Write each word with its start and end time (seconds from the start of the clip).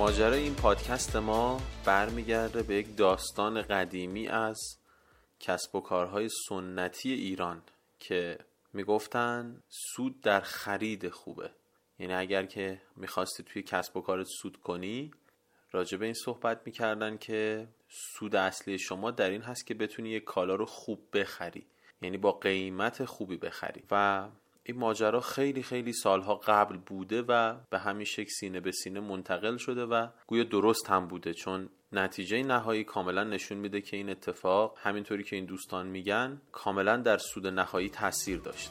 ماجرای 0.00 0.42
این 0.42 0.54
پادکست 0.54 1.16
ما 1.16 1.60
برمیگرده 1.84 2.62
به 2.62 2.74
یک 2.74 2.96
داستان 2.96 3.62
قدیمی 3.62 4.28
از 4.28 4.60
کسب 5.40 5.74
و 5.74 5.80
کارهای 5.80 6.28
سنتی 6.48 7.12
ایران 7.12 7.62
که 7.98 8.38
می‌گفتن 8.72 9.62
سود 9.68 10.20
در 10.20 10.40
خرید 10.40 11.08
خوبه. 11.08 11.50
یعنی 11.98 12.14
اگر 12.14 12.46
که 12.46 12.82
می‌خواستی 12.96 13.42
توی 13.42 13.62
کسب 13.62 13.96
و 13.96 14.00
کارت 14.00 14.26
سود 14.26 14.56
کنی 14.56 15.10
راجع 15.72 15.98
به 15.98 16.04
این 16.04 16.14
صحبت 16.14 16.60
می‌کردن 16.66 17.16
که 17.16 17.68
سود 17.88 18.36
اصلی 18.36 18.78
شما 18.78 19.10
در 19.10 19.30
این 19.30 19.42
هست 19.42 19.66
که 19.66 19.74
بتونی 19.74 20.10
یک 20.10 20.24
کالا 20.24 20.54
رو 20.54 20.66
خوب 20.66 21.00
بخری. 21.12 21.66
یعنی 22.02 22.18
با 22.18 22.32
قیمت 22.32 23.04
خوبی 23.04 23.36
بخری. 23.36 23.82
و 23.90 24.28
این 24.70 24.78
ماجرا 24.78 25.20
خیلی 25.20 25.62
خیلی 25.62 25.92
سالها 25.92 26.34
قبل 26.34 26.76
بوده 26.76 27.22
و 27.22 27.54
به 27.70 27.78
همین 27.78 28.04
شکل 28.04 28.30
سینه 28.40 28.60
به 28.60 28.72
سینه 28.72 29.00
منتقل 29.00 29.56
شده 29.56 29.84
و 29.84 30.06
گویا 30.26 30.44
درست 30.44 30.90
هم 30.90 31.08
بوده 31.08 31.34
چون 31.34 31.68
نتیجه 31.92 32.42
نهایی 32.42 32.84
کاملا 32.84 33.24
نشون 33.24 33.58
میده 33.58 33.80
که 33.80 33.96
این 33.96 34.10
اتفاق 34.10 34.78
همینطوری 34.82 35.24
که 35.24 35.36
این 35.36 35.44
دوستان 35.44 35.86
میگن 35.86 36.40
کاملا 36.52 36.96
در 36.96 37.18
سود 37.18 37.46
نهایی 37.46 37.88
تاثیر 37.88 38.38
داشت. 38.38 38.70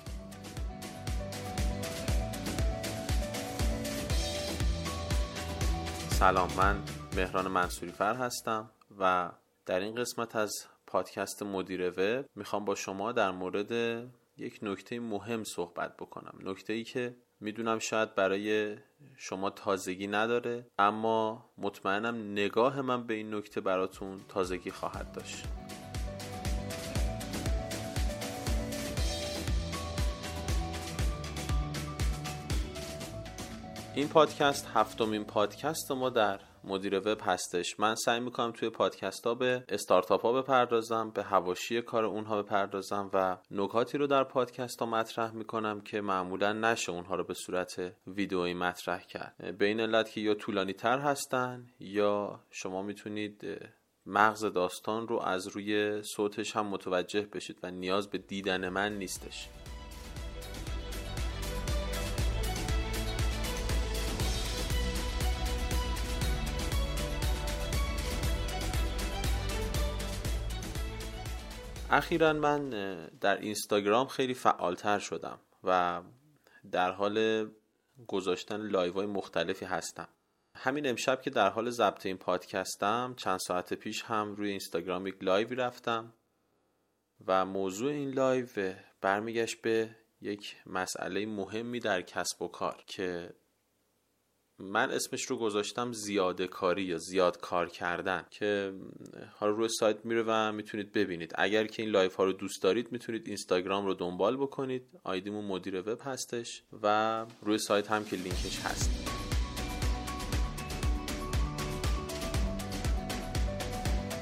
سلام 6.10 6.50
من 6.58 6.84
مهران 7.16 7.48
منصوری 7.48 7.92
فر 7.92 8.16
هستم 8.16 8.70
و 9.00 9.32
در 9.66 9.80
این 9.80 9.96
قسمت 9.96 10.36
از 10.36 10.52
پادکست 10.88 11.44
مدیر 11.44 11.90
وب 11.90 12.26
می‌خوام 12.36 12.66
با 12.66 12.76
شما 12.76 13.12
در 13.12 13.32
مورد 13.32 13.72
یک 14.40 14.60
نکته 14.62 15.00
مهم 15.00 15.44
صحبت 15.44 15.98
بکنم. 15.98 16.40
نکته 16.44 16.74
ای 16.74 16.84
که 16.84 17.16
می‌دونم 17.40 17.80
شاید 17.80 18.16
برای 18.16 18.78
شما 19.18 19.50
تازگی 19.50 20.08
نداره 20.08 20.68
اما 20.80 21.50
مطمئنم 21.58 22.32
نگاه 22.32 22.82
من 22.82 23.08
به 23.08 23.14
این 23.14 23.36
نکته 23.36 23.62
براتون 23.62 24.20
تازگی 24.30 24.72
خواهد 24.72 25.12
داشت. 25.12 25.46
این 33.96 34.08
پادکست 34.08 34.68
هفتمین 34.74 35.24
پادکست 35.24 35.92
ما 35.92 36.10
در 36.10 36.40
مدیر 36.64 37.00
وب 37.00 37.18
هستش. 37.22 37.80
من 37.80 37.96
سعی 37.96 38.20
می‌کنم 38.20 38.52
توی 38.52 38.70
پادکست 38.70 39.28
ها 39.28 39.36
به 39.36 39.64
استارتاپ 39.70 40.22
ها 40.22 40.42
بپردازم 40.42 41.10
به 41.10 41.24
هواشی 41.24 41.82
کار 41.82 42.06
اونها 42.06 42.44
بپردازم 42.44 43.10
و 43.14 43.38
نکاتی 43.52 43.98
رو 43.98 44.08
در 44.08 44.24
پادکست 44.24 44.80
ها 44.80 44.86
مطرح 44.86 45.32
می‌کنم 45.32 45.82
که 45.82 46.02
معمولا 46.02 46.54
نشه 46.54 46.92
اونها 46.92 47.16
رو 47.16 47.24
به 47.24 47.34
صورت 47.34 47.94
ویدئویی 48.08 48.54
مطرح 48.54 49.04
کرد. 49.04 49.58
به 49.58 49.66
این 49.66 49.80
علت 49.80 50.12
که 50.12 50.22
یا 50.22 50.34
طولانی 50.34 50.74
تر 50.74 51.00
هستن 51.00 51.68
یا 51.80 52.40
شما 52.52 52.82
می‌تونید 52.82 53.46
مغز 54.06 54.46
داستان 54.46 55.08
رو 55.08 55.20
از 55.20 55.48
روی 55.48 56.02
صوتش 56.04 56.56
هم 56.56 56.68
متوجه 56.68 57.22
بشید 57.22 57.60
و 57.64 57.72
نیاز 57.72 58.10
به 58.10 58.18
دیدن 58.18 58.70
من 58.70 58.98
نیستش. 58.98 59.50
اخیرا 71.92 72.34
من 72.34 72.70
در 73.22 73.38
اینستاگرام 73.38 74.08
خیلی 74.08 74.34
فعالتر 74.34 75.00
شدم 75.00 75.40
و 75.64 76.02
در 76.72 76.92
حال 76.92 77.48
گذاشتن 78.08 78.62
لایو 78.62 78.94
های 78.94 79.06
مختلفی 79.06 79.66
هستم. 79.66 80.08
همین 80.56 80.88
امشب 80.88 81.22
که 81.22 81.30
در 81.30 81.50
حال 81.50 81.70
ضبط 81.70 82.06
این 82.06 82.18
پادکستم 82.18 83.14
چند 83.18 83.40
ساعت 83.40 83.74
پیش 83.74 84.04
هم 84.04 84.36
روی 84.36 84.50
اینستاگرام 84.50 85.08
یک 85.08 85.16
لایوی 85.22 85.56
رفتم 85.56 86.14
و 87.28 87.46
موضوع 87.46 87.92
این 87.92 88.10
لایو 88.10 88.74
برمیگشت 89.02 89.62
به 89.62 89.96
یک 90.22 90.56
مسئله 90.66 91.26
مهمی 91.26 91.80
در 91.80 92.02
کسب 92.02 92.42
و 92.42 92.48
کار 92.48 92.84
که 92.88 93.34
من 94.60 94.92
اسمش 94.92 95.26
رو 95.26 95.38
گذاشتم 95.38 95.92
زیاده 95.94 96.48
کاری 96.48 96.84
یا 96.84 96.98
زیاد 96.98 97.40
کار 97.40 97.70
کردن 97.70 98.26
که 98.30 98.74
حالا 99.34 99.52
روی 99.52 99.70
سایت 99.70 100.06
میره 100.06 100.24
و 100.28 100.52
می‌تونید 100.52 100.92
ببینید. 100.92 101.32
اگر 101.36 101.68
که 101.68 101.84
این 101.84 101.92
لایو 101.92 102.16
ها 102.16 102.24
رو 102.24 102.34
دوست 102.34 102.64
دارید 102.64 102.92
می‌تونید 102.92 103.28
اینستاگرام 103.28 103.86
رو 103.86 103.94
دنبال 103.94 104.38
بکنید. 104.38 104.84
آیدیمون 105.04 105.46
مدیر 105.46 105.80
وب 105.80 106.00
هستش 106.04 106.64
و 106.84 107.26
روی 107.42 107.58
سایت 107.58 107.92
هم 107.92 108.06
که 108.06 108.16
لینکش 108.16 108.60
هست. 108.60 109.10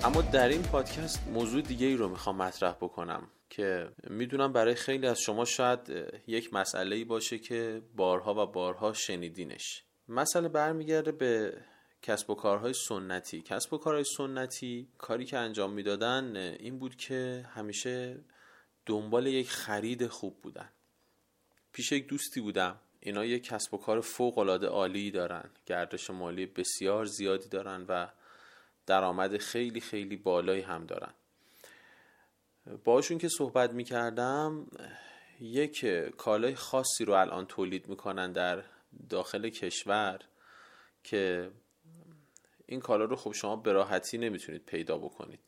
اما 0.03 0.21
در 0.21 0.49
این 0.49 0.61
پادکست 0.61 1.27
موضوع 1.27 1.61
دیگه 1.61 1.87
ای 1.87 1.95
رو 1.95 2.09
می‌خوام 2.09 2.37
مطرح 2.37 2.73
بکنم 2.73 3.27
که 3.49 3.89
می‌دونم 4.09 4.53
برای 4.53 4.75
خیلی 4.75 5.07
از 5.07 5.19
شما 5.19 5.45
شاید 5.45 5.79
یک 6.27 6.53
مسئله 6.53 6.95
ای 6.95 7.03
باشه 7.03 7.39
که 7.39 7.81
بارها 7.95 8.43
و 8.43 8.51
بارها 8.51 8.93
شنیدینش. 8.93 9.83
مسئله 10.09 10.47
برمیگرده 10.47 11.11
به 11.11 11.53
کسب 12.01 12.29
و 12.29 12.35
کارهای 12.35 12.73
سنتی. 12.73 13.41
کسب 13.41 13.73
و 13.73 13.77
کارهای 13.77 14.03
سنتی 14.17 14.87
کاری 14.97 15.25
که 15.25 15.37
انجام 15.37 15.73
می‌دادن 15.73 16.35
این 16.37 16.79
بود 16.79 16.95
که 16.95 17.45
همیشه 17.53 18.19
دنبال 18.85 19.27
یک 19.27 19.49
خرید 19.49 20.07
خوب 20.07 20.41
بودن. 20.41 20.69
پیش 21.71 21.91
یک 21.91 22.07
دوستی 22.07 22.41
بودم. 22.41 22.79
اینا 22.99 23.25
یک 23.25 23.43
کسب 23.43 23.73
و 23.73 23.77
کار 23.77 24.01
فوق 24.01 24.37
العاده 24.37 24.67
عالی 24.67 25.11
دارن. 25.11 25.49
گردش 25.65 26.09
مالی 26.09 26.45
بسیار 26.45 27.05
زیادی 27.05 27.49
دارن 27.49 27.85
و 27.87 28.07
درآمد 28.85 29.37
خیلی 29.37 29.79
خیلی 29.79 30.15
بالایی 30.15 30.61
هم 30.61 30.85
دارن. 30.85 31.13
باشون 32.83 33.17
که 33.17 33.29
صحبت 33.29 33.71
می‌کردم 33.71 34.67
یک 35.39 35.85
کالای 36.17 36.55
خاصی 36.55 37.05
رو 37.05 37.13
الان 37.13 37.45
تولید 37.45 37.87
می‌کنن 37.87 38.31
در 38.31 38.63
داخل 39.09 39.49
کشور 39.49 40.19
که 41.03 41.51
این 42.65 42.79
کالا 42.79 43.05
رو 43.05 43.15
خب 43.15 43.31
شما 43.31 43.55
به 43.55 43.71
راحتی 43.71 44.17
نمی‌تونید 44.17 44.65
پیدا 44.65 44.97
بکنید. 44.97 45.39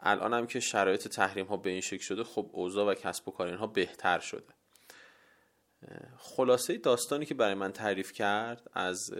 الان 0.00 0.34
هم 0.34 0.46
که 0.46 0.60
شرایط 0.60 1.08
تحریم 1.08 1.46
ها 1.46 1.56
به 1.56 1.70
این 1.70 1.80
شکل 1.80 2.02
شده 2.02 2.24
خب 2.24 2.50
اوضاع 2.52 2.86
و 2.86 2.94
کسب 2.94 3.28
و 3.28 3.30
کار 3.32 3.46
اینها 3.46 3.66
بهتر 3.66 4.18
شده. 4.18 4.54
خلاصه 6.18 6.78
داستانی 6.78 7.26
که 7.26 7.34
برای 7.34 7.54
من 7.54 7.72
تعریف 7.72 8.12
کرد 8.12 8.70
از 8.72 9.14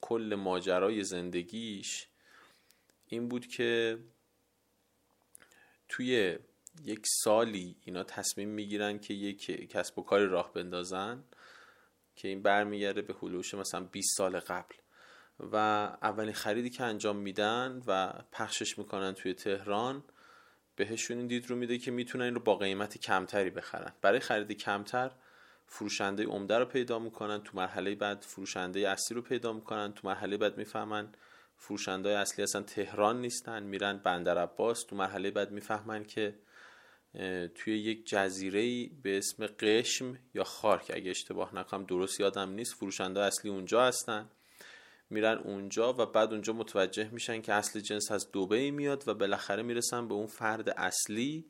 کل 0.00 0.34
ماجرای 0.38 1.04
زندگیش 1.04 2.06
این 3.06 3.28
بود 3.28 3.46
که 3.46 3.98
توی 5.88 6.38
یک 6.84 7.06
سالی 7.06 7.76
اینا 7.84 8.04
تصمیم 8.04 8.48
می‌گیرن 8.48 8.98
که 8.98 9.14
یک 9.14 9.70
کسب 9.70 9.98
و 9.98 10.02
کاری 10.02 10.26
راه 10.26 10.52
بندازن. 10.52 11.24
که 12.16 12.28
این 12.28 12.42
برمیگرده 12.42 13.02
به 13.02 13.14
حلوش 13.22 13.54
مثلا 13.54 13.80
20 13.80 14.16
سال 14.16 14.40
قبل. 14.40 14.74
و 15.40 15.56
اولین 16.02 16.32
خریدی 16.32 16.70
که 16.70 16.84
انجام 16.84 17.16
میدن 17.16 17.82
و 17.86 18.12
پخشش 18.32 18.78
می‌کنن 18.78 19.12
توی 19.12 19.34
تهران 19.34 20.04
بهشون 20.76 21.18
این 21.18 21.26
دید 21.26 21.50
رو 21.50 21.56
میده 21.56 21.78
که 21.78 21.90
می‌تونن 21.90 22.24
این 22.24 22.34
رو 22.34 22.40
با 22.40 22.56
قیمت 22.56 22.98
کمتری 22.98 23.50
بخرن. 23.50 23.92
برای 24.02 24.20
خرید 24.20 24.52
کمتر 24.52 25.10
فروشنده 25.66 26.24
عمده 26.24 26.58
رو 26.58 26.64
پیدا 26.64 26.98
می‌کنن 26.98 27.42
تو 27.42 27.56
مرحله 27.56 27.94
بعد 27.94 28.22
فروشنده 28.22 28.88
اصلی 28.88 29.14
رو 29.14 29.22
پیدا 29.22 29.52
می‌کنن 29.52 29.92
تو 29.92 30.08
مرحله 30.08 30.36
بعد 30.36 30.58
می‌فهمن 30.58 31.12
فروشنده 31.56 32.18
اصلی 32.18 32.42
اصلا 32.42 32.62
تهران 32.62 33.20
نیستن 33.20 33.62
میرن 33.62 33.98
بندر 33.98 34.38
عباس 34.38 34.84
تو 34.84 34.96
مرحله 34.96 35.30
بعد 35.30 35.50
می‌فهمن 35.50 36.04
که 36.04 36.38
توی 37.54 37.78
یک 37.78 38.06
جزیره 38.06 38.90
به 39.02 39.18
اسم 39.18 39.46
قشم 39.46 40.18
یا 40.34 40.44
خارک. 40.44 40.90
اگه 40.94 41.10
اشتباه 41.10 41.54
نکنم 41.54 41.84
درست 41.84 42.20
یادم 42.20 42.50
نیست. 42.50 42.74
فروشنده 42.74 43.20
اصلی 43.20 43.50
اونجا 43.50 43.84
هستن. 43.84 44.30
میرن 45.10 45.38
اونجا 45.38 45.92
و 45.92 46.06
بعد 46.06 46.32
اونجا 46.32 46.52
متوجه 46.52 47.08
میشن 47.10 47.40
که 47.40 47.52
اصل 47.52 47.80
جنس 47.80 48.10
از 48.10 48.30
دوبه 48.30 48.70
میاد 48.70 49.08
و 49.08 49.14
بالاخره 49.14 49.62
می‌رسن 49.62 50.08
به 50.08 50.14
اون 50.14 50.26
فرد 50.26 50.68
اصلی 50.68 51.44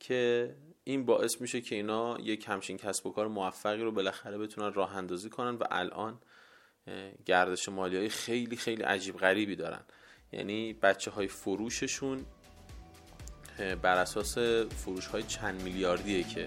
که 0.00 0.54
این 0.84 1.04
باعث 1.04 1.40
میشه 1.40 1.60
که 1.60 1.74
اینا 1.74 2.18
یک 2.20 2.44
همچین 2.48 2.76
کسب 2.76 3.06
و 3.06 3.12
کار 3.12 3.28
موفقی 3.28 3.82
رو 3.82 3.92
بالاخره 3.92 4.38
بتونن 4.38 4.72
راه 4.72 4.96
اندازی 4.96 5.30
کنن 5.30 5.54
و 5.54 5.64
الان 5.70 6.20
گردش 7.26 7.68
مالی 7.68 7.96
های 7.96 8.08
خیلی 8.08 8.56
خیلی 8.56 8.82
عجیب 8.82 9.16
غریبی 9.16 9.56
دارن. 9.56 9.84
یعنی 10.32 10.72
بچه 10.72 11.10
های 11.10 11.28
فروششون 11.28 12.26
بر 13.82 13.96
اساس 13.98 14.38
فروش 14.68 15.06
های 15.06 15.22
چند 15.22 15.62
میلیاردیه 15.62 16.22
که 16.22 16.46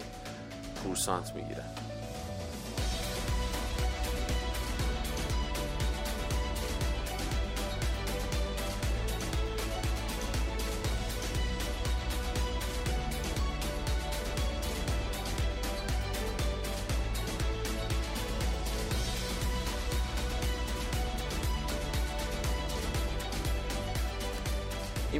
پورسانت 0.84 1.36
می‌گیرن. 1.36 1.70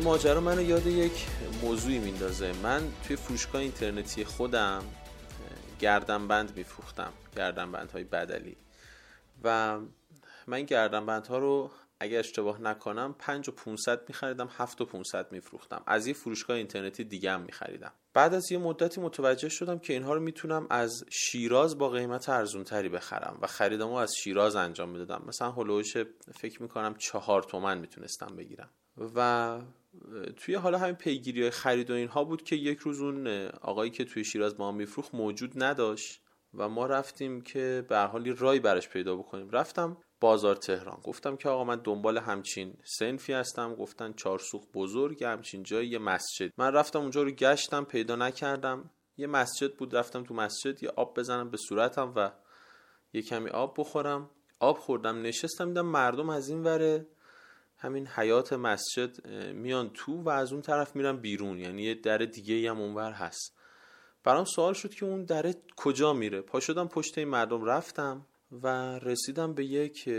ماجرا 0.08 0.42
منو 0.42 0.62
یاد 0.62 0.88
یک 0.88 1.28
موضوعی 1.64 2.00
میندازه. 2.00 2.54
من 2.64 2.82
توی 3.08 3.16
فروشگاه 3.16 3.62
اینترنتی 3.62 4.26
خودم 4.26 4.84
گردن 5.80 6.28
بند 6.28 6.58
میفروختم 6.58 7.14
گردن 7.36 7.72
بند 7.72 7.92
های 7.92 8.04
بدلی. 8.04 8.58
و 9.44 9.80
من 10.48 10.64
گردن 10.64 11.06
بند 11.06 11.28
ها 11.28 11.38
رو 11.38 11.72
اگر 12.00 12.20
اشتباه 12.20 12.62
نکنم 12.62 13.16
5 13.20 13.50
و 13.50 13.52
500 13.52 14.02
میخریدم 14.08 14.50
7 14.58 14.82
و 14.82 14.86
500 14.86 15.32
میفروختم. 15.32 15.84
از 15.88 16.08
یه 16.08 16.14
فروشگاه 16.14 16.58
اینترنتی 16.58 17.04
دیگه 17.04 17.32
هم 17.32 17.42
میخریدم. 17.42 17.92
بعد 18.14 18.34
از 18.34 18.52
یه 18.52 18.58
مدتی 18.58 19.02
متوجه 19.02 19.50
شدم 19.50 19.80
که 19.80 19.94
اینها 19.94 20.14
رو 20.14 20.20
می‌تونم 20.20 20.68
از 20.70 21.04
شیراز 21.10 21.78
با 21.78 21.90
قیمت 21.90 22.30
ارزون 22.30 22.64
تری 22.64 22.90
بخرم 22.90 23.38
و 23.42 23.48
خریدم 23.48 23.94
از 23.94 24.16
شیراز 24.16 24.56
انجام 24.56 24.90
می‌دادم. 24.90 25.24
مثلا 25.28 25.52
هلوش 25.52 25.98
فکر 26.34 26.62
می‌کنم 26.62 26.96
چهار 26.98 27.44
تومن 27.44 27.78
می‌تونستم 27.78 28.36
بگیرم. 28.36 28.70
و 29.16 29.60
توی 30.36 30.56
حالا 30.56 30.78
همین 30.78 30.96
پیگیری 30.96 31.42
های 31.42 31.52
خرید 31.52 31.90
و 31.90 31.94
اینها 31.94 32.24
بود 32.24 32.44
که 32.44 32.56
یک 32.56 32.80
روز 32.80 33.02
اون 33.02 33.28
آقایی 33.48 33.92
که 33.92 34.06
توی 34.06 34.24
شیراز 34.24 34.56
هم 34.60 34.76
میفروخت 34.76 35.16
موجود 35.16 35.64
نداشت 35.64 36.22
و 36.54 36.70
ما 36.70 36.86
رفتیم 36.86 37.42
که 37.42 37.86
به 37.90 38.00
حالی 38.00 38.32
رای 38.32 38.60
برش 38.60 38.90
پیدا 38.90 39.16
بکنیم. 39.16 39.50
رفتم 39.50 39.98
بازار 40.20 40.56
تهران. 40.56 41.00
گفتم 41.04 41.36
که 41.36 41.50
آقا 41.50 41.64
من 41.64 41.82
دنبال 41.84 42.18
همچین 42.18 42.74
سنفی 42.84 43.34
هستم. 43.34 43.76
گفتن 43.76 44.14
چارسوخ 44.14 44.64
بزرگ 44.74 45.24
همچین 45.24 45.64
جایی 45.64 45.90
یه 45.90 46.00
مسجد. 46.00 46.52
من 46.58 46.74
رفتم 46.74 47.00
اونجا 47.00 47.24
رو 47.24 47.32
گشتم 47.32 47.84
پیدا 47.84 48.16
نکردم. 48.16 48.90
یه 49.18 49.28
مسجد 49.28 49.76
بود 49.76 49.96
رفتم 49.96 50.24
تو 50.24 50.34
مسجد 50.34 50.84
یه 50.84 50.90
آب 50.90 51.20
بزنم 51.20 51.50
به 51.50 51.58
صورتم 51.58 52.14
و 52.16 52.32
یه 53.14 53.22
کمی 53.22 53.50
آب 53.50 53.76
بخورم. 53.78 54.30
آب 54.60 54.78
خوردم 54.78 55.22
نشستم 55.22 55.68
دیدم 55.68 55.86
مردم 55.86 56.30
از 56.30 56.50
این 56.50 56.64
وره. 56.64 57.08
همین 57.78 58.08
حیات 58.08 58.54
مسجد 58.54 59.28
میان 59.54 59.90
تو 59.94 60.22
و 60.22 60.30
از 60.30 60.54
اون 60.54 60.62
طرف 60.62 60.96
میرن 60.96 61.18
بیرون. 61.18 61.60
یعنی 61.60 61.84
یه 61.84 61.96
در 61.96 62.18
دیگه 62.18 62.70
هم 62.70 62.82
اونور 62.82 63.12
هست. 63.12 63.58
برام 64.24 64.46
سوال 64.46 64.74
شد 64.74 64.94
که 64.94 65.06
اون 65.06 65.24
دره 65.24 65.56
کجا 65.76 66.14
میره؟ 66.14 66.42
پا 66.42 66.60
شدم 66.60 66.88
پشت 66.88 67.18
این 67.18 67.28
مردم 67.28 67.66
رفتم 67.66 68.26
و 68.52 68.68
رسیدم 69.00 69.54
به 69.54 69.66
یک 69.66 70.10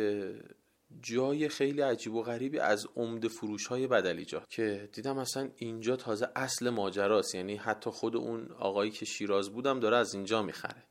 جای 1.02 1.49
خیلی 1.49 1.81
عجیب 1.81 2.14
و 2.14 2.22
غریبی 2.22 2.58
از 2.58 2.87
عمده 2.96 3.28
فروش 3.28 3.66
های 3.66 3.87
بدلیجا 3.87 4.43
که 4.49 4.88
دیدم 4.93 5.19
اصلا 5.19 5.50
اینجا 5.56 5.96
تازه 5.96 6.28
اصل 6.37 6.70
ماجراست. 6.70 7.34
یعنی 7.34 7.56
حتی 7.56 7.90
خود 7.90 8.16
اون 8.16 8.52
آقایی 8.58 8.90
که 8.90 9.04
شیراز 9.04 9.50
بودم 9.50 9.81
داره 9.81 9.96
از 9.96 10.14
اینجا 10.14 10.43
می‌خره. 10.43 10.88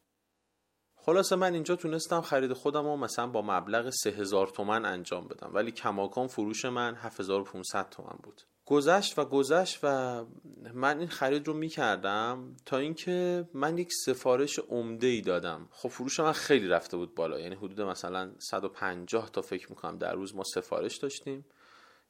خلاصه 1.09 1.35
من 1.35 1.53
اینجا 1.53 1.75
تونستم 1.75 2.21
خرید 2.21 2.53
خودم 2.53 2.83
رو 2.83 2.97
مثلا 2.97 3.27
با 3.27 3.41
مبلغ 3.41 3.89
3000 3.89 4.47
تومن 4.47 4.85
انجام 4.85 5.27
بدم 5.27 5.51
ولی 5.53 5.71
کماکان 5.71 6.27
فروش 6.27 6.65
من 6.65 6.95
7500 6.95 7.89
تومن 7.89 8.17
بود. 8.23 8.41
گذشت 8.65 9.19
و 9.19 9.25
گذشت 9.25 9.79
و 9.83 10.25
من 10.73 10.99
این 10.99 11.07
خرید 11.07 11.47
رو 11.47 11.53
می‌کردم 11.53 12.55
تا 12.65 12.77
اینکه 12.77 13.47
من 13.53 13.77
یک 13.77 13.93
سفارش 14.05 14.59
عمده 14.59 15.07
ای 15.07 15.21
دادم. 15.21 15.67
خب 15.71 15.89
فروش 15.89 16.19
من 16.19 16.31
خیلی 16.31 16.67
رفته 16.67 16.97
بود 16.97 17.15
بالا 17.15 17.39
یعنی 17.39 17.55
حدود 17.55 17.81
مثلا 17.81 18.31
150 18.39 19.29
تا 19.29 19.41
فکر 19.41 19.69
می‌کنم 19.69 19.97
در 19.97 20.13
روز 20.13 20.35
ما 20.35 20.43
سفارش 20.43 20.97
داشتیم 20.97 21.45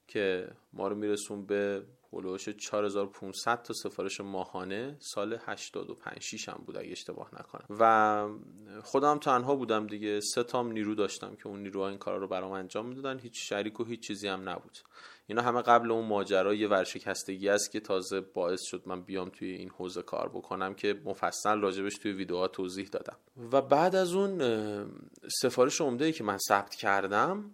که 0.08 0.48
ما 0.74 0.88
رو 0.88 0.96
میرسون 0.96 1.46
به 1.46 1.86
هلوش 2.14 2.50
4500 2.50 3.62
تا 3.62 3.74
سفارش 3.74 4.22
ماهانه 4.22 4.98
سال 5.00 5.38
85 5.46 6.20
6 6.22 6.50
هم 6.50 6.64
بود 6.66 6.78
اگه 6.78 6.92
اشتباه 6.92 7.30
نکنم. 7.40 7.66
و 7.80 8.28
خودم 8.84 9.18
تنها 9.18 9.56
بودم 9.56 9.88
دیگه. 9.88 10.20
سه 10.20 10.44
تام 10.44 10.72
نیرو 10.72 10.96
داشتم 10.96 11.36
که 11.36 11.48
اون 11.48 11.60
نیروها 11.64 11.90
این 11.90 11.98
کارا 11.98 12.18
رو 12.18 12.28
برام 12.28 12.52
انجام 12.52 12.86
می‌دادن. 12.86 13.20
هیچ 13.20 13.50
شریک 13.50 13.80
و 13.80 13.84
هیچ 13.84 14.08
چیزی 14.08 14.28
هم 14.28 14.50
نبود. 14.50 14.78
اینا 15.28 15.42
همه 15.42 15.62
قبل 15.62 15.92
اون 15.92 16.06
ماجرا 16.06 16.54
یه 16.54 16.68
ورشکستگی 16.68 17.50
است 17.50 17.72
که 17.72 17.80
تازه 17.80 18.22
باعث 18.22 18.62
شد 18.62 18.84
من 18.86 19.02
بیام 19.02 19.30
توی 19.30 19.52
این 19.52 19.70
حوزه 19.70 20.02
کار 20.02 20.30
بکنم 20.30 20.74
که 20.74 21.02
مفصل 21.06 21.60
راجبش 21.60 21.96
توی 21.96 22.12
ویدیوها 22.12 22.48
توضیح 22.48 22.88
دادم. 22.88 23.18
و 23.52 23.62
بعد 23.62 23.96
از 23.96 24.14
اون 24.14 24.42
سفارش 25.42 25.82
عمده 25.82 26.06
ای 26.06 26.12
که 26.12 26.24
من 26.24 26.38
ثبت 26.38 26.76
کردم 26.76 27.52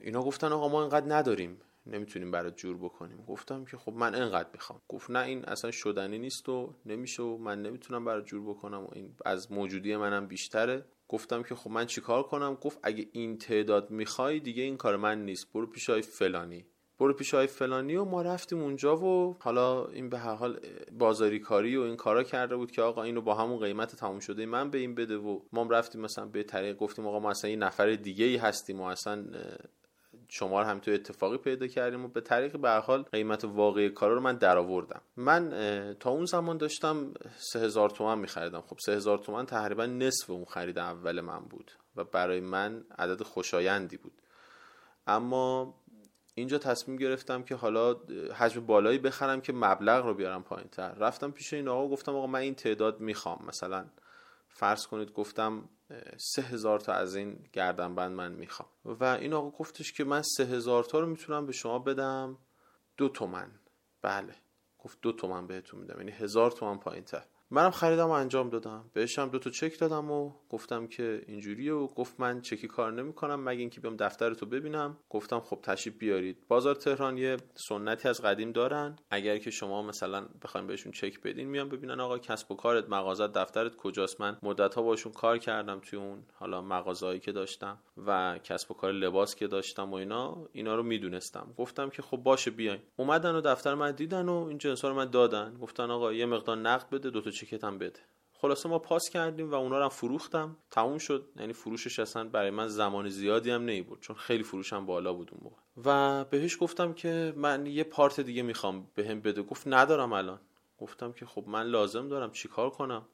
اینا 0.00 0.22
گفتن 0.22 0.52
آقا 0.52 0.68
ما 0.68 0.80
اینقدر 0.80 1.16
نداریم. 1.16 1.60
نمی‌تونیم 1.88 2.30
برات 2.30 2.56
جور 2.56 2.76
بکنیم. 2.76 3.24
گفتم 3.28 3.64
که 3.64 3.76
خب 3.76 3.92
من 3.92 4.14
اینقدر 4.14 4.48
می‌خوام. 4.52 4.80
گفت 4.88 5.10
نه 5.10 5.18
این 5.18 5.44
اصلا 5.44 5.70
شدنی 5.70 6.18
نیست 6.18 6.48
و 6.48 6.74
نمیشه 6.86 7.22
و 7.22 7.38
من 7.38 7.62
نمی‌تونم 7.62 8.04
برات 8.04 8.26
جور 8.26 8.50
بکنم 8.50 8.84
و 8.84 8.88
این 8.92 9.14
از 9.24 9.52
موجودی 9.52 9.96
منم 9.96 10.26
بیشتره. 10.26 10.84
گفتم 11.08 11.42
که 11.42 11.54
خب 11.54 11.70
من 11.70 11.86
چیکار 11.86 12.22
کنم؟ 12.22 12.54
گفت 12.54 12.78
اگه 12.82 13.08
این 13.12 13.38
تعداد 13.38 13.90
می‌خوای 13.90 14.40
دیگه 14.40 14.62
این 14.62 14.76
کار 14.76 14.96
من 14.96 15.24
نیست. 15.24 15.52
برو 15.52 15.66
پیش 15.66 15.90
های 15.90 16.02
فلانی. 16.02 16.66
برو 17.00 17.12
پیش 17.12 17.34
های 17.34 17.46
فلانی 17.46 17.96
و 17.96 18.04
ما 18.04 18.22
رفتیم 18.22 18.62
اونجا 18.62 18.96
و 18.96 19.36
حالا 19.40 19.86
این 19.86 20.08
به 20.08 20.18
هر 20.18 20.34
حال 20.34 20.60
بازاری 20.92 21.38
کاری 21.38 21.76
و 21.76 21.80
این 21.80 21.96
کارا 21.96 22.22
کرده 22.22 22.56
بود 22.56 22.70
که 22.70 22.82
آقا 22.82 23.02
اینو 23.02 23.20
با 23.20 23.34
همون 23.34 23.58
قیمت 23.58 23.96
تموم 23.96 24.18
شده 24.18 24.46
من 24.46 24.70
به 24.70 24.78
این 24.78 24.94
بده 24.94 25.16
و 25.16 25.40
ما 25.52 25.62
رفتیم 25.62 26.00
مثلا 26.00 26.26
به 26.26 26.42
طریق 26.42 26.76
گفتیم 26.76 27.06
آقا 27.06 27.18
ما 27.18 27.30
اصلا 27.30 27.50
این 27.50 27.62
نفر 27.62 27.90
دیگه 27.94 28.24
ای 28.24 28.36
هستیم 28.36 28.80
و 28.80 28.84
اصلا 28.84 29.24
شما 30.28 30.62
رو 30.62 30.66
هم 30.66 30.78
تو 30.78 30.90
اتفاقی 30.90 31.38
پیدا 31.38 31.66
کردیم 31.66 32.04
و 32.04 32.08
به 32.08 32.20
طریق 32.20 32.56
به 32.56 32.70
حال 32.70 33.02
قیمت 33.02 33.44
واقعی 33.44 33.90
کارا 33.90 34.14
رو 34.14 34.20
من 34.20 34.36
درآوردم. 34.36 35.00
من 35.16 35.50
تا 36.00 36.10
اون 36.10 36.24
زمان 36.24 36.56
داشتم 36.56 37.14
3000 37.36 37.90
تومان 37.90 38.18
میخریدم. 38.18 38.60
خب 38.60 38.76
3000 38.84 39.18
تومان 39.18 39.46
تقریبا 39.46 39.86
نصف 39.86 40.30
اون 40.30 40.44
خرید 40.44 40.78
اول 40.78 41.20
من 41.20 41.40
بود 41.40 41.72
و 41.96 42.04
برای 42.04 42.40
من 42.40 42.84
عدد 42.98 43.22
خوشایندی 43.22 43.96
بود. 43.96 44.12
اما 45.06 45.74
اینجا 46.34 46.58
تصمیم 46.58 46.96
گرفتم 46.96 47.42
که 47.42 47.54
حالا 47.54 47.96
حجم 48.34 48.66
بالایی 48.66 48.98
بخرم 48.98 49.40
که 49.40 49.52
مبلغ 49.52 50.06
رو 50.06 50.14
بیارم 50.14 50.42
پایین 50.42 50.68
تر 50.68 50.92
رفتم 50.92 51.30
پیش 51.30 51.52
این 51.54 51.68
آقا 51.68 51.88
گفتم 51.88 52.16
آقا 52.16 52.26
من 52.26 52.38
این 52.38 52.54
تعداد 52.54 53.00
می‌خوام 53.00 53.44
مثلا 53.48 53.84
فرض 54.58 54.86
کنید 54.86 55.12
گفتم 55.12 55.68
سه 56.16 56.42
هزار 56.42 56.80
تا 56.80 56.92
از 56.92 57.16
این 57.16 57.48
گردنبند 57.52 58.12
من 58.12 58.32
می‌خوام. 58.32 58.68
و 58.84 59.04
این 59.04 59.32
آقا 59.32 59.50
گفتش 59.50 59.92
که 59.92 60.04
من 60.04 60.22
سه 60.22 60.44
هزار 60.44 60.84
تا 60.84 61.00
رو 61.00 61.06
می‌تونم 61.06 61.46
به 61.46 61.52
شما 61.52 61.78
بدم 61.78 62.38
دو 62.96 63.08
تومن. 63.08 63.50
بله. 64.02 64.34
گفت 64.78 64.98
دو 65.02 65.12
تومن 65.12 65.46
بهتون 65.46 65.80
میدم. 65.80 65.98
یعنی 65.98 66.10
هزار 66.10 66.50
تومن 66.50 66.78
پایین 66.78 67.04
تر 67.04 67.24
منم 67.50 67.70
خریدم 67.70 68.06
و 68.06 68.10
انجام 68.10 68.50
دادم. 68.50 68.90
بهش 68.92 69.18
هم 69.18 69.28
دو 69.28 69.38
تا 69.38 69.50
چک 69.50 69.78
دادم 69.78 70.10
و 70.10 70.32
گفتم 70.50 70.86
که 70.86 71.22
اینجوریه 71.26 71.72
و 71.72 71.86
گفت 71.86 72.20
من 72.20 72.40
چکی 72.40 72.68
کار 72.68 72.92
نمی‌کنم 72.92 73.44
مگه 73.44 73.60
اینکه 73.60 73.80
بیام 73.80 73.96
دفتر 73.96 74.34
تو 74.34 74.46
ببینم. 74.46 74.96
گفتم 75.10 75.40
خب 75.40 75.58
تشریف 75.62 75.98
بیارید. 75.98 76.36
بازار 76.48 76.74
تهران 76.74 77.18
یه 77.18 77.36
سنتی 77.54 78.08
از 78.08 78.22
قدیم 78.22 78.52
دارن. 78.52 78.96
اگر 79.10 79.38
که 79.38 79.50
شما 79.50 79.82
مثلا 79.82 80.26
بخوایم 80.42 80.66
بهشون 80.66 80.92
چک 80.92 81.20
بدین 81.20 81.48
میان 81.48 81.68
ببینن 81.68 82.00
آقا 82.00 82.18
کسب 82.18 82.52
و 82.52 82.54
کارت 82.54 82.88
مغازت 82.88 83.32
دفترت 83.32 83.76
کجاست. 83.76 84.20
من 84.20 84.38
مدت 84.42 84.74
ها 84.74 84.82
باشون 84.82 85.12
کار 85.12 85.38
کردم 85.38 85.80
توی 85.80 85.98
اون 85.98 86.22
حالا 86.34 86.62
مغازهایی 86.62 87.20
که 87.20 87.32
داشتم 87.32 87.78
و 88.06 88.38
کسب 88.38 88.70
و 88.70 88.74
کار 88.74 88.92
لباس 88.92 89.34
که 89.34 89.46
داشتم 89.46 89.90
و 89.90 89.94
اینا 89.94 90.48
اینا 90.52 90.74
رو 90.74 90.82
می‌دونستم. 90.82 91.54
گفتم 91.58 91.90
که 91.90 92.02
خب 92.02 92.16
باشه 92.16 92.50
بیاین. 92.50 92.80
اومدن 92.96 93.34
و 93.34 93.40
دفتر 93.40 93.74
من 93.74 93.92
دیدن 93.92 94.28
و 94.28 94.46
این 94.48 94.58
جنسا 94.58 94.88
رو 94.88 94.94
من 94.94 95.10
دادن. 95.10 95.54
گفتن 95.54 95.90
آقا 95.90 96.12
یه 96.12 96.26
مقدار 96.26 96.56
نقد 96.56 96.90
بده 96.90 97.10
دو 97.10 97.20
تا 97.20 97.30
چکت 97.38 97.64
هم 97.64 97.78
بده. 97.78 98.00
خلاصه 98.32 98.68
ما 98.68 98.78
پاس 98.78 99.10
کردیم 99.10 99.50
و 99.50 99.54
اونا 99.54 99.78
رو 99.78 99.88
فروختم. 99.88 100.56
تموم 100.70 100.98
شد. 100.98 101.28
یعنی 101.36 101.52
فروشش 101.52 101.98
اصلا 101.98 102.24
برای 102.24 102.50
من 102.50 102.68
زمان 102.68 103.08
زیادی 103.08 103.50
هم 103.50 103.62
نیبود 103.62 104.00
چون 104.00 104.16
خیلی 104.16 104.42
فروشم 104.42 104.86
بالا 104.86 105.12
بود 105.12 105.30
اون 105.32 105.40
موقع. 105.44 105.56
و 105.84 106.24
بهش 106.24 106.56
گفتم 106.60 106.92
که 106.92 107.32
من 107.36 107.66
یه 107.66 107.84
پارت 107.84 108.20
دیگه 108.20 108.42
می‌خوام 108.42 108.90
بهم 108.94 109.20
بده. 109.20 109.42
گفت 109.42 109.62
ندارم 109.66 110.12
الان. 110.12 110.40
گفتم 110.78 111.12
که 111.12 111.26
خب 111.26 111.44
من 111.46 111.66
لازم 111.66 112.08
دارم 112.08 112.30
چیکار 112.30 112.70
کنم؟ 112.70 113.08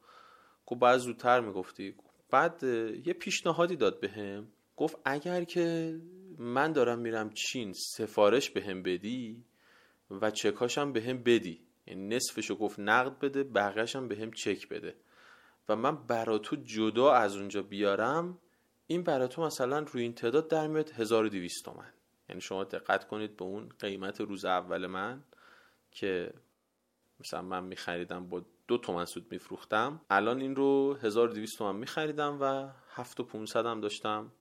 گفت 0.66 0.80
بعد 0.80 0.98
زودتر 0.98 1.40
می‌گفتی. 1.40 1.94
بعد 2.30 2.62
یه 3.06 3.12
پیشنهادی 3.12 3.76
داد 3.76 4.00
بهم. 4.00 4.48
گفت 4.76 4.96
اگر 5.04 5.44
که 5.44 5.98
من 6.38 6.72
دارم 6.72 6.98
میرم 6.98 7.30
چین 7.30 7.72
سفارش 7.72 8.50
بهم 8.50 8.82
بدی 8.82 9.44
و 10.10 10.30
چکاشم 10.30 10.92
بهم 10.92 11.22
بدی. 11.22 11.60
یعنی 11.86 12.16
نصفشو 12.16 12.54
گفت 12.56 12.80
نقد 12.80 13.18
بده 13.18 13.44
بقیهش 13.44 13.96
هم 13.96 14.08
به 14.08 14.16
هم 14.16 14.32
چک 14.32 14.68
بده. 14.68 14.94
و 15.68 15.76
من 15.76 16.06
برا 16.06 16.38
تو 16.38 16.56
جدا 16.56 17.12
از 17.12 17.36
اونجا 17.36 17.62
بیارم 17.62 18.38
این 18.86 19.02
برا 19.02 19.26
تو 19.26 19.42
مثلا 19.42 19.78
روی 19.78 20.02
این 20.02 20.14
تعداد 20.14 20.48
در 20.48 20.66
میاد 20.66 20.90
1200 20.90 21.64
تومن. 21.64 21.92
یعنی 22.28 22.40
شما 22.40 22.64
دقت 22.64 23.08
کنید 23.08 23.36
به 23.36 23.44
اون 23.44 23.68
قیمت 23.78 24.20
روز 24.20 24.44
اول 24.44 24.86
من 24.86 25.24
که 25.90 26.34
مثلا 27.20 27.42
من 27.42 27.64
میخریدم 27.64 28.28
با 28.28 28.44
دو 28.68 28.78
تومن 28.78 29.04
سود 29.04 29.26
میفروختم. 29.30 30.00
الان 30.10 30.40
این 30.40 30.56
رو 30.56 30.98
1200 31.02 31.58
تومن 31.58 31.76
میخریدم 31.78 32.38
و 32.40 32.68
7500 32.94 33.66
هم 33.66 33.80
داشتم 33.80 34.32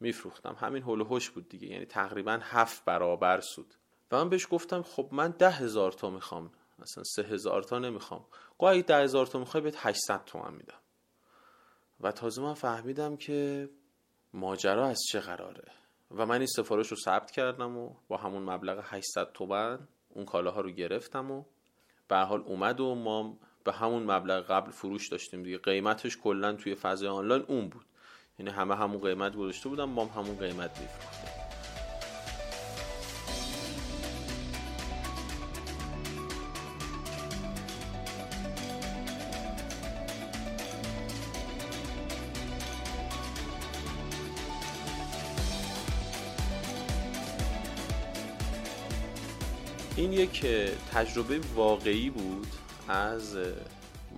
میفروختم. 0.00 0.56
همین 0.58 0.82
هول 0.82 1.00
هوش 1.00 1.30
بود 1.30 1.48
دیگه. 1.48 1.66
یعنی 1.66 1.84
تقریبا 1.84 2.38
هفت 2.42 2.84
برابر 2.84 3.40
سود. 3.40 3.74
و 4.12 4.16
من 4.16 4.28
بهش 4.28 4.46
گفتم 4.50 4.82
خب 4.82 5.08
من 5.12 5.30
ده 5.30 5.50
هزار 5.50 5.92
تا 5.92 6.10
می‌خوام. 6.10 6.50
مثلا 6.82 7.04
سه 7.04 7.22
هزار 7.22 7.62
تا 7.62 7.78
نمی‌خوام. 7.78 8.24
گویا 8.58 8.72
اگه 8.72 8.82
ده 8.82 8.96
هزار 8.96 9.26
تا 9.26 9.38
می‌خوای 9.38 9.62
بهت 9.62 9.74
800 9.78 10.24
تومن 10.24 10.54
میدم. 10.54 10.78
و 12.00 12.12
تازه 12.12 12.42
من 12.42 12.54
فهمیدم 12.54 13.16
که 13.16 13.68
ماجرا 14.32 14.86
از 14.86 14.98
چه 15.12 15.20
قراره. 15.20 15.72
و 16.10 16.26
من 16.26 16.36
این 16.36 16.46
سفارش 16.46 16.88
رو 16.88 16.96
ثبت 16.96 17.30
کردم 17.30 17.76
و 17.76 17.94
با 18.08 18.16
همون 18.16 18.42
مبلغ 18.42 18.84
800 18.84 19.32
تومن 19.32 19.78
اون 20.08 20.24
کالاها 20.24 20.60
رو 20.60 20.70
گرفتم 20.70 21.30
و 21.30 21.44
به 22.08 22.16
حال 22.16 22.40
اومد 22.40 22.80
و 22.80 22.94
ما 22.94 23.38
به 23.64 23.72
همون 23.72 24.02
مبلغ 24.02 24.44
قبل 24.44 24.70
فروش 24.70 25.08
داشتیم 25.08 25.42
دیگه. 25.42 25.58
قیمتش 25.58 26.16
کلا 26.16 26.52
توی 26.52 26.74
فضای 26.74 27.08
آنلاین 27.08 27.44
اون 27.48 27.68
بود. 27.68 27.86
یعنی 28.38 28.50
همه 28.50 28.76
همون 28.76 29.00
قیمت 29.00 29.36
گذاشته 29.36 29.68
بودم 29.68 29.88
ما 29.88 30.04
هم 30.04 30.22
همون 30.22 30.38
قیمت 30.38 30.80
میفروختیم. 30.80 31.19
این 50.10 50.18
یک 50.18 50.46
تجربه 50.92 51.40
واقعی 51.54 52.10
بود 52.10 52.46
از 52.88 53.38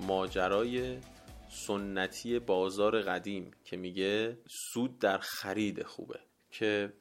ماجرای 0.07 0.99
سنتی 1.67 2.39
بازار 2.39 3.03
قدیم 3.03 3.51
که 3.65 3.77
میگه 3.77 4.39
سود 4.47 4.99
در 4.99 5.19
خرید 5.19 5.83
خوبه 5.83 6.21
که 6.51 6.93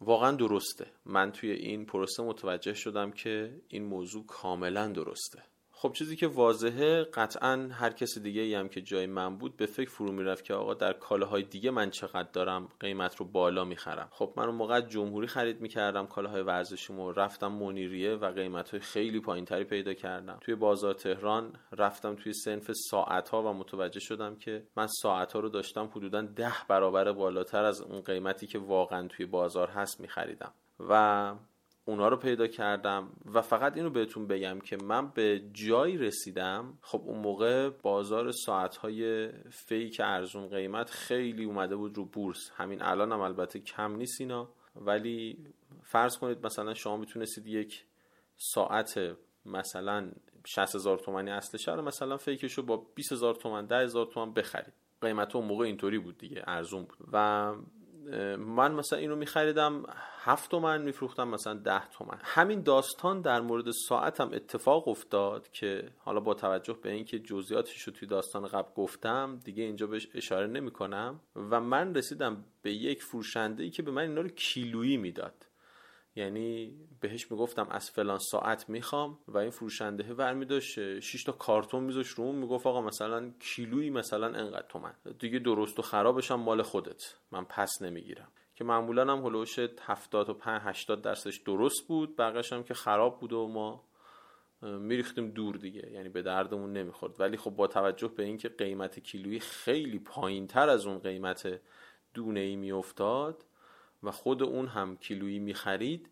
واقعا 0.00 0.32
درسته. 0.32 0.86
من 1.04 1.32
توی 1.32 1.50
این 1.50 1.86
پروسه 1.86 2.22
متوجه 2.22 2.74
شدم 2.74 3.10
که 3.10 3.60
این 3.68 3.84
موضوع 3.84 4.26
کاملا 4.26 4.88
درسته. 4.88 5.42
خب 5.80 5.92
چیزی 5.92 6.16
که 6.16 6.26
واضحه 6.26 7.04
قطعا 7.04 7.68
هر 7.72 7.90
کس 7.90 8.18
دیگه 8.18 8.42
ای 8.42 8.54
هم 8.54 8.68
که 8.68 8.80
جای 8.80 9.06
من 9.06 9.36
بود 9.36 9.56
به 9.56 9.66
فکر 9.66 9.90
فرو 9.90 10.12
می‌رفت 10.12 10.44
که 10.44 10.54
آقا 10.54 10.74
در 10.74 10.92
کالاهای 10.92 11.42
دیگه 11.42 11.70
من 11.70 11.90
چقدر 11.90 12.28
دارم 12.32 12.68
قیمت 12.80 13.16
رو 13.16 13.26
بالا 13.26 13.64
می‌خرم. 13.64 14.08
خب 14.10 14.32
من 14.36 14.44
اون 14.44 14.54
موقع 14.54 14.80
جمهوری 14.80 15.26
خرید 15.26 15.60
می‌کردم 15.60 16.06
کالاهای 16.06 16.42
ورزشیمو 16.42 17.12
رفتم 17.12 17.52
منیریه 17.52 18.14
و 18.14 18.32
قیمت 18.32 18.70
های 18.70 18.80
خیلی 18.80 19.20
پایینتری 19.20 19.64
پیدا 19.64 19.94
کردم. 19.94 20.38
توی 20.40 20.54
بازار 20.54 20.94
تهران 20.94 21.52
رفتم 21.72 22.14
توی 22.14 22.32
سنف 22.32 22.72
ساعت 22.72 23.28
ها 23.28 23.42
و 23.42 23.52
متوجه 23.52 24.00
شدم 24.00 24.36
که 24.36 24.66
من 24.76 24.86
ساعت 24.86 25.32
ها 25.32 25.40
رو 25.40 25.48
داشتم 25.48 25.90
حدودا 25.94 26.22
ده 26.22 26.52
برابر 26.68 27.12
بالاتر 27.12 27.64
از 27.64 27.80
اون 27.80 28.00
قیمتی 28.00 28.46
که 28.46 28.58
واقعا 28.58 29.08
توی 29.08 29.26
بازار 29.26 29.68
هست 29.68 30.00
میخریدم. 30.00 30.52
و 30.88 31.34
اونا 31.88 32.08
رو 32.08 32.16
پیدا 32.16 32.46
کردم 32.46 33.08
و 33.34 33.42
فقط 33.42 33.76
اینو 33.76 33.90
بهتون 33.90 34.26
بگم 34.26 34.58
که 34.60 34.76
من 34.76 35.08
به 35.10 35.42
جایی 35.52 35.96
رسیدم 35.98 36.78
خب 36.80 37.02
اون 37.06 37.18
موقع 37.18 37.68
بازار 37.68 38.30
ساعتهای 38.30 39.28
فیک 39.50 40.00
ارزون 40.04 40.48
قیمت 40.48 40.90
خیلی 40.90 41.44
اومده 41.44 41.76
بود 41.76 41.96
رو 41.96 42.04
بورس. 42.04 42.50
همین 42.56 42.82
الان 42.82 43.12
هم 43.12 43.20
البته 43.20 43.58
کم 43.58 43.96
نیست 43.96 44.20
اینا. 44.20 44.48
ولی 44.76 45.38
فرض 45.82 46.18
کنید 46.18 46.46
مثلا 46.46 46.74
شما 46.74 46.96
می‌تونستید 46.96 47.46
یک 47.46 47.84
ساعت 48.36 49.16
مثلا 49.46 50.10
60 50.46 50.74
هزار 50.74 50.98
تومنی 50.98 51.30
اصلش 51.30 51.68
رو 51.68 51.82
مثلا 51.82 52.16
فیکش 52.16 52.52
رو 52.52 52.62
با 52.62 52.76
20 52.94 53.12
هزار 53.12 53.34
تومن 53.34 53.66
10 53.66 53.76
هزار 53.76 54.06
تومن 54.06 54.32
بخرید. 54.32 54.74
قیمت 55.00 55.36
اون 55.36 55.44
موقع 55.44 55.64
اینطوری 55.64 55.98
بود 55.98 56.18
دیگه 56.18 56.42
ارزون 56.46 56.84
بود. 56.84 57.08
و 57.12 57.54
من 58.38 58.72
مثلا 58.72 58.98
اینو 58.98 59.16
میخریدم 59.16 59.82
هفت 60.20 60.50
تومن 60.50 60.82
میفروختم 60.82 61.28
مثلا 61.28 61.54
ده 61.54 61.88
تومن. 61.88 62.18
همین 62.22 62.62
داستان 62.62 63.20
در 63.20 63.40
مورد 63.40 63.70
ساعتم 63.70 64.30
اتفاق 64.32 64.88
افتاد 64.88 65.48
که 65.48 65.90
حالا 65.98 66.20
با 66.20 66.34
توجه 66.34 66.76
به 66.82 66.90
اینکه 66.90 67.18
جزئیاتش 67.18 67.82
رو 67.82 67.92
توی 67.92 68.08
داستان 68.08 68.46
قبل 68.46 68.72
گفتم 68.74 69.40
دیگه 69.44 69.64
اینجا 69.64 69.86
بهش 69.86 70.08
اشاره 70.14 70.46
نمی 70.46 70.70
کنم 70.70 71.20
و 71.36 71.60
من 71.60 71.94
رسیدم 71.94 72.44
به 72.62 72.72
یک 72.72 73.02
فروشنده 73.02 73.70
که 73.70 73.82
به 73.82 73.90
من 73.90 74.02
اینا 74.02 74.20
رو 74.20 74.28
کیلویی 74.28 74.96
می‌داد. 74.96 75.47
یعنی 76.18 76.74
بهش 77.00 77.30
می‌گفتم 77.30 77.66
از 77.70 77.90
فلان 77.90 78.18
ساعت 78.18 78.68
می‌خوام 78.68 79.18
و 79.28 79.38
این 79.38 79.50
فروشنده 79.50 80.14
ور 80.14 80.44
داشت 80.44 81.00
6 81.00 81.24
تا 81.24 81.32
کارتون 81.32 81.84
میذاش 81.84 82.08
رو 82.08 82.32
می‌گفت 82.32 82.66
آقا 82.66 82.80
مثلا 82.80 83.32
کیلویی 83.40 83.90
مثلا 83.90 84.26
انقدر 84.26 84.66
تومن. 84.68 84.92
دیگه 85.18 85.38
درست 85.38 85.78
و 85.78 85.82
خرابش 85.82 86.30
هم 86.30 86.40
مال 86.40 86.62
خودت. 86.62 87.14
من 87.32 87.44
پس 87.44 87.82
نمی‌گیرم. 87.82 88.28
که 88.54 88.64
معمولا 88.64 89.12
هم 89.12 89.24
هلوش 89.26 89.58
75 89.58 90.60
80 90.64 91.02
درصدش 91.02 91.36
درست 91.36 91.88
بود 91.88 92.16
بقیش 92.16 92.52
هم 92.52 92.62
که 92.62 92.74
خراب 92.74 93.20
بود 93.20 93.32
و 93.32 93.48
ما 93.48 93.84
میریختیم 94.62 95.30
دور 95.30 95.56
دیگه. 95.56 95.90
یعنی 95.92 96.08
به 96.08 96.22
دردمون 96.22 96.72
نمی‌خورد. 96.72 97.20
ولی 97.20 97.36
خب 97.36 97.50
با 97.50 97.66
توجه 97.66 98.08
به 98.08 98.22
اینکه 98.22 98.48
قیمت 98.48 98.98
کیلویی 98.98 99.40
خیلی 99.40 99.98
پایین 99.98 100.46
تر 100.46 100.68
از 100.68 100.86
اون 100.86 100.98
قیمت 100.98 101.60
دونه 102.14 102.40
ای 102.40 102.56
میافتاد 102.56 103.44
و 104.02 104.10
خود 104.10 104.42
اون 104.42 104.66
هم 104.66 104.96
کیلویی 104.96 105.38
می‌خرید 105.38 106.10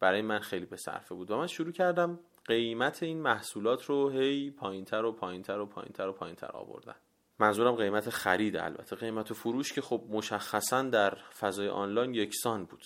برای 0.00 0.22
من 0.22 0.38
خیلی 0.38 0.66
به 0.66 0.76
صرفه 0.76 1.14
بود. 1.14 1.30
و 1.30 1.36
من 1.36 1.46
شروع 1.46 1.72
کردم 1.72 2.18
قیمت 2.44 3.02
این 3.02 3.22
محصولات 3.22 3.84
رو 3.84 4.10
هی 4.10 4.50
پایینتر 4.50 5.04
و 5.04 5.12
پایینتر 5.12 5.58
و 5.58 5.66
پایینتر 5.66 6.08
و 6.08 6.12
پایینتر 6.12 6.50
آوردن. 6.52 6.94
منظورم 7.38 7.74
قیمت 7.74 8.10
خرید 8.10 8.56
البته. 8.56 8.96
قیمت 8.96 9.32
فروش 9.32 9.72
که 9.72 9.80
خب 9.80 10.04
مشخصا 10.08 10.82
در 10.82 11.14
فضای 11.14 11.68
آنلاین 11.68 12.14
یکسان 12.14 12.64
بود. 12.64 12.84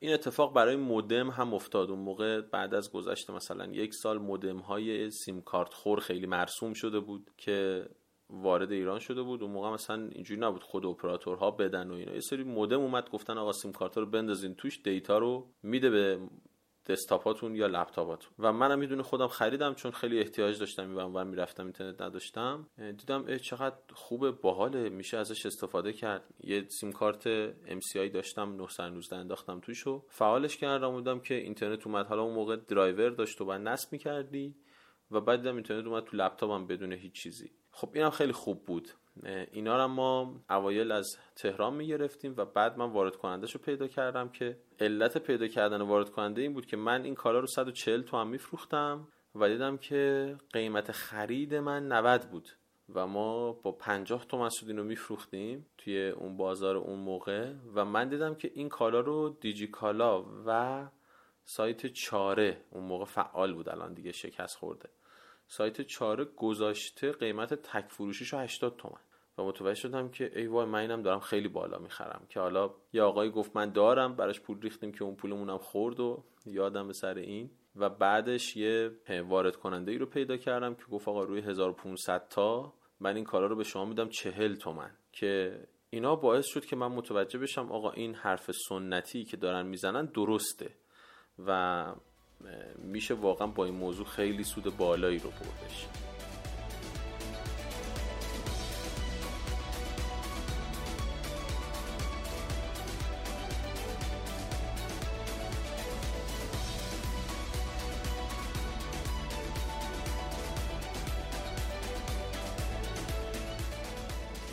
این 0.00 0.12
اتفاق 0.12 0.54
برای 0.54 0.76
مودم 0.76 1.30
هم 1.30 1.54
افتاد. 1.54 1.90
اون 1.90 1.98
موقع 1.98 2.40
بعد 2.40 2.74
از 2.74 2.92
گذشت 2.92 3.32
مثلا 3.32 3.66
یک 3.66 3.94
سال 3.94 4.18
مودم 4.18 4.58
های 4.58 5.10
سیم 5.10 5.40
کارت 5.40 5.74
خور 5.74 6.00
خیلی 6.00 6.26
مرسوم 6.26 6.72
شده 6.72 7.00
بود 7.00 7.30
که 7.36 7.88
وارد 8.30 8.72
ایران 8.72 8.98
شده 8.98 9.22
بود. 9.22 9.42
اون 9.42 9.52
موقع 9.52 9.70
مثلا 9.70 10.08
اینجوری 10.12 10.40
نبود 10.40 10.62
خود 10.62 10.86
اپراتورها 10.86 11.50
بدن 11.50 11.90
و 11.90 11.94
اینا. 11.94 12.12
یه 12.12 12.20
سری 12.20 12.44
مودم 12.44 12.80
اومد 12.80 13.10
گفتن 13.10 13.38
آقا 13.38 13.52
سیم 13.52 13.72
کارت 13.72 13.98
رو 13.98 14.06
بندازین 14.06 14.54
توش 14.54 14.82
دیتا 14.82 15.18
رو 15.18 15.50
میده 15.62 15.90
به 15.90 16.20
دسکتاپاتون 16.88 17.56
یا 17.56 17.66
لپتاپاتون. 17.66 18.32
و 18.38 18.52
منم 18.52 18.78
یه 18.78 18.86
دونه 18.86 19.02
خودم 19.02 19.26
خریدم 19.26 19.74
چون 19.74 19.90
خیلی 19.90 20.18
احتیاج 20.18 20.58
داشتم 20.58 20.96
و 21.14 21.24
می‌رفتم 21.24 21.62
اینترنت 21.64 22.02
نداشتم. 22.02 22.68
دیدم 22.76 23.36
چقدر 23.36 23.76
خوبه 23.92 24.30
باحاله 24.30 24.88
میشه 24.88 25.16
ازش 25.16 25.46
استفاده 25.46 25.92
کرد. 25.92 26.34
یه 26.40 26.66
سیم 26.68 26.92
کارت 26.92 27.50
MCI 27.50 28.12
داشتم 28.14 28.56
919 28.56 29.16
انداختم 29.16 29.60
توش 29.60 29.86
و 29.86 30.04
فعالش 30.08 30.56
کردم. 30.56 30.90
بودم 30.90 31.20
که 31.20 31.34
اینترنت 31.34 31.86
اومد. 31.86 32.06
حالا 32.06 32.22
اون 32.22 32.34
موقع 32.34 32.56
درایور 32.56 33.10
داشت 33.10 33.40
و 33.40 33.44
بعد 33.44 33.60
نصب 33.60 33.92
می‌کردی 33.92 34.54
و 35.10 35.20
بعد 35.20 35.40
دیدم 35.40 35.54
اینترنت 35.54 35.86
اومد 35.86 36.04
تو 36.04 36.16
لپتاپم 36.16 36.66
بدون 36.66 36.92
هیچ 36.92 37.22
چیزی. 37.22 37.50
خب 37.76 37.90
اینم 37.94 38.10
خیلی 38.10 38.32
خوب 38.32 38.64
بود. 38.64 38.88
اینا 39.52 39.76
رو 39.76 39.88
ما 39.88 40.34
اوایل 40.50 40.92
از 40.92 41.16
تهران 41.36 41.74
می‌گرفتیم 41.74 42.34
و 42.36 42.44
بعد 42.44 42.78
من 42.78 42.90
وارد 42.90 43.16
کنندش 43.16 43.52
رو 43.54 43.60
پیدا 43.60 43.86
کردم 43.86 44.28
که 44.28 44.58
علت 44.80 45.18
پیدا 45.18 45.48
کردن 45.48 45.82
وارد 45.82 46.10
کننده 46.10 46.42
این 46.42 46.52
بود 46.52 46.66
که 46.66 46.76
من 46.76 47.04
این 47.04 47.14
کالا 47.14 47.40
رو 47.40 47.46
140 47.46 48.02
تومن 48.02 48.30
میفروختم 48.30 49.08
و 49.34 49.48
دیدم 49.48 49.76
که 49.76 50.34
قیمت 50.52 50.92
خرید 50.92 51.54
من 51.54 51.92
90 51.92 52.30
بود 52.30 52.48
و 52.94 53.06
ما 53.06 53.52
با 53.52 53.72
50 53.72 54.24
تومن 54.24 54.48
سود 54.48 54.68
اینو 54.68 54.84
میفروختیم 54.84 55.66
توی 55.78 56.08
اون 56.08 56.36
بازار 56.36 56.76
اون 56.76 56.98
موقع 56.98 57.52
و 57.74 57.84
من 57.84 58.08
دیدم 58.08 58.34
که 58.34 58.50
این 58.54 58.68
کالا 58.68 59.00
رو 59.00 59.36
دیجی 59.40 59.66
کالا 59.66 60.24
و 60.46 60.86
سایت 61.44 61.86
چاره 61.86 62.60
اون 62.70 62.84
موقع 62.84 63.04
فعال 63.04 63.54
بود 63.54 63.68
الان 63.68 63.94
دیگه 63.94 64.12
شکست 64.12 64.56
خورده. 64.56 64.88
سایت 65.48 65.80
چاره 65.80 66.24
گذاشته 66.24 67.12
قیمت 67.12 67.54
تک 67.54 67.84
فروشیش 67.88 68.32
رو 68.32 68.38
80 68.38 68.76
تومن. 68.76 69.00
و 69.38 69.42
متوجه 69.42 69.80
شدم 69.80 70.08
که 70.08 70.32
ای 70.38 70.46
وای 70.46 70.66
من 70.66 70.78
اینم 70.78 71.02
دارم 71.02 71.20
خیلی 71.20 71.48
بالا 71.48 71.78
می‌خرم. 71.78 72.26
که 72.28 72.40
حالا 72.40 72.74
یه 72.92 73.02
آقایی 73.02 73.30
گفت 73.30 73.56
من 73.56 73.70
دارم 73.70 74.16
براش 74.16 74.40
پول 74.40 74.60
ریختیم 74.60 74.92
که 74.92 75.04
اون 75.04 75.14
پولمونم 75.14 75.58
خورد 75.58 76.00
و 76.00 76.24
یادم 76.46 76.86
به 76.86 76.92
سر 76.92 77.14
این. 77.14 77.50
و 77.76 77.88
بعدش 77.88 78.56
یه 78.56 78.90
وارد 79.28 79.56
کننده 79.56 79.92
ای 79.92 79.98
رو 79.98 80.06
پیدا 80.06 80.36
کردم 80.36 80.74
که 80.74 80.84
گفت 80.92 81.08
آقا 81.08 81.24
روی 81.24 81.40
1500 81.40 82.28
تا 82.28 82.72
من 83.00 83.16
این 83.16 83.24
کارا 83.24 83.46
رو 83.46 83.56
به 83.56 83.64
شما 83.64 83.84
میدم 83.84 84.08
40 84.08 84.54
تومن. 84.54 84.90
که 85.12 85.60
اینا 85.90 86.16
باعث 86.16 86.46
شد 86.46 86.64
که 86.64 86.76
من 86.76 86.88
متوجه 86.88 87.38
بشم 87.38 87.72
آقا 87.72 87.90
این 87.90 88.14
حرف 88.14 88.50
سنتی 88.68 89.24
که 89.24 89.36
دارن 89.36 89.66
می‌زنن 89.66 90.06
درسته. 90.06 90.74
و 91.46 91.84
میشه 92.78 93.14
واقعا 93.14 93.46
با 93.46 93.64
این 93.64 93.74
موضوع 93.74 94.06
خیلی 94.06 94.44
سود 94.44 94.76
بالایی 94.76 95.18
رو 95.18 95.30
بردش. 95.30 95.86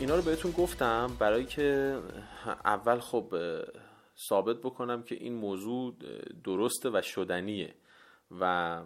اینا 0.04 0.16
رو 0.16 0.22
بهتون 0.22 0.50
گفتم 0.50 1.16
برای 1.18 1.44
که 1.44 1.98
اول 2.64 3.00
خب 3.00 3.34
ثابت 4.28 4.56
بکنم 4.56 5.02
که 5.02 5.14
این 5.14 5.34
موضوع 5.34 5.94
درسته 6.44 6.90
و 6.90 7.02
شدنیه 7.02 7.74
و 8.40 8.82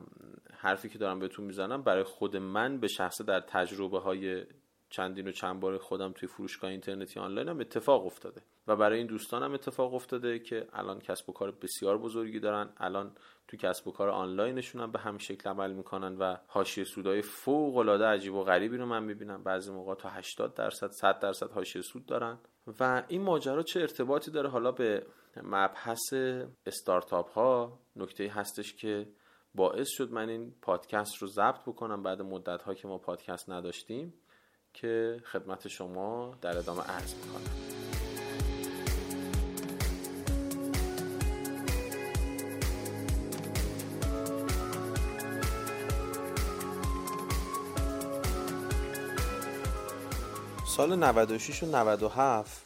حرفی 0.52 0.88
که 0.88 0.98
دارم 0.98 1.18
بهتون 1.18 1.44
می‌زنم 1.44 1.82
برای 1.82 2.02
خود 2.02 2.36
من 2.36 2.78
به 2.80 2.88
شخصه 2.88 3.24
در 3.24 3.40
تجربه 3.40 3.98
های 3.98 4.44
چندین 4.90 5.28
و 5.28 5.32
چند 5.32 5.60
بار 5.60 5.78
خودم 5.78 6.12
توی 6.12 6.28
فروشگاه 6.28 6.70
اینترنتی 6.70 7.20
آنلاین 7.20 7.48
هم 7.48 7.60
اتفاق 7.60 8.06
افتاده 8.06 8.42
و 8.66 8.76
برای 8.76 8.98
این 8.98 9.06
دوستانم 9.06 9.52
اتفاق 9.52 9.94
افتاده 9.94 10.38
که 10.38 10.68
الان 10.72 10.98
کسب 10.98 11.30
و 11.30 11.32
کار 11.32 11.50
بسیار 11.50 11.98
بزرگی 11.98 12.40
دارن 12.40 12.70
الان 12.76 13.12
تو 13.48 13.56
کسب 13.56 13.88
و 13.88 13.92
کار 13.92 14.08
آنلاینشون 14.08 14.82
هم 14.82 14.92
به 14.92 14.98
همین 14.98 15.18
شکل 15.18 15.50
عمل 15.50 15.72
می‌کنن 15.72 16.16
و 16.16 16.36
حاشیه 16.46 16.84
سودای 16.84 17.22
فوق 17.22 17.76
العاده 17.76 18.04
عجیب 18.04 18.34
و 18.34 18.44
غریبی 18.44 18.76
رو 18.76 18.86
من 18.86 19.04
می‌بینم. 19.04 19.42
بعضی 19.42 19.72
موقع 19.72 19.94
تا 19.94 20.08
80 20.08 20.54
درصد 20.54 20.90
100 20.90 21.18
درصد 21.18 21.50
حاشیه 21.50 21.82
سود 21.82 22.06
دارن. 22.06 22.38
و 22.80 23.02
این 23.08 23.22
ماجرا 23.22 23.62
چه 23.62 23.80
ارتباطی 23.80 24.30
داره 24.30 24.48
حالا 24.48 24.72
به 24.72 25.06
مبحث 25.42 26.12
استارتاپ 26.66 27.30
ها 27.30 27.78
نکته 27.96 28.28
هستش 28.28 28.74
که 28.74 29.08
باعث 29.54 29.88
شد 29.90 30.10
من 30.10 30.28
این 30.28 30.54
پادکست 30.62 31.16
رو 31.16 31.28
ضبط 31.28 31.60
بکنم 31.66 32.02
بعد 32.02 32.22
مدت 32.22 32.62
ها 32.62 32.74
که 32.74 32.88
ما 32.88 32.98
پادکست 32.98 33.50
نداشتیم 33.50 34.14
که 34.72 35.22
خدمت 35.24 35.68
شما 35.68 36.38
در 36.40 36.58
ادامه 36.58 36.82
عرض 36.82 37.14
می‌کنم. 37.14 37.67
سال 50.78 50.96
96 50.96 51.62
و 51.62 51.66
97 51.66 52.62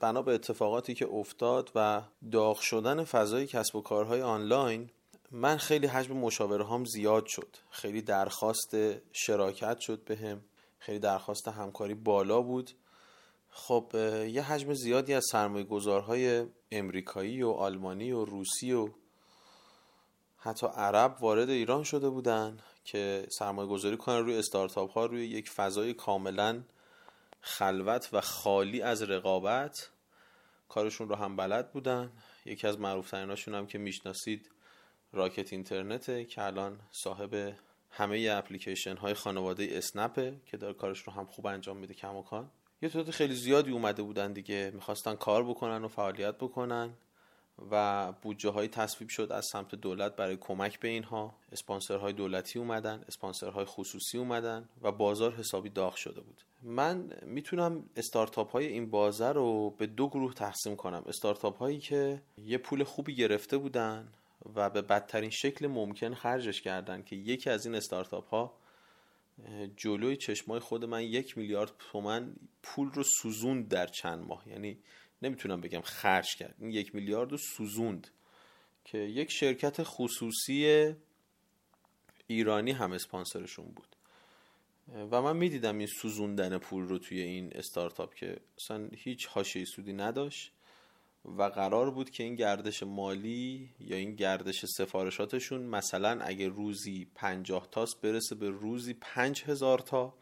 بنا 0.00 0.22
به 0.22 0.34
اتفاقاتی 0.34 0.94
که 0.94 1.08
افتاد 1.08 1.70
و 1.74 2.02
داغ 2.32 2.60
شدن 2.60 3.04
فضای 3.04 3.46
کسب 3.46 3.76
و 3.76 3.80
کارهای 3.80 4.22
آنلاین 4.22 4.90
من 5.30 5.56
خیلی 5.56 5.86
حجم 5.86 6.16
مشاوره 6.16 6.66
هم 6.66 6.84
زیاد 6.84 7.26
شد. 7.26 7.56
خیلی 7.70 8.02
درخواست 8.02 8.76
شراکت 9.12 9.78
شد 9.78 10.04
به 10.04 10.16
هم 10.16 10.40
خیلی 10.78 10.98
درخواست 10.98 11.48
همکاری 11.48 11.94
بالا 11.94 12.40
بود. 12.40 12.70
خب 13.50 13.90
یه 14.28 14.42
حجم 14.42 14.74
زیادی 14.74 15.14
از 15.14 15.24
سرمایه 15.32 15.64
گذارهای 15.64 16.46
امریکایی 16.72 17.42
و 17.42 17.50
آلمانی 17.50 18.12
و 18.12 18.24
روسی 18.24 18.72
و 18.72 18.88
حتی 20.36 20.66
عرب 20.66 21.16
وارد 21.20 21.50
ایران 21.50 21.82
شده 21.82 22.10
بودن 22.10 22.58
که 22.84 23.26
سرمایه 23.38 23.68
گذاری 23.68 23.96
کنن 23.96 24.18
روی 24.18 24.36
استارتاپ 24.38 24.90
ها 24.90 25.06
روی 25.06 25.26
یک 25.26 25.50
فضای 25.50 25.94
کاملا 25.94 26.62
خلوت 27.42 28.08
و 28.12 28.20
خالی 28.20 28.82
از 28.82 29.02
رقابت 29.02 29.90
کارشون 30.68 31.08
رو 31.08 31.14
هم 31.14 31.36
بلد 31.36 31.72
بودن. 31.72 32.12
یکی 32.44 32.66
از 32.66 32.80
معروف 32.80 33.14
هم 33.14 33.66
که 33.66 33.78
می‌شناسید 33.78 34.50
راکت 35.12 35.52
اینترنته 35.52 36.24
که 36.24 36.42
الان 36.42 36.80
صاحب 36.90 37.54
همه 37.90 38.28
اپلیکیشن 38.32 38.96
های 38.96 39.14
خانواده 39.14 39.68
اسنپه 39.72 40.40
که 40.46 40.56
داره 40.56 40.74
کارش 40.74 41.00
رو 41.00 41.12
هم 41.12 41.26
خوب 41.26 41.46
انجام 41.46 41.76
میده 41.76 41.94
کماکان. 41.94 42.50
یه 42.82 42.88
تعداد 42.88 43.10
خیلی 43.10 43.34
زیادی 43.34 43.70
اومده 43.70 44.02
بودن 44.02 44.32
دیگه. 44.32 44.70
می‌خواستن 44.74 45.14
کار 45.14 45.44
بکنن 45.44 45.84
و 45.84 45.88
فعالیت 45.88 46.34
بکنن 46.34 46.94
و 47.70 48.12
بودجه 48.12 48.50
های 48.50 48.68
تصویب 48.68 49.08
شد 49.08 49.32
از 49.32 49.46
سمت 49.46 49.74
دولت 49.74 50.16
برای 50.16 50.36
کمک 50.36 50.80
به 50.80 50.88
اینها. 50.88 51.34
اسپانسرهای 51.52 52.12
دولتی 52.12 52.58
اومدن 52.58 53.04
اسپانسرهای 53.08 53.64
خصوصی 53.64 54.18
اومدن 54.18 54.68
و 54.82 54.92
بازار 54.92 55.32
حسابی 55.32 55.70
داغ 55.70 55.94
شده 55.94 56.20
بود. 56.20 56.42
من 56.62 57.12
می‌تونم 57.26 57.90
استارتاپ 57.96 58.50
های 58.50 58.66
این 58.66 58.90
بازار 58.90 59.34
رو 59.34 59.70
به 59.70 59.86
دو 59.86 60.08
گروه 60.08 60.34
تقسیم 60.34 60.76
کنم. 60.76 61.02
استارتاپ 61.06 61.58
هایی 61.58 61.78
که 61.78 62.22
یه 62.38 62.58
پول 62.58 62.84
خوبی 62.84 63.14
گرفته 63.14 63.58
بودن 63.58 64.12
و 64.54 64.70
به 64.70 64.82
بدترین 64.82 65.30
شکل 65.30 65.66
ممکن 65.66 66.14
خرجش 66.14 66.62
کردن 66.62 67.02
که 67.02 67.16
یکی 67.16 67.50
از 67.50 67.66
این 67.66 67.74
استارتاپ 67.74 68.28
ها 68.28 68.54
جلوی 69.76 70.16
چشمای 70.16 70.60
خود 70.60 70.84
من 70.84 71.02
یک 71.02 71.38
میلیارد 71.38 71.72
تومن 71.78 72.34
پول 72.62 72.90
رو 72.90 73.02
سوزوند 73.02 73.68
در 73.68 73.86
چند 73.86 74.26
ماه. 74.26 74.48
یعنی 74.48 74.78
نمی‌تونم 75.22 75.60
بگم 75.60 75.80
خرج 75.80 76.36
کرد. 76.36 76.54
این 76.58 76.70
یک 76.70 76.94
میلیارد 76.94 77.30
رو 77.30 77.38
سوزوند 77.38 78.08
که 78.84 78.98
یک 78.98 79.30
شرکت 79.30 79.82
خصوصی 79.82 80.94
ایرانی 82.26 82.72
هم 82.72 82.92
اسپانسرشون 82.92 83.66
بود. 83.66 83.96
و 85.10 85.22
من 85.22 85.36
می‌دیدم 85.36 85.78
این 85.78 85.86
سوزوندن 85.86 86.58
پول 86.58 86.88
رو 86.88 86.98
توی 86.98 87.20
این 87.20 87.52
استارتاپ 87.54 88.14
که 88.14 88.36
اصلا 88.58 88.88
هیچ 88.92 89.26
حاشیه 89.26 89.64
سودی 89.64 89.92
نداشت 89.92 90.52
و 91.24 91.42
قرار 91.42 91.90
بود 91.90 92.10
که 92.10 92.22
این 92.22 92.34
گردش 92.34 92.82
مالی 92.82 93.70
یا 93.80 93.96
این 93.96 94.14
گردش 94.14 94.64
سفارشاتشون 94.66 95.62
مثلا 95.62 96.20
اگه 96.20 96.48
روزی 96.48 97.06
پنجاه 97.14 97.68
تاست 97.70 98.00
برسه 98.00 98.34
به 98.34 98.50
روزی 98.50 98.94
پنج 98.94 99.44
هزار 99.44 99.78
تا 99.78 100.14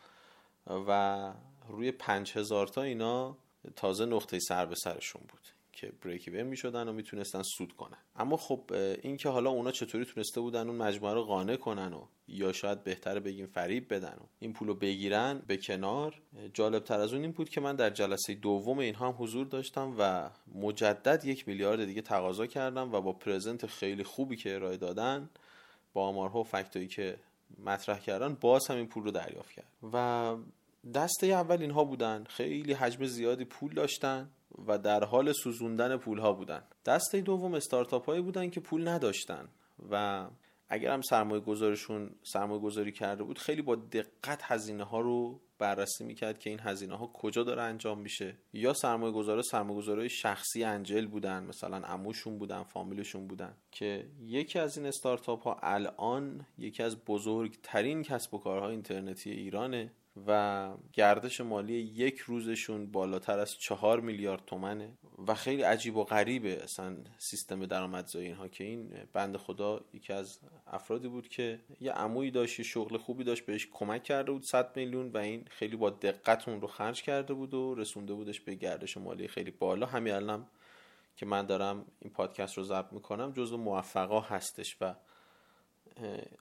و 0.67 1.33
روی 1.69 1.93
پنج 1.93 2.33
هزار 2.33 2.67
تا 2.67 2.83
اینا 2.83 3.39
تازه 3.77 4.07
نقطه 4.07 4.39
سر 4.39 4.67
به 4.67 4.75
سرشون 4.75 5.23
بود. 5.29 5.60
که 5.81 5.93
بریکی 6.03 6.31
می 6.31 6.43
می‌شدن 6.43 6.89
و 6.89 6.93
می‌تونستن 6.93 7.43
سود 7.43 7.73
کنن. 7.73 7.99
اما 8.17 8.37
خب 8.37 8.61
این 9.03 9.17
که 9.17 9.29
حالا 9.29 9.51
اونا 9.51 9.71
چطوری 9.71 10.05
تونسته 10.05 10.41
بودن 10.41 10.69
اون 10.69 10.77
مجموعه 10.77 11.15
رو 11.15 11.25
قانع 11.25 11.57
کنن 11.57 11.93
و 11.93 12.03
یا 12.29 12.53
شاید 12.53 12.85
بهتره 12.85 13.21
بگیم 13.21 13.47
فریب 13.47 13.95
بدن 13.95 14.17
و 14.21 14.25
این 14.39 14.53
پولو 14.53 14.75
بگیرن 14.75 15.43
به 15.47 15.57
کنار 15.57 16.21
جالب 16.55 16.85
تر 16.85 17.01
از 17.01 17.13
اون 17.13 17.23
این 17.23 17.33
بود 17.33 17.49
که 17.49 17.61
من 17.61 17.77
در 17.77 17.91
جلسه 17.91 18.35
دوم 18.35 18.79
اینها 18.79 19.09
هم 19.09 19.15
حضور 19.19 19.47
داشتم 19.47 19.95
و 19.99 20.31
مجدد 20.55 21.25
یک 21.25 21.49
میلیارد 21.49 21.85
دیگه 21.85 22.03
تقاضا 22.03 22.47
کردم 22.47 22.93
و 22.93 23.01
با 23.01 23.13
پرزنت 23.13 23.67
خیلی 23.67 24.05
خوبی 24.05 24.37
که 24.37 24.55
ارائه 24.55 24.77
دادن 24.77 25.31
با 25.93 26.09
آمارها 26.09 26.41
و 26.41 26.45
فکتایی 26.45 26.89
که 26.89 27.17
مطرح 27.65 27.99
کردن 27.99 28.35
باز 28.41 28.67
هم 28.67 28.77
این 28.77 28.87
پول 28.87 29.05
رو 29.05 29.11
دریافت 29.11 29.53
کرد. 29.53 29.67
و 29.93 30.37
دسته 30.95 31.27
اول 31.27 31.61
اینها 31.61 31.85
بودن. 31.85 32.25
خیلی 32.25 32.73
حجم 32.73 33.05
زیادی 33.05 33.45
پول 33.45 33.75
داشتن. 33.75 34.31
و 34.67 34.79
در 34.79 35.05
حال 35.05 35.33
سوزوندن 35.33 35.97
پول 35.97 36.19
ها 36.19 36.33
بودن. 36.33 36.63
دسته 36.87 37.21
دوم 37.21 37.55
استارتاپ 37.55 38.07
هایی 38.07 38.23
بودن 38.23 38.51
که 38.51 38.61
پول 38.61 38.89
نداشتن 38.89 39.49
و 39.91 40.27
اگر 40.69 40.93
هم 40.93 41.03
سرمایه 41.03 41.41
گذارشون 41.41 42.11
سرمایه 42.23 42.61
گذاری 42.61 42.93
کرده 42.93 43.23
بود 43.23 43.39
خیلی 43.39 43.63
با 43.63 43.77
دقت 43.77 44.41
هزینه 44.43 44.85
ها 44.85 45.01
رو 45.01 45.41
بررسی 45.59 46.05
می‌کرد 46.05 46.39
که 46.39 46.51
این 46.51 46.61
هزینه 46.61 46.97
ها 46.97 47.07
کجا 47.07 47.43
داره 47.43 47.63
انجام 47.63 47.99
میشه. 47.99 48.37
یا 48.53 48.73
سرمایه 48.73 49.13
گذاره 49.13 49.43
سرمایه 49.43 50.09
شخصی 50.09 50.65
انجل 50.65 51.07
بودن 51.07 51.45
مثلا 51.45 51.77
عموشون 51.77 52.39
بودن 52.39 52.63
فامیلشون 52.63 53.27
بودن 53.27 53.55
که 53.71 54.07
یکی 54.21 54.59
از 54.59 54.79
این 54.79 54.87
استارتاپ 54.87 55.43
ها 55.43 55.59
الان 55.63 56.47
یکی 56.59 56.83
از 56.83 57.05
بزرگترین 57.05 58.03
کسب 58.03 58.35
و 58.35 58.39
کارهای 58.39 58.71
اینترنتی 58.71 59.31
ایرانه. 59.31 59.93
و 60.27 60.71
گردش 60.93 61.41
مالی 61.41 61.73
یک 61.75 62.19
روزشون 62.19 62.87
بالاتر 62.87 63.39
از 63.39 63.59
چهار 63.59 64.01
میلیارد 64.01 64.45
تومنه 64.47 64.99
و 65.27 65.35
خیلی 65.35 65.63
عجیب 65.63 65.97
و 65.97 66.05
غریبه 66.05 66.63
اصلا 66.63 66.97
سیستم 67.19 67.67
درآمدزایی 67.67 68.27
اینها 68.27 68.49
که 68.49 68.65
این 68.65 68.93
بند 69.13 69.37
خدا 69.37 69.81
یکی 69.95 70.13
از 70.13 70.39
افرادی 70.67 71.09
بود 71.09 71.29
که 71.29 71.61
یه 71.81 71.93
عمویی 71.93 72.31
داشت 72.31 72.59
یه 72.59 72.65
شغل 72.65 72.97
خوبی 72.97 73.25
داشت 73.25 73.47
بهش 73.47 73.69
کمک 73.73 74.05
کرده 74.05 74.33
بود 74.33 74.43
100 74.43 74.77
میلیون 74.77 75.09
و 75.09 75.17
این 75.17 75.45
خیلی 75.51 75.77
با 75.77 75.91
دقت 75.91 76.49
اون 76.49 76.61
رو 76.61 76.67
خرج 76.67 77.03
کرده 77.03 77.35
بود 77.35 77.55
و 77.55 77.75
رسونده 77.75 78.15
بودش 78.15 78.41
به 78.41 78.55
گردش 78.55 78.97
مالی 78.97 79.29
خیلی 79.29 79.51
بالا. 79.51 79.87
همین 79.87 80.15
الان 80.15 80.47
که 81.17 81.27
من 81.27 81.47
دارم 81.47 81.85
این 81.99 82.13
پادکست 82.13 82.59
رو 82.59 82.65
ضبط 82.65 82.93
می‌کنم 82.93 83.33
جزو 83.33 83.57
موفقا 83.57 84.21
هستش 84.21 84.77
و 84.81 84.95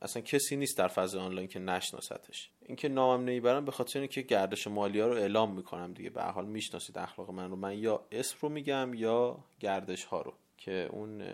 اصلا 0.01 0.21
کسی 0.21 0.55
نیست 0.55 0.77
در 0.77 0.88
فضای 0.88 1.21
آنلاین 1.21 1.47
که 1.47 1.59
نشناستش. 1.59 2.49
اینکه 2.65 2.89
نامم 2.89 3.23
نمی‌برم 3.23 3.65
به 3.65 3.71
خاطر 3.71 3.99
اینکه 3.99 4.21
گردش 4.21 4.67
مالی 4.67 4.99
ها 4.99 5.07
رو 5.07 5.13
اعلام 5.13 5.55
می‌کنم 5.55 5.93
دیگه. 5.93 6.09
به 6.09 6.23
حال 6.23 6.45
می‌شناسید 6.45 6.97
اخلاق 6.97 7.31
من 7.31 7.49
رو. 7.49 7.55
من 7.55 7.77
یا 7.77 8.05
اسم 8.12 8.38
رو 8.41 8.49
میگم 8.49 8.93
یا 8.93 9.43
گردش 9.59 10.03
ها 10.03 10.21
رو 10.21 10.33
که 10.57 10.89
اون 10.91 11.33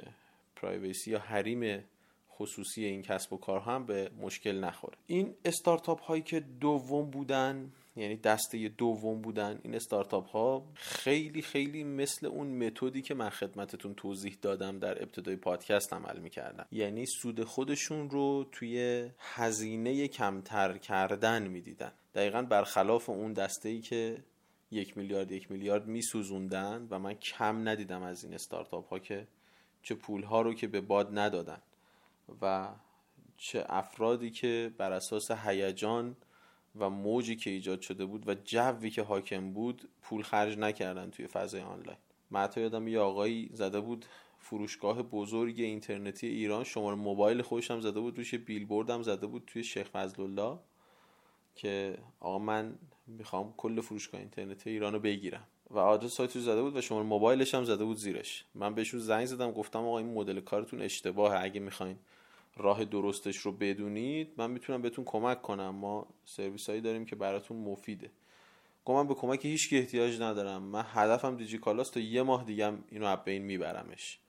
پرایویسی 0.56 1.12
یا 1.12 1.20
حریم 1.20 1.84
خصوصی 2.32 2.86
این 2.86 3.02
کسب 3.02 3.34
و 3.34 3.38
کار 3.38 3.60
هم 3.60 3.86
به 3.86 4.10
مشکل 4.22 4.60
نخوره. 4.60 4.98
این 5.08 5.36
استارتاپ 5.46 6.02
هایی 6.02 6.22
که 6.22 6.40
دوم 6.40 7.10
بودن 7.10 7.72
یعنی 7.96 8.16
دسته 8.16 8.68
دوم 8.68 9.22
بودن 9.22 9.60
این 9.64 9.76
استارتاپ 9.76 10.28
ها 10.28 10.66
خیلی 10.74 11.42
خیلی 11.42 11.84
مثل 11.84 12.26
اون 12.26 12.48
متدی 12.48 13.02
که 13.02 13.14
من 13.14 13.30
خدمتتون 13.30 13.94
توضیح 13.94 14.38
دادم 14.42 14.80
در 14.80 15.04
ابتدای 15.04 15.36
پادکست 15.36 15.94
عمل 15.94 16.20
می‌کردن. 16.20 16.66
یعنی 16.72 17.06
سود 17.06 17.44
خودشون 17.44 18.10
رو 18.10 18.46
توی 18.52 19.06
هزینه 19.20 20.08
کمتر 20.08 20.78
کردن 20.78 21.48
می‌دیدن. 21.48 21.92
دقیقا 22.16 22.42
برخلاف 22.42 23.10
اون 23.10 23.34
دسته 23.34 23.70
ای 23.70 23.82
که 23.82 24.24
یک 24.72 24.98
میلیارد 24.98 25.32
یک 25.32 25.52
میلیارد 25.52 25.88
میسوزوندن 25.88 26.88
و 26.90 27.00
من 27.00 27.14
کم 27.14 27.70
ندیدم 27.70 28.04
از 28.04 28.24
این 28.24 28.34
استارتاپ 28.34 28.88
ها 28.88 29.00
که 29.00 29.28
چه 29.84 29.96
پول 29.96 30.24
ها 30.24 30.42
رو 30.42 30.54
که 30.54 30.68
به 30.68 30.82
باد 30.82 31.20
ندادن 31.20 31.62
و 32.42 32.68
چه 33.38 33.66
افرادی 33.70 34.30
که 34.30 34.74
بر 34.78 34.92
اساس 34.92 35.32
هیجان 35.32 36.16
و 36.80 36.90
موجی 36.90 37.36
که 37.36 37.50
ایجاد 37.50 37.82
شده 37.82 38.06
بود 38.06 38.28
و 38.30 38.36
جوی 38.44 38.90
که 38.90 39.02
حاکم 39.02 39.54
بود 39.54 39.90
پول 40.02 40.24
خرج 40.24 40.58
نکردن 40.58 41.10
توی 41.10 41.28
فضای 41.28 41.62
آنلاین. 41.62 41.98
من 42.32 42.50
یادم 42.58 42.88
یه 42.88 43.00
آقایی 43.00 43.50
زده 43.54 43.80
بود 43.80 44.06
فروشگاه 44.40 45.04
بزرگ 45.04 45.60
اینترنتی 45.60 46.28
ایران 46.28 46.64
شماره 46.64 46.96
موبایل 46.96 47.42
خودش 47.42 47.72
هم 47.72 47.82
زده 47.82 48.00
بود 48.00 48.18
روش 48.18 48.36
بیلبورد 48.36 48.90
هم 48.90 49.04
زده 49.04 49.28
بود 49.28 49.44
توی 49.48 49.64
شیخ 49.64 49.90
فضل 49.90 50.24
الله 50.24 50.60
که 51.56 51.98
آقا 52.20 52.40
من 52.40 52.76
می‌خوام 53.08 53.54
کل 53.58 53.82
فروشگاه 53.82 54.22
اینترنتی 54.22 54.70
ایرانو 54.70 55.00
بگیرم. 55.00 55.48
و 55.70 55.80
آدرس 55.80 56.14
سایت 56.14 56.36
رو 56.36 56.42
زده 56.42 56.62
بود 56.62 56.76
و 56.76 56.82
شماره 56.82 57.06
موبایلش 57.06 57.56
هم 57.56 57.64
زده 57.64 57.86
بود 57.86 57.98
زیرش. 57.98 58.46
من 58.56 58.76
بهشون 58.76 59.00
زنگ 59.00 59.26
زدم 59.26 59.52
گفتم 59.52 59.80
آقا 59.80 59.98
این 59.98 60.14
مدل 60.14 60.40
کارتون 60.40 60.82
اشتباهه 60.82 61.44
اگه 61.44 61.60
می‌خواین 61.60 61.98
راه 62.58 62.86
درستش 62.86 63.38
رو 63.38 63.52
بدونید 63.52 64.34
من 64.38 64.52
می‌تونم 64.52 64.82
بهتون 64.82 65.06
کمک 65.06 65.42
کنم. 65.42 65.70
ما 65.70 66.08
سرویس 66.26 66.70
هایی 66.70 66.82
داریم 66.82 67.06
که 67.06 67.16
براتون 67.16 67.58
مفیده. 67.58 68.12
گفتم 68.86 69.02
من 69.02 69.08
به 69.08 69.14
کمک 69.14 69.46
هیچ 69.46 69.70
احتیاج 69.72 70.22
ندارم. 70.22 70.64
من 70.64 70.86
هدفم 70.88 71.38
دیجی 71.38 71.58
کالاست 71.58 71.94
تا 71.94 72.00
یه 72.00 72.24
ماه 72.24 72.44
دیگه 72.44 72.74
اینو 72.90 73.06
از 73.06 73.20
بین 73.26 73.42
میبرمش. 73.42 74.20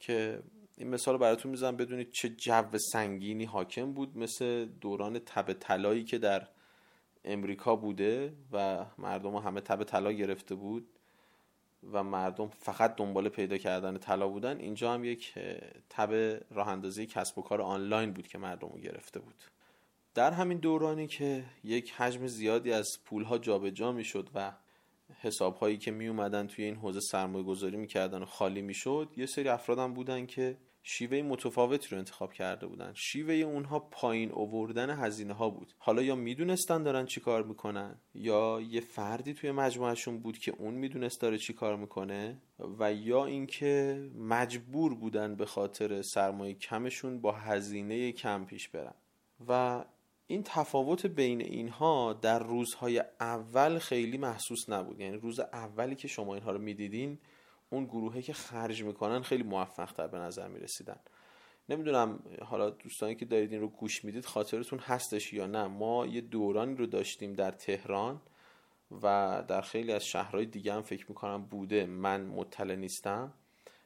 که 0.00 0.42
این 0.78 0.88
مثال 0.88 1.18
براتون 1.18 1.50
می‌زنم. 1.50 1.76
بدونید 1.76 2.10
چه 2.12 2.28
جو 2.28 2.78
سنگینی 2.92 3.44
حاکم 3.44 3.92
بود 3.92 4.18
مثل 4.18 4.64
دوران 4.64 5.18
تب 5.18 5.52
طلایی 5.52 6.04
که 6.04 6.18
در 6.18 6.48
امریکا 7.24 7.76
بوده 7.76 8.32
و 8.52 8.86
مردم 8.98 9.36
همه 9.36 9.60
تب 9.60 9.84
طلا 9.84 10.12
گرفته 10.12 10.54
بود. 10.54 10.95
و 11.92 12.02
مردم 12.02 12.48
فقط 12.48 12.96
دنبال 12.96 13.28
پیدا 13.28 13.56
کردن 13.56 13.98
طلا 13.98 14.28
بودن 14.28 14.58
اینجا 14.58 14.92
هم 14.92 15.04
یک 15.04 15.34
تب 15.90 16.12
راه 16.50 16.68
اندازی 16.68 17.06
کسب 17.06 17.38
و 17.38 17.42
کار 17.42 17.62
آنلاین 17.62 18.12
بود 18.12 18.26
که 18.26 18.38
مردم 18.38 18.68
رو 18.68 18.80
گرفته 18.80 19.20
بود. 19.20 19.34
در 20.14 20.32
همین 20.32 20.58
دورانی 20.58 21.06
که 21.06 21.44
یک 21.64 21.92
حجم 21.92 22.26
زیادی 22.26 22.72
از 22.72 22.88
پولها 23.04 23.38
جابجا 23.38 23.92
می‌شد 23.92 24.28
و 24.34 24.52
حساب 25.20 25.56
هایی 25.56 25.78
که 25.78 25.90
می 25.90 26.06
اومدن 26.06 26.46
توی 26.46 26.64
این 26.64 26.76
حوزه 26.76 27.00
سرمایه 27.00 27.44
گذاری 27.44 27.76
می‌کردن 27.76 28.22
و 28.22 28.26
خالی 28.26 28.62
می‌شد 28.62 29.08
یه 29.16 29.26
سری 29.26 29.48
افرادم 29.48 29.94
بودن 29.94 30.26
که 30.26 30.56
شیوه 30.88 31.22
متفاوتی 31.22 31.88
رو 31.90 31.98
انتخاب 31.98 32.32
کرده 32.32 32.66
بودن. 32.66 32.92
شیوه 32.94 33.34
اونها 33.34 33.78
پایین 33.78 34.30
اووردن 34.30 34.90
هزینه 34.90 35.34
ها 35.34 35.50
بود. 35.50 35.72
حالا 35.78 36.02
یا 36.02 36.14
می‌دونستن 36.14 36.82
دارن 36.82 37.06
چی 37.06 37.20
کار 37.20 37.42
می‌کنن 37.42 37.98
یا 38.14 38.60
یه 38.70 38.80
فردی 38.80 39.34
توی 39.34 39.50
مجموعهشون 39.50 40.18
بود 40.18 40.38
که 40.38 40.54
اون 40.58 40.74
می‌دونست 40.74 41.20
داره 41.20 41.38
چی 41.38 41.52
کار 41.52 41.76
می‌کنه 41.76 42.38
و 42.78 42.92
یا 42.92 43.26
اینکه 43.26 44.02
مجبور 44.18 44.94
بودن 44.94 45.34
به 45.34 45.46
خاطر 45.46 46.02
سرمایه 46.02 46.54
کمشون 46.54 47.20
با 47.20 47.32
هزینه 47.32 48.12
کم 48.12 48.44
پیش 48.44 48.68
برن. 48.68 48.94
و 49.48 49.84
این 50.26 50.42
تفاوت 50.42 51.06
بین 51.06 51.40
اینها 51.40 52.12
در 52.12 52.38
روزهای 52.38 53.02
اول 53.20 53.78
خیلی 53.78 54.18
محسوس 54.18 54.68
نبود. 54.68 55.00
یعنی 55.00 55.16
روز 55.16 55.40
اولی 55.40 55.94
که 55.94 56.08
شما 56.08 56.34
اینها 56.34 56.50
رو 56.50 56.58
می‌دیدین 56.58 57.18
اون 57.76 57.84
گروهی 57.84 58.22
که 58.22 58.32
خرج 58.32 58.82
می‌کنن 58.82 59.22
خیلی 59.22 59.42
موفق 59.42 59.92
تر 59.92 60.06
به 60.06 60.18
نظر 60.18 60.48
می‌رسیدن. 60.48 60.96
نمی‌دونم 61.68 62.18
حالا 62.42 62.70
دوستانی 62.70 63.14
که 63.14 63.24
دارید 63.24 63.52
این 63.52 63.60
رو 63.60 63.68
گوش 63.68 64.04
می‌دید 64.04 64.24
خاطرتون 64.24 64.78
هستش 64.78 65.32
یا 65.32 65.46
نه. 65.46 65.66
ما 65.66 66.06
یه 66.06 66.20
دورانی 66.20 66.74
رو 66.74 66.86
داشتیم 66.86 67.32
در 67.32 67.50
تهران 67.50 68.20
و 69.02 69.44
در 69.48 69.60
خیلی 69.60 69.92
از 69.92 70.06
شهرهای 70.06 70.46
دیگه 70.46 70.74
هم 70.74 70.82
فکر 70.82 71.06
می‌کنم 71.08 71.42
بوده. 71.42 71.86
من 71.86 72.26
مطلع 72.26 72.74
نیستم. 72.74 73.32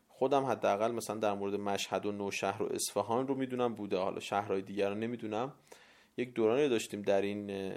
خودم 0.08 0.44
حداقل 0.44 0.92
مثلا 0.92 1.16
در 1.16 1.32
مورد 1.34 1.54
مشهد 1.54 2.06
و 2.06 2.12
نوشهر 2.12 2.62
و 2.62 2.66
اصفهان 2.66 3.28
رو 3.28 3.34
می‌دونم 3.34 3.74
بوده. 3.74 3.98
حالا 3.98 4.20
شهرهای 4.20 4.62
دیگر 4.62 4.88
رو 4.88 4.94
نمی‌دونم. 4.94 5.52
یک 6.16 6.34
دورانی 6.34 6.68
داشتیم 6.68 7.02
در 7.02 7.22
این 7.22 7.72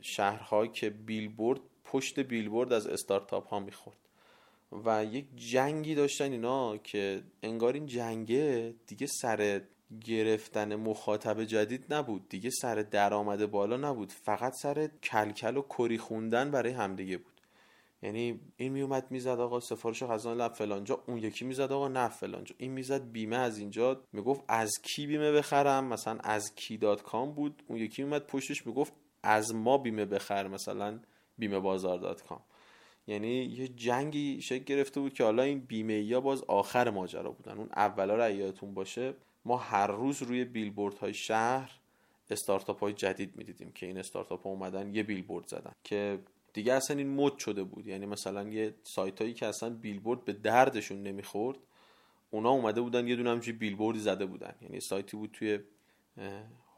شهرها 0.00 0.66
که 0.66 0.90
بیلبورد 0.90 1.60
پشت 1.84 2.20
بیلبورد 2.20 2.72
از 2.72 2.86
استارتاپ 2.86 3.48
ها 3.48 3.60
می‌خورد. 3.60 3.96
و 4.84 5.04
یک 5.04 5.26
جنگی 5.36 5.94
داشتن 5.94 6.32
اینا 6.32 6.76
که 6.76 7.22
انگار 7.42 7.72
این 7.72 7.86
جنگه 7.86 8.74
دیگه 8.86 9.06
سر 9.06 9.62
گرفتن 10.04 10.74
مخاطب 10.74 11.44
جدید 11.44 11.94
نبود. 11.94 12.28
دیگه 12.28 12.50
سر 12.50 12.74
درآمد 12.74 13.50
بالا 13.50 13.76
نبود. 13.76 14.12
فقط 14.12 14.52
سر 14.62 14.90
کلکل 15.02 15.56
و 15.56 15.62
کری 15.62 15.98
خوندن 15.98 16.50
برای 16.50 16.72
همدیگه 16.72 17.16
بود. 17.16 17.32
یعنی 18.02 18.40
این 18.56 18.72
میومد 18.72 19.06
می‌زد 19.10 19.40
آقا 19.40 19.60
سفارش 19.60 20.02
غذا 20.02 20.34
لب 20.34 20.52
فلانجا 20.52 21.02
اون 21.06 21.18
یکی 21.18 21.44
می‌زد 21.44 21.72
آقا 21.72 21.88
نه 21.88 22.08
فلانجا 22.08 22.54
این 22.58 22.72
می‌زد 22.72 23.12
بیمه 23.12 23.36
از 23.36 23.58
اینجا. 23.58 24.00
می‌گفت 24.12 24.44
از 24.48 24.70
کی 24.82 25.06
بیمه 25.06 25.32
بخرم؟ 25.32 25.84
مثلا 25.84 26.18
از 26.24 26.54
کی 26.54 26.76
dot 26.76 27.02
com 27.02 27.32
بود؟ 27.32 27.62
اون 27.66 27.78
یکی 27.78 28.02
میومد 28.02 28.26
پشتش 28.26 28.66
می‌گفت 28.66 28.92
از 29.22 29.54
ما 29.54 29.78
بیمه 29.78 30.04
بخر. 30.04 30.48
مثلا 30.48 31.00
بیمه 31.38 31.58
بازار 31.58 31.98
dot 31.98 32.22
com. 32.22 32.40
یعنی 33.06 33.44
یه 33.44 33.68
جنگی 33.68 34.40
شکل 34.42 34.64
گرفته 34.64 35.00
بود 35.00 35.14
که 35.14 35.24
حالا 35.24 35.42
این 35.42 35.60
بیمه 35.60 35.94
ها 35.94 36.20
باز 36.20 36.42
آخر 36.42 36.90
ماجرا 36.90 37.30
بودن. 37.30 37.58
اون 37.58 37.68
اولا 37.76 38.26
رو 38.26 38.34
یادتون 38.34 38.74
باشه. 38.74 39.14
ما 39.44 39.56
هر 39.56 39.86
روز 39.86 40.22
روی 40.22 40.44
بیلبورد 40.44 40.98
های 40.98 41.14
شهر 41.14 41.70
استارتاپ 42.30 42.80
های 42.80 42.92
جدید 42.92 43.36
می‌دیدیم 43.36 43.72
که 43.72 43.86
این 43.86 43.98
استارتاپ 43.98 44.42
ها 44.42 44.50
اومدن 44.50 44.94
یه 44.94 45.02
بیلبورد 45.02 45.46
زدن 45.46 45.72
که 45.84 46.18
دیگه 46.52 46.72
اصلا 46.72 46.96
این 46.96 47.14
مد 47.14 47.38
شده 47.38 47.62
بود. 47.62 47.86
یعنی 47.86 48.06
مثلا 48.06 48.48
یه 48.48 48.74
سایت 48.82 49.20
هایی 49.22 49.34
که 49.34 49.46
اصلا 49.46 49.70
بیلبورد 49.70 50.24
به 50.24 50.32
دردشون 50.32 51.02
نمی‌خورد 51.02 51.58
اونا 52.30 52.50
اومده 52.50 52.80
بودن 52.80 53.08
یه 53.08 53.16
دونه 53.16 53.30
همچین 53.30 53.58
بیلبوردی 53.58 54.00
زده 54.00 54.26
بودن. 54.26 54.54
یعنی 54.62 54.80
سایتی 54.80 55.16
بود 55.16 55.30
توی 55.32 55.58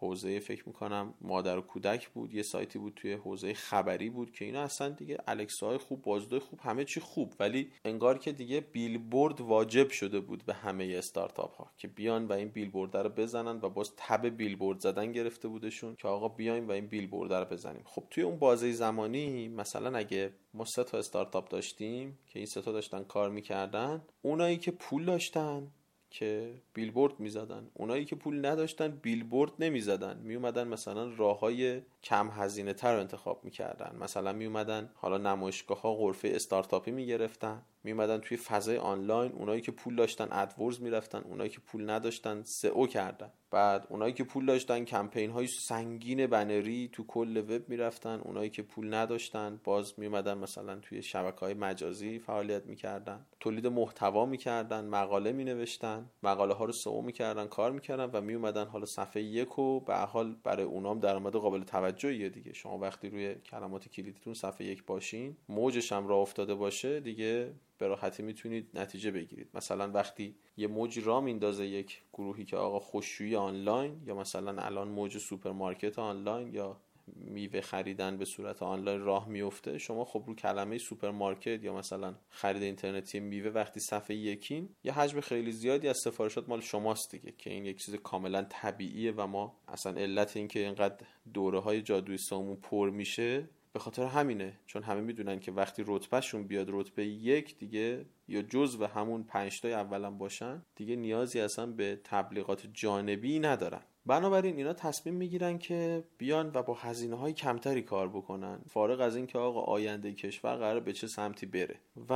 حوزه 0.05 0.41
فکر 0.41 0.63
می‌کنم 0.67 1.15
مادر 1.21 1.59
و 1.59 1.61
کودک 1.61 2.09
بود 2.09 2.35
یه 2.35 2.43
سایتی 2.43 2.79
بود 2.79 2.93
توی 2.97 3.13
حوزه 3.13 3.55
خبری 3.55 4.11
بود 4.11 4.33
که 4.33 4.45
اینا 4.45 4.63
اصلا 4.63 4.89
دیگه 4.89 5.19
الکسا 5.27 5.67
های 5.67 5.79
خوب 5.79 6.03
بازدوی 6.03 6.39
خوب 6.39 6.61
همه 6.63 6.85
چی 6.85 7.01
خوب. 7.01 7.35
ولی 7.41 7.71
انگار 7.85 8.19
که 8.19 8.33
دیگه 8.33 8.61
بیلبورد 8.61 9.41
واجب 9.41 9.91
شده 9.91 10.21
بود 10.21 10.45
به 10.45 10.55
همه 10.55 10.95
استارتاپ 10.99 11.57
ها 11.57 11.71
که 11.77 11.89
بیان 11.89 12.27
و 12.27 12.33
این 12.33 12.49
بیلبورد 12.49 12.97
رو 12.97 13.09
بزنن 13.09 13.61
و 13.63 13.69
باز 13.69 13.93
تب 13.97 14.27
بیلبورد 14.27 14.79
زدن 14.79 15.13
گرفته 15.13 15.49
بودشون 15.49 15.97
که 15.97 16.09
آقا 16.09 16.29
بیایم 16.29 16.69
و 16.69 16.71
این 16.71 16.87
بیلبورد 16.87 17.33
رو 17.33 17.45
بزنیم. 17.45 17.83
خب 17.85 18.05
توی 18.11 18.23
اون 18.23 18.39
بازه 18.39 18.73
زمانی 18.73 19.49
مثلا 19.49 19.99
اگه 19.99 20.33
ما 20.55 20.65
سه 20.65 20.85
تا 20.85 20.99
استارتاپ 20.99 21.49
داشتیم 21.49 22.19
که 22.27 22.39
این 22.39 22.47
سه 22.47 22.63
تا 22.63 22.73
داشتن 22.73 23.05
کار 23.05 23.31
می‌کردن 23.31 24.03
اونایی 24.23 24.57
که 24.57 24.71
پول 24.71 25.05
داشتن 25.05 25.73
که 26.15 26.55
بیلبورد 26.75 27.21
می‌زدن. 27.21 27.71
اونایی 27.75 28.05
که 28.05 28.17
پول 28.17 28.47
نداشتن 28.47 28.89
بیلبورد 28.89 29.53
نمی‌زدن. 29.59 30.19
میومدن 30.19 30.69
مثلا 30.69 31.15
راه 31.17 31.41
های 31.41 31.81
کم 32.05 32.31
هزینه 32.31 32.73
تر 32.73 32.95
رو 32.95 33.01
انتخاب 33.01 33.45
می‌کردن. 33.45 33.97
مثلا 34.01 34.33
میومدن 34.33 34.91
حالا 34.95 35.19
نمایشگاه 35.19 35.81
ها 35.81 35.95
غرفه 35.95 36.29
استارتاپی 36.35 36.91
می‌گرفتن. 36.91 37.63
میومدن 37.85 38.19
توی 38.19 38.37
فضای 38.37 38.77
آنلاین 38.77 39.33
اونایی 39.33 39.61
که 39.61 39.73
پول 39.73 39.97
داشتن 39.97 40.29
ادورز 40.31 40.81
می‌رفتن 40.81 41.19
اونایی 41.19 41.51
که 41.51 41.61
پول 41.61 41.91
نداشتن 41.91 42.43
سئو 42.43 42.87
کردن. 42.87 43.31
بعد 43.51 43.87
اونایی 43.91 44.13
که 44.13 44.25
پول 44.25 44.47
داشتن 44.47 44.85
کمپین 44.85 45.31
های 45.31 45.47
سنگین 45.47 46.27
بنری 46.27 46.91
تو 46.93 47.07
کل 47.07 47.37
وب 47.37 47.69
می‌رفتن. 47.69 48.21
اونایی 48.25 48.51
که 48.51 48.63
پول 48.63 48.95
نداشتن 48.95 49.61
باز 49.65 49.95
میومدن 49.99 50.39
مثلا 50.39 50.75
توی 50.75 51.03
شبکه 51.03 51.41
های 51.41 51.55
مجازی 51.55 52.19
فعالیت 52.19 52.67
می‌کردن. 52.67 53.27
تولید 53.41 53.67
محتوا 53.67 54.27
می‌کردن 54.27 54.85
مقاله 54.85 55.33
مینوشتن 55.33 56.11
مقاله 56.23 56.55
ها 56.55 56.65
رو 56.65 56.73
سئو 56.73 57.03
می‌کردن 57.03 57.47
کار 57.47 57.73
می‌کردن 57.73 58.11
و 58.13 58.21
میومدن 58.21 58.67
حالا 58.67 58.87
صفحه 58.87 59.23
یک 59.23 59.59
و 59.59 59.81
به 59.81 59.95
حال 59.95 60.37
برای 60.45 60.65
اونام 60.65 60.99
درآمد 60.99 61.33
قابل 61.33 61.65
توجهیه 61.95 62.29
دیگه. 62.29 62.53
شما 62.53 62.79
وقتی 62.79 63.11
روی 63.11 63.35
کلمات 63.35 63.89
کلیدیتون 63.89 64.35
صفحه 64.35 64.67
یک 64.67 64.85
باشین 64.85 65.37
موجش 65.49 65.93
هم 65.93 66.07
راه 66.07 66.19
افتاده 66.19 66.55
باشه 66.55 67.01
دیگه 67.01 67.55
به 67.79 67.87
راحتی 67.87 68.23
می‌تونید 68.23 68.71
نتیجه 68.75 69.11
بگیرید. 69.11 69.49
مثلا 69.55 69.91
وقتی 69.91 70.37
یه 70.57 70.67
موج 70.67 70.99
راه 70.99 71.21
میندازه 71.21 71.67
یک 71.67 72.03
گروهی 72.13 72.45
که 72.45 72.57
آقا 72.57 72.81
خشکشویی 72.81 73.37
آنلاین 73.37 74.03
یا 74.07 74.15
مثلا 74.15 74.63
الان 74.63 74.89
موج 74.89 75.19
سوپرمارکت 75.19 75.99
آنلاین 75.99 76.55
یا 76.55 76.81
میوه 77.07 77.61
خریدن 77.61 78.17
به 78.17 78.25
صورت 78.25 78.63
آنلاین 78.63 79.01
راه 79.01 79.29
میفته 79.29 79.79
شما 79.79 80.05
خب 80.05 80.25
رو 80.27 80.35
کلمه 80.35 80.79
سوپرمارکت 80.79 81.65
یا 81.65 81.75
مثلا 81.75 82.15
خرید 82.29 82.63
اینترنتی 82.63 83.21
میوه 83.21 83.51
وقتی 83.51 83.81
صفحه 83.81 84.17
یکین 84.17 84.69
یه 84.85 84.93
حجم 84.93 85.21
خیلی 85.21 85.53
زیادی 85.53 85.89
از 85.89 85.99
سفارشات 86.05 86.49
مال 86.49 86.61
شماست 86.61 87.11
دیگه 87.11 87.33
که 87.39 87.51
این 87.51 87.67
یک 87.67 87.85
چیز 87.85 87.95
کاملا 87.95 88.47
طبیعیه 88.51 89.13
و 89.13 89.27
ما 89.27 89.57
اصلا 89.69 89.93
علت 90.01 90.37
اینکه 90.37 90.61
اینقدر 90.61 91.07
دوره 91.35 91.61
های 91.61 91.83
جادوی 91.83 92.19
سامون 92.19 92.57
پر 92.57 92.91
میشه 92.91 93.49
به 93.75 93.81
خاطر 93.81 94.07
همینه. 94.07 94.53
چون 94.67 94.83
همه 94.83 95.01
می‌دونن 95.01 95.41
که 95.41 95.53
وقتی 95.53 95.85
رتبهشون 95.87 96.47
بیاد 96.47 96.67
رتبه 96.71 97.07
یک 97.07 97.59
دیگه 97.59 98.05
یا 98.29 98.43
جز 98.43 98.77
و 98.81 98.87
همون 98.87 99.23
پنجتای 99.23 99.73
اولا 99.73 100.11
باشن 100.11 100.63
دیگه 100.77 100.97
نیازی 100.97 101.41
اصلا 101.41 101.67
به 101.67 102.01
تبلیغات 102.05 102.67
جانبی 102.73 103.39
ندارن. 103.39 103.83
بنابراین 104.07 104.57
اینا 104.57 104.73
تصمیم 104.73 105.15
می‌گیرن 105.15 105.59
که 105.59 106.05
بیان 106.19 106.51
و 106.55 106.63
با 106.63 106.75
هزینه 106.75 107.17
های 107.17 107.33
کمتری 107.33 107.83
کار 107.83 108.09
بکنن. 108.09 108.61
فارغ 108.69 109.01
از 109.01 109.17
اینکه 109.17 109.39
آقا 109.39 109.61
آینده 109.61 110.13
کشور 110.13 110.57
قرار 110.57 110.81
به 110.81 110.93
چه 110.93 111.07
سمتی 111.07 111.47
بره. 111.47 111.81
و 112.09 112.13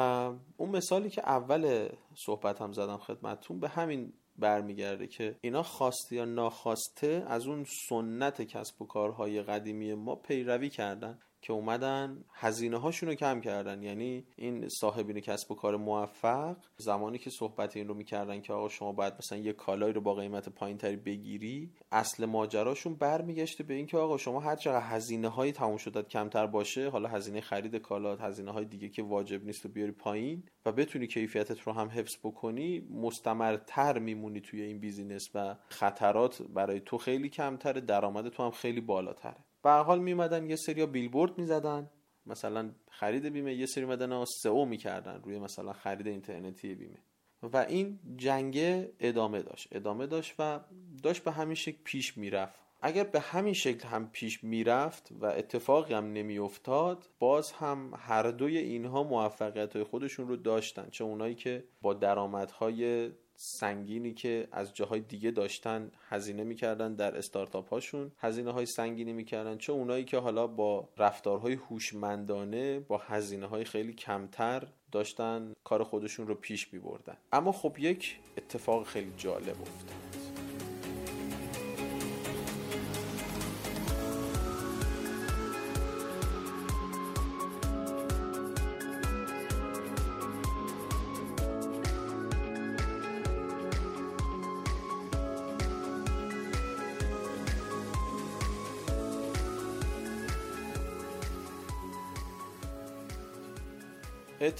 اون 0.56 0.70
مثالی 0.70 1.10
که 1.10 1.28
اول 1.28 1.88
صحبت 2.14 2.62
هم 2.62 2.72
زدم 2.72 2.96
خدمتتون 2.96 3.60
به 3.60 3.68
همین 3.68 4.12
برمیگرده 4.38 5.06
که 5.06 5.36
اینا 5.40 5.62
خواسته 5.62 6.16
یا 6.16 6.24
ناخواسته 6.24 7.24
از 7.26 7.46
اون 7.46 7.64
سنت 7.88 8.42
کسب 8.42 8.82
و 8.82 8.86
کارهای 8.86 9.42
قدیمی 9.42 9.94
ما 9.94 10.14
پیروی 10.14 10.68
کردن. 10.68 11.18
که 11.40 11.52
اومدن 11.52 12.24
هزینه 12.32 12.76
هاشون 12.76 13.08
رو 13.08 13.14
کم 13.14 13.40
کردن. 13.40 13.82
یعنی 13.82 14.26
این 14.36 14.68
صاحبین 14.68 15.20
کسب 15.20 15.50
و 15.50 15.54
کار 15.54 15.76
موفق 15.76 16.56
زمانی 16.76 17.18
که 17.18 17.30
صحبت 17.30 17.76
این 17.76 17.88
رو 17.88 17.94
می‌کردن 17.94 18.40
که 18.40 18.52
آقا 18.52 18.68
شما 18.68 18.92
باید 18.92 19.14
مثلا 19.18 19.38
یه 19.38 19.52
کالایی 19.52 19.92
رو 19.92 20.00
با 20.00 20.14
قیمت 20.14 20.48
پایین 20.48 20.78
تری 20.78 20.96
بگیری 20.96 21.72
اصل 21.92 22.24
ماجراشون 22.24 22.94
برمیگشته 22.94 23.64
به 23.64 23.74
اینکه 23.74 23.98
آقا 23.98 24.16
شما 24.16 24.40
هر 24.40 24.56
چقدر 24.56 24.86
هزینه 24.86 25.28
های 25.28 25.52
تموم 25.52 25.76
شدت 25.76 26.08
کمتر 26.08 26.46
باشه 26.46 26.88
حالا 26.88 27.08
هزینه 27.08 27.40
خرید 27.40 27.76
کالات 27.76 28.20
هزینه 28.20 28.52
های 28.52 28.64
دیگه 28.64 28.88
که 28.88 29.02
واجب 29.02 29.44
نیست 29.44 29.64
رو 29.64 29.70
بیاری 29.70 29.92
پایین 29.92 30.42
و 30.66 30.72
بتونی 30.72 31.06
کیفیتت 31.06 31.60
رو 31.60 31.72
هم 31.72 31.88
حفظ 31.88 32.16
بکنی 32.24 32.80
مستمرتر 32.90 33.98
میمونی 33.98 34.40
توی 34.40 34.62
این 34.62 34.80
business 34.80 35.30
و 35.34 35.56
خطرات 35.68 36.42
برای 36.42 36.80
تو 36.80 36.98
خیلی 36.98 37.28
کمتره 37.28 37.80
درآمد 37.80 38.28
تو 38.28 38.42
هم 38.42 38.50
خیلی 38.50 38.80
بالاتره. 38.80 39.47
به 39.62 39.66
هر 39.66 39.70
حال 39.70 39.98
میمدن 39.98 40.50
یه 40.50 40.56
سری 40.56 40.86
بیلبورد 40.86 41.38
می‌زدن. 41.38 41.90
مثلا 42.26 42.70
خرید 42.90 43.26
بیمه 43.26 43.54
یه 43.54 43.66
سری 43.66 43.84
مدن 43.84 44.24
سئو 44.24 44.64
می‌کردن 44.64 45.20
روی 45.24 45.38
مثلا 45.38 45.72
خرید 45.72 46.06
اینترنتی 46.06 46.74
بیمه. 46.74 46.98
و 47.42 47.56
این 47.56 47.98
جنگه 48.16 48.92
ادامه 49.00 49.42
داشت. 49.42 49.68
ادامه 49.72 50.06
داشت 50.06 50.34
و 50.38 50.60
داشت 51.02 51.24
به 51.24 51.32
همین 51.32 51.54
شکل 51.54 51.78
پیش 51.84 52.18
می‌رفت. 52.18 52.60
اگر 52.80 53.04
به 53.04 53.20
همین 53.20 53.54
شکل 53.54 53.88
هم 53.88 54.10
پیش 54.10 54.44
می‌رفت 54.44 55.08
و 55.20 55.26
اتفاقی 55.26 55.94
هم 55.94 56.12
نمیافتاد 56.12 57.08
باز 57.18 57.52
هم 57.52 57.92
هر 57.96 58.30
دوی 58.30 58.58
اینها 58.58 59.02
موفقیت 59.02 59.76
های 59.76 59.84
خودشون 59.84 60.28
رو 60.28 60.36
داشتن. 60.36 60.88
چه 60.90 61.04
اونایی 61.04 61.34
که 61.34 61.64
با 61.82 61.94
درآمدهای 61.94 63.10
سنگینی 63.40 64.14
که 64.14 64.48
از 64.52 64.74
جاهای 64.74 65.00
دیگه 65.00 65.30
داشتن 65.30 65.90
هزینه 66.08 66.44
می‌کردن 66.44 66.94
در 66.94 67.16
استارتاپ 67.16 67.68
هاشون 67.68 68.12
هزینه 68.18 68.52
های 68.52 68.66
سنگینی 68.66 69.12
می‌کردن 69.12 69.58
چه 69.58 69.72
اونایی 69.72 70.04
که 70.04 70.18
حالا 70.18 70.46
با 70.46 70.88
رفتارهای 70.96 71.54
هوشمندانه 71.54 72.80
با 72.80 72.98
هزینه 72.98 73.46
های 73.46 73.64
خیلی 73.64 73.92
کمتر 73.92 74.66
داشتن 74.92 75.54
کار 75.64 75.84
خودشون 75.84 76.26
رو 76.26 76.34
پیش 76.34 76.72
میبردن. 76.72 77.16
اما 77.32 77.52
خب 77.52 77.76
یک 77.78 78.18
اتفاق 78.36 78.86
خیلی 78.86 79.12
جالب 79.16 79.56
افتاد. 79.60 80.27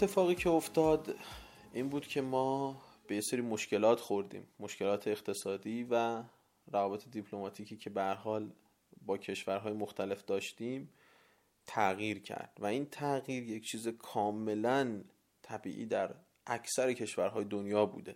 اتفاقی 0.02 0.34
که 0.34 0.50
افتاد 0.50 1.16
این 1.72 1.88
بود 1.88 2.06
که 2.06 2.20
ما 2.20 2.82
به 3.06 3.14
یه 3.14 3.20
سری 3.20 3.40
مشکلات 3.40 4.00
خوردیم. 4.00 4.46
مشکلات 4.61 5.08
اقتصادی 5.08 5.87
و 5.90 6.22
روابط 6.72 7.08
دیپلماتیکی 7.08 7.76
که 7.76 7.90
به 7.90 8.02
حال 8.02 8.50
با 9.06 9.18
کشورهای 9.18 9.72
مختلف 9.72 10.24
داشتیم 10.24 10.90
تغییر 11.66 12.22
کرد. 12.22 12.52
و 12.58 12.66
این 12.66 12.87
تغییر 12.87 13.42
یک 13.42 13.64
چیز 13.64 13.88
کاملا 13.88 15.00
طبیعی 15.42 15.87
در 15.87 16.14
اکثر 16.46 16.92
کشورهای 16.92 17.44
دنیا 17.44 17.87
بوده. 17.87 18.14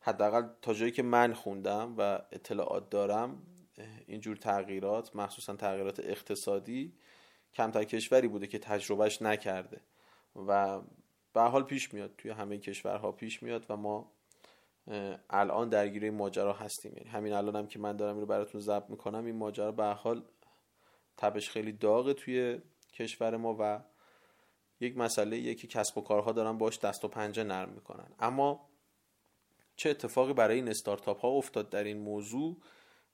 حداقل 0.00 0.48
تا 0.62 0.74
جایی 0.74 0.92
که 0.92 1.02
من 1.02 1.32
خوندم 1.32 1.94
و 1.98 2.18
اطلاعات 2.32 2.90
دارم 2.90 3.42
اینجور 4.06 4.36
تغییرات 4.36 5.16
مخصوصا 5.16 5.56
تغییرات 5.56 6.00
اقتصادی 6.00 6.92
کمتر 7.54 7.84
کشوری 7.84 8.28
بوده 8.28 8.46
که 8.46 8.58
تجربهش 8.58 9.22
نکرده. 9.22 9.80
و 10.48 10.80
به 11.32 11.40
حال 11.40 11.62
پیش 11.62 11.94
میاد 11.94 12.14
توی 12.18 12.30
همه 12.30 12.58
کشورها 12.58 13.12
پیش 13.12 13.42
میاد 13.42 13.66
و 13.68 13.76
ما 13.76 14.12
الان 15.30 15.68
درگیر 15.68 16.10
ماجرا 16.10 16.52
هستیم. 16.52 16.92
یعنی 16.96 17.10
همین 17.10 17.32
الان 17.32 17.56
هم 17.56 17.66
که 17.66 17.78
من 17.78 17.96
دارم 17.96 18.12
این 18.12 18.20
رو 18.20 18.26
براتون 18.26 18.60
ضبط 18.60 18.90
می‌کنم 18.90 19.24
این 19.24 19.36
ماجرا 19.36 19.72
به 19.72 19.84
حال 19.84 20.24
تبش 21.16 21.50
خیلی 21.50 21.72
داغه 21.72 22.14
توی 22.14 22.60
کشور 22.92 23.36
ما 23.36 23.56
و 23.60 23.80
یک 24.80 24.96
مسئله 24.96 25.38
یکی 25.38 25.66
کسب 25.66 25.98
و 25.98 26.00
کارها 26.00 26.32
دارن 26.32 26.58
باش 26.58 26.78
دست 26.78 27.04
و 27.04 27.08
پنجه 27.08 27.44
نرم 27.44 27.68
می‌کنن. 27.68 28.08
اما 28.18 28.68
چه 29.76 29.90
اتفاقی 29.90 30.32
برای 30.32 30.56
این 30.56 30.68
استارتاپ 30.68 31.20
ها 31.20 31.28
افتاد 31.28 31.70
در 31.70 31.84
این 31.84 31.98
موضوع؟ 31.98 32.56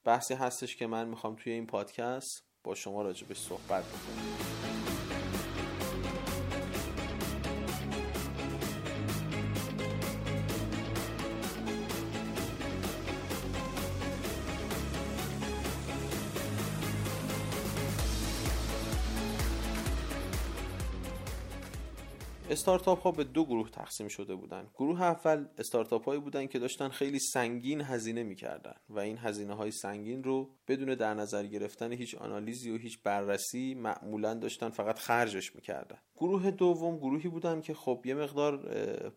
بحثی 0.05 0.35
هستش 0.35 0.77
که 0.77 0.87
من 0.87 1.09
می‌خوام 1.09 1.37
توی 1.37 1.53
این 1.53 1.67
پادکست 1.67 2.45
با 2.65 2.75
شما 2.75 3.03
راجبش 3.03 3.39
صحبت 3.39 3.85
بکنم. 3.85 4.72
استارتاپ 22.53 23.03
ها 23.03 23.11
به 23.11 23.25
دو 23.25 23.45
گروه 23.45 23.71
تقسیم 23.71 24.09
شده 24.09 24.35
بودند. 24.35 24.71
گروه 24.75 25.03
اول 25.03 25.47
استارتاپ 25.59 26.05
هایی 26.05 26.21
بودند 26.21 26.51
که 26.51 26.59
داشتن 26.59 26.89
خیلی 26.89 27.19
سنگین 27.19 27.81
هزینه 27.81 28.23
می‌کردن 28.23 28.75
و 28.89 28.99
این 28.99 29.19
هزینه 29.19 29.55
های 29.55 29.71
سنگین 29.71 30.25
رو 30.25 30.51
بدون 30.69 30.95
در 30.95 31.15
نظر 31.15 31.47
گرفتن 31.47 31.93
هیچ 31.93 32.15
آنالیزی 32.15 32.71
و 32.71 32.79
هیچ 32.79 33.03
بررسی 33.03 33.75
معمولا 33.75 34.35
داشتن 34.35 34.71
فقط 34.71 34.99
خرجش 34.99 35.55
می‌کردن 35.55 35.99
گروه 36.17 36.51
دوم 36.51 36.97
گروهی 36.97 37.29
بودن 37.29 37.61
که 37.61 37.75
خب 37.75 38.03
یه 38.05 38.15
مقدار 38.15 38.57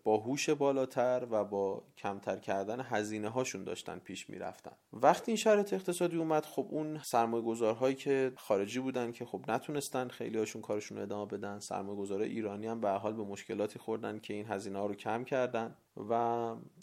با 0.03 0.17
هوش 0.17 0.49
بالاتر 0.49 1.27
و 1.31 1.43
با 1.43 1.83
کمتر 1.97 2.37
کردن 2.37 2.81
هزینه 2.81 3.29
هاشون 3.29 3.63
داشتن 3.63 3.99
پیش 3.99 4.29
می‌رفتن 4.29 4.71
وقتی 4.93 5.31
این 5.31 5.37
شرط 5.37 5.73
اقتصادی 5.73 6.17
اومد 6.17 6.45
خب 6.45 6.67
اون 6.69 6.99
سرمایه 7.03 7.43
گذارهایی 7.43 7.95
که 7.95 8.31
خارجی 8.37 8.79
بودن 8.79 9.11
که 9.11 9.25
خب 9.25 9.51
نتونستن 9.51 10.07
خیلی 10.07 10.37
هاشون 10.37 10.61
کارشون 10.61 10.97
ادامه 10.97 11.25
بدن 11.25 11.59
سرمایه 11.59 11.97
گذار 11.97 12.21
ایرانی 12.21 12.67
هم 12.67 12.81
به 12.81 12.89
حال 12.89 13.13
به 13.13 13.24
مشکلاتی 13.25 13.79
خوردن 13.79 14.19
که 14.19 14.33
این 14.33 14.45
هزینه 14.45 14.79
ها 14.79 14.85
رو 14.85 14.95
کم 14.95 15.23
کردن 15.23 15.77
و 15.97 16.13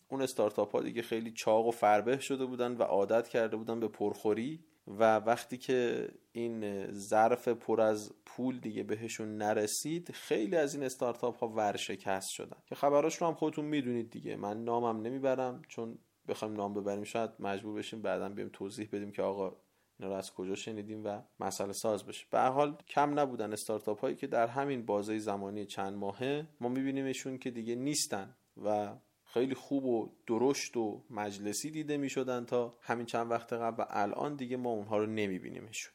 اون 0.08 0.22
استارتاپ 0.22 0.72
ها 0.72 0.82
دیگه 0.82 1.02
خیلی 1.02 1.32
چاق 1.32 1.66
و 1.66 1.70
فربه 1.70 2.18
شده 2.18 2.46
بودن 2.46 2.76
و 2.76 2.82
عادت 2.82 3.28
کرده 3.28 3.56
بودن 3.56 3.80
به 3.80 3.88
پرخوری 3.88 4.64
و 4.86 5.16
وقتی 5.16 5.58
که 5.58 6.08
این 6.32 6.86
ظرف 6.92 7.48
پر 7.48 7.80
از 7.80 8.14
پول 8.26 8.60
دیگه 8.60 8.82
بهشون 8.82 9.36
نرسید 9.36 10.10
خیلی 10.12 10.56
از 10.56 10.74
این 10.74 10.84
استارتاپ 10.84 11.38
ها 11.38 11.48
ورشکست 11.48 12.30
شدن. 12.30 12.56
که 12.66 12.74
خبراش 12.74 13.16
رو 13.16 13.26
هم 13.26 13.34
خودتون 13.34 13.64
می‌دونید 13.64 14.10
دیگه. 14.10 14.36
من 14.36 14.64
نامم 14.64 15.02
نمی‌برم 15.02 15.62
چون 15.68 15.98
بخوایم 16.28 16.54
نام 16.54 16.74
ببریم 16.74 17.04
شاید 17.04 17.30
مجبور 17.38 17.74
بشیم 17.74 18.02
بعدا 18.02 18.28
بیم 18.28 18.48
توضیح 18.52 18.88
بدیم 18.92 19.12
که 19.12 19.22
آقا 19.22 19.56
اینا 20.02 20.14
رو 20.14 20.18
از 20.18 20.34
کجا 20.34 20.54
شنیدیم 20.54 21.04
و 21.04 21.22
مسئله 21.40 21.72
ساز 21.72 22.04
بشه. 22.04 22.26
به 22.30 22.40
حال 22.40 22.76
کم 22.88 23.18
نبودن 23.18 23.52
استارتاپ 23.52 24.00
هایی 24.00 24.16
که 24.16 24.26
در 24.26 24.46
همین 24.46 24.86
بازه 24.86 25.18
زمانی 25.18 25.66
چند 25.66 25.96
ماهه 25.96 26.46
ما 26.60 26.68
میبینیمشون 26.68 27.38
که 27.38 27.50
دیگه 27.50 27.74
نیستن 27.74 28.34
و 28.64 28.94
خیلی 29.32 29.54
خوب 29.54 29.84
و 29.84 30.10
درشت 30.26 30.76
و 30.76 31.02
مجلسی 31.10 31.70
دیده 31.70 31.96
می 31.96 32.10
شدن 32.10 32.44
تا 32.44 32.76
همین 32.80 33.06
چند 33.06 33.30
وقت 33.30 33.52
قبل 33.52 33.82
و 33.82 33.86
الان 33.90 34.36
دیگه 34.36 34.56
ما 34.56 34.70
اونها 34.70 34.98
رو 34.98 35.06
نمی 35.06 35.40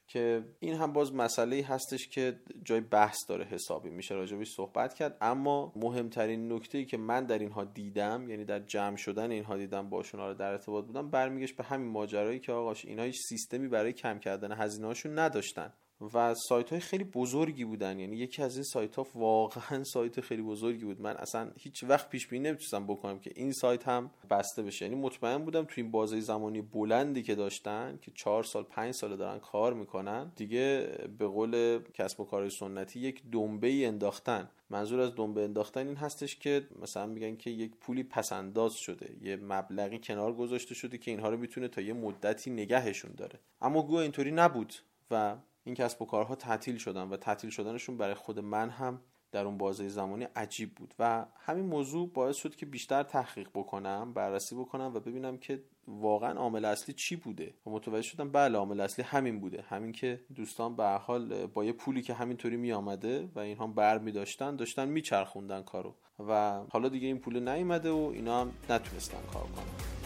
که 0.08 0.43
این 0.60 0.73
هم 0.73 0.93
باز 0.93 1.13
مسئله 1.13 1.63
هستش 1.63 2.08
که 2.08 2.39
جای 2.63 2.82
بحث 2.82 3.17
داره 3.30 3.45
حسابی 3.45 3.89
میشه 3.89 4.15
راجبش 4.15 4.47
صحبت 4.56 4.93
کرد. 4.93 5.17
اما 5.21 5.73
مهمترین 5.76 6.54
نکته 6.54 6.78
ای 6.78 6.86
که 6.86 6.97
من 6.97 7.26
در 7.26 7.39
اینها 7.39 7.65
دیدم 7.65 8.30
یعنی 8.30 8.45
در 8.45 8.60
جمع 8.60 8.95
شدن 8.95 9.32
اینها 9.32 9.58
دیدم 9.58 9.89
باشون 9.89 10.21
رو 10.21 10.34
در 10.34 10.52
ارتباط 10.52 10.86
بودم 10.86 11.10
برمیگشت 11.10 11.58
به 11.58 11.63
همین 11.63 11.91
ماجرایی 11.91 12.39
که 12.39 12.52
آقاش 12.52 12.86
اینها 12.86 13.06
هیچ 13.06 13.21
سیستمی 13.30 13.67
برای 13.67 13.93
کم 13.93 14.19
کردن 14.19 14.52
هزینه 14.52 14.88
هاشون 14.88 15.19
نداشتن. 15.19 15.73
و 16.14 16.34
سایت 16.34 16.70
های 16.70 16.80
خیلی 16.80 17.04
بزرگی 17.04 17.66
بودن. 17.66 18.00
یعنی 18.00 18.16
یکی 18.16 18.44
از 18.44 18.56
این 18.56 18.64
سایت 18.64 18.96
ها 18.96 19.08
واقعا 19.16 19.84
سایت 19.84 20.22
خیلی 20.22 20.42
بزرگی 20.42 20.86
بود. 20.86 21.02
من 21.02 21.16
اصلا 21.18 21.52
هیچ 21.58 21.84
وقت 21.84 22.10
پیش 22.10 22.28
بینی 22.28 22.48
نمی‌تونستم 22.48 22.88
بکنم 22.88 23.20
که 23.20 23.32
این 23.36 23.52
سایت 23.52 23.88
هم 23.88 24.12
بسته 24.30 24.64
بشه. 24.64 24.86
یعنی 24.86 24.98
مطمئن 24.98 25.38
بودم 25.38 25.64
تو 25.64 25.74
این 25.78 25.92
بازه 25.92 26.20
زمانی 26.20 26.62
بلندی 26.62 27.24
که 27.24 27.36
داشتن 27.36 28.00
که 28.02 28.12
چهار 28.16 28.44
سال 28.44 28.64
پنج 28.64 28.94
سال 28.94 29.16
دارن 29.16 29.40
کار 29.40 29.74
می‌کنن 29.74 30.32
دیگه 30.36 30.90
به 31.18 31.28
قول 31.28 31.80
کسب 31.94 32.20
و 32.20 32.26
کار 32.26 32.50
سنتی 32.50 33.00
یک 33.00 33.24
دنبه 33.32 33.68
ای 33.68 33.86
انداختن. 33.86 34.50
منظور 34.70 35.00
از 35.00 35.16
دنبه 35.16 35.44
انداختن 35.44 35.88
این 35.88 35.96
هستش 35.96 36.36
که 36.36 36.68
مثلا 36.82 37.06
میگن 37.06 37.36
که 37.36 37.50
یک 37.50 37.76
پولی 37.76 38.04
پسنداز 38.04 38.74
شده. 38.74 39.16
یه 39.22 39.36
مبلغی 39.36 40.00
کنار 40.04 40.34
گذاشته 40.34 40.76
شده 40.76 40.98
که 40.98 41.12
اینها 41.12 41.30
رو 41.30 41.38
می‌تونه 41.38 41.68
تا 41.68 41.82
یه 41.82 41.94
مدتی 41.94 42.52
نگهشون 42.52 43.12
داره. 43.18 43.40
اما 43.62 43.84
گو 43.84 43.96
اینطوری 43.96 44.32
نبود 44.32 44.74
و 45.12 45.36
این 45.67 45.75
کسب 45.75 46.01
و 46.01 46.06
کارها 46.06 46.36
تعطیل 46.36 46.77
شدن 46.77 47.10
و 47.10 47.17
تعطیل 47.17 47.49
شدنشون 47.49 47.97
برای 47.97 48.13
خود 48.13 48.39
من 48.39 48.69
هم 48.69 49.01
در 49.32 49.45
اون 49.45 49.58
بازه 49.58 49.89
زمانی 49.89 50.27
عجیب 50.36 50.75
بود 50.75 50.93
و 50.99 51.25
همین 51.39 51.65
موضوع 51.65 52.10
باعث 52.13 52.36
شد 52.36 52.56
که 52.56 52.65
بیشتر 52.65 53.03
تحقیق 53.03 53.49
بکنم 53.53 54.13
بررسی 54.13 54.56
بکنم 54.56 54.91
و 54.95 54.99
ببینم 54.99 55.38
که 55.38 55.63
واقعا 55.88 56.32
عامل 56.32 56.65
اصلی 56.65 56.93
چی 56.93 57.15
بوده. 57.15 57.53
و 57.65 57.69
متوجه 57.69 58.01
شدم 58.01 58.32
بله 58.32 58.58
عامل 58.58 58.80
اصلی 58.80 59.06
همین 59.06 59.39
بوده. 59.39 59.62
همین 59.62 59.91
که 59.91 60.21
دوستان 60.36 60.75
به 60.75 60.84
حال 60.84 61.45
با 61.45 61.65
یه 61.65 61.71
پولی 61.71 62.01
که 62.01 62.13
همینطوری 62.13 62.58
می 62.58 62.71
آمده 62.71 63.30
و 63.36 63.39
اینها 63.39 63.67
بر 63.67 63.97
می 63.97 64.12
داشتن 64.12 64.56
داشتن 64.56 64.89
میچرخوندن 64.89 65.62
کارو. 65.62 65.95
و 66.19 66.62
حالا 66.69 66.89
دیگه 66.89 67.08
این 67.08 67.19
پول 67.19 67.49
نیومده 67.49 67.91
و 67.91 68.12
اینا 68.13 68.41
هم 68.41 68.51
نتونستن 68.69 69.19
کار 69.34 69.43
کنن. 69.43 69.97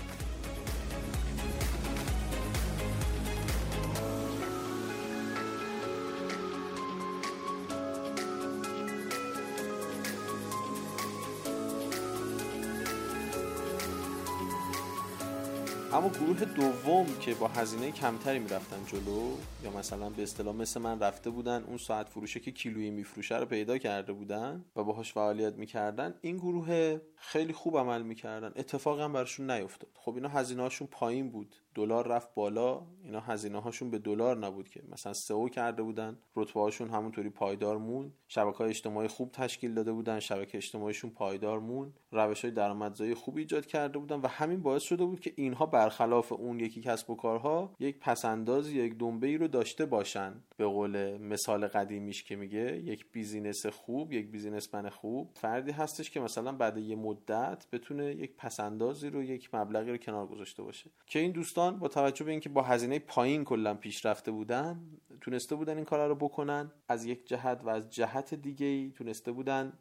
اما 16.02 16.10
گروه 16.10 16.46
دوم 16.46 17.06
که 17.20 17.34
با 17.34 17.48
هزینه 17.48 17.92
کمتری 17.92 18.40
می‌رفتن 18.40 18.86
جلو 18.86 19.32
یا 19.64 19.72
مثلا 19.72 20.10
به 20.10 20.24
اصطلاح 20.24 20.56
مثل 20.56 20.82
من 20.82 21.00
رفته 21.00 21.30
بودن 21.30 21.64
اون 21.64 21.78
ساعت 21.78 22.10
فروشه 22.10 22.40
که 22.40 22.52
کیلویی 22.52 22.90
میفروشه 22.90 23.38
رو 23.38 23.46
پیدا 23.46 23.78
کرده 23.78 24.14
بودن 24.14 24.66
و 24.76 24.84
باهاش 24.84 25.14
فعالیت 25.14 25.54
می‌کردن 25.54 26.14
این 26.22 26.38
گروه 26.38 27.00
خیلی 27.16 27.54
خوب 27.54 27.78
عمل 27.78 28.02
می‌کردن. 28.02 28.52
اتفاقی 28.56 29.02
هم 29.02 29.14
براشون 29.14 29.52
نیفتاد. 29.52 29.90
خب 29.94 30.16
اینا 30.16 30.30
هزینه 30.30 30.62
هاشون 30.62 30.88
پایین 30.92 31.30
بود. 31.30 31.56
دلار 31.76 32.08
رفت 32.08 32.34
بالا 32.34 32.82
اینا 33.04 33.20
هزینه 33.20 33.62
هاشون 33.62 33.92
به 33.92 34.00
دلار 34.00 34.38
نبود 34.38 34.70
که. 34.70 34.82
مثلا 34.92 35.14
سئو 35.14 35.50
کرده 35.50 35.84
بودن 35.84 36.18
رتبه 36.36 36.60
هاشون 36.62 36.90
همونطوری 36.90 37.30
پایدار 37.30 37.78
مون 37.78 38.14
شبکه 38.28 38.58
های 38.58 38.70
اجتماعی 38.70 39.08
خوب 39.08 39.32
تشکیل 39.32 39.74
داده 39.74 39.92
بودن 39.92 40.20
شبکه 40.20 40.58
اجتماعیشون 40.58 41.10
پایدار 41.10 41.60
مون 41.60 41.94
روش 42.12 42.42
های 42.42 42.54
درآمدزایی 42.54 43.14
خوب 43.14 43.38
ایجاد 43.38 43.66
کرده 43.66 44.00
بودن 44.00 44.20
و 44.20 44.28
همین 44.28 44.62
باعث 44.62 44.84
شده 44.84 45.06
بود 45.06 45.20
که 45.20 45.34
اینها 45.36 45.66
برخلاف 45.66 46.32
اون 46.32 46.60
یکی 46.60 46.82
کسب 46.82 47.10
و 47.10 47.16
کارها 47.16 47.76
یک 47.80 48.00
پسنداز 48.00 48.70
یک 48.70 48.98
دنبه 48.98 49.28
ای 49.28 49.38
رو 49.38 49.48
داشته 49.48 49.86
باشن. 49.86 50.34
به 50.58 50.66
قول 50.66 51.18
مثال 51.18 51.68
قدیمیش 51.68 52.24
که 52.24 52.36
میگه 52.36 52.78
یک 52.78 53.12
بیزینس 53.12 53.66
خوب 53.66 54.14
یک 54.14 54.28
بیزینسمن 54.28 54.90
خوب. 54.90 55.30
فردی 55.34 55.72
هستش 55.72 56.10
که 56.10 56.20
مثلا 56.20 56.52
بعد 56.52 56.78
یه 56.78 56.96
مدت 56.96 57.68
بتونه 57.72 58.06
یک 58.06 58.36
پسندازی 58.36 59.10
رو 59.10 59.24
یک 59.24 59.56
مبلغی 59.56 59.92
رو 59.92 59.98
کنار 59.98 60.28
گذاشته 60.28 60.64
باشه. 60.64 60.90
که 61.06 61.20
این 61.20 61.32
دوستان 61.32 61.61
با 61.70 61.88
توجه 61.88 62.26
به 62.26 62.32
اینکه 62.32 62.50
با 62.50 62.62
هزینه 62.62 63.00
پایین 63.00 63.44
کلا 63.44 63.74
پیشرفته 63.74 64.32
بودن 64.32 64.98
تونسته 65.22 65.56
بودن 65.56 65.76
این 65.76 65.86
کارا 65.86 66.08
رو 66.08 66.16
بکنن. 66.16 66.72
از 66.88 67.06
یک 67.06 67.28
جهت 67.28 67.62
و 67.64 67.70
از 67.70 67.90
جهت 67.90 68.34
دیگه 68.34 68.66
ای 68.66 68.92
تونسته 68.96 69.32
بودن 69.32 69.74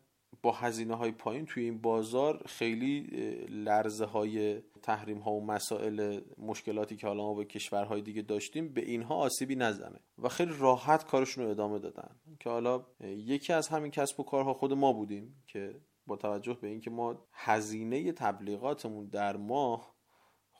با 0.42 0.52
هزینه 0.52 0.94
های 0.94 1.10
پایین 1.10 1.46
توی 1.46 1.64
این 1.64 1.80
بازار 1.80 2.42
خیلی 2.46 3.00
لرزه 3.48 4.04
های 4.04 4.62
تحریم 4.82 5.18
ها 5.18 5.32
و 5.32 5.46
مسائل 5.46 6.20
مشکلاتی 6.38 6.96
که 6.96 7.06
حالا 7.06 7.22
ما 7.22 7.34
به 7.34 7.44
کشورهای 7.44 8.02
دیگه 8.02 8.22
داشتیم 8.22 8.72
به 8.72 8.80
اینها 8.80 9.14
آسیبی 9.14 9.56
نزنه 9.56 10.00
و 10.18 10.28
خیلی 10.28 10.52
راحت 10.58 11.04
کارشون 11.04 11.44
رو 11.44 11.50
ادامه 11.50 11.78
دادن. 11.78 12.10
که 12.40 12.50
حالا 12.50 12.86
یکی 13.00 13.52
از 13.52 13.68
همین 13.68 13.90
کسب 13.90 14.20
و 14.20 14.22
کارها 14.22 14.54
خود 14.54 14.72
ما 14.72 14.92
بودیم 14.92 15.42
که 15.46 15.80
با 16.06 16.16
توجه 16.16 16.58
به 16.60 16.68
اینکه 16.68 16.90
ما 16.90 17.26
هزینه 17.32 18.12
تبلیغاتمون 18.12 19.06
در 19.06 19.36
ماه 19.36 19.94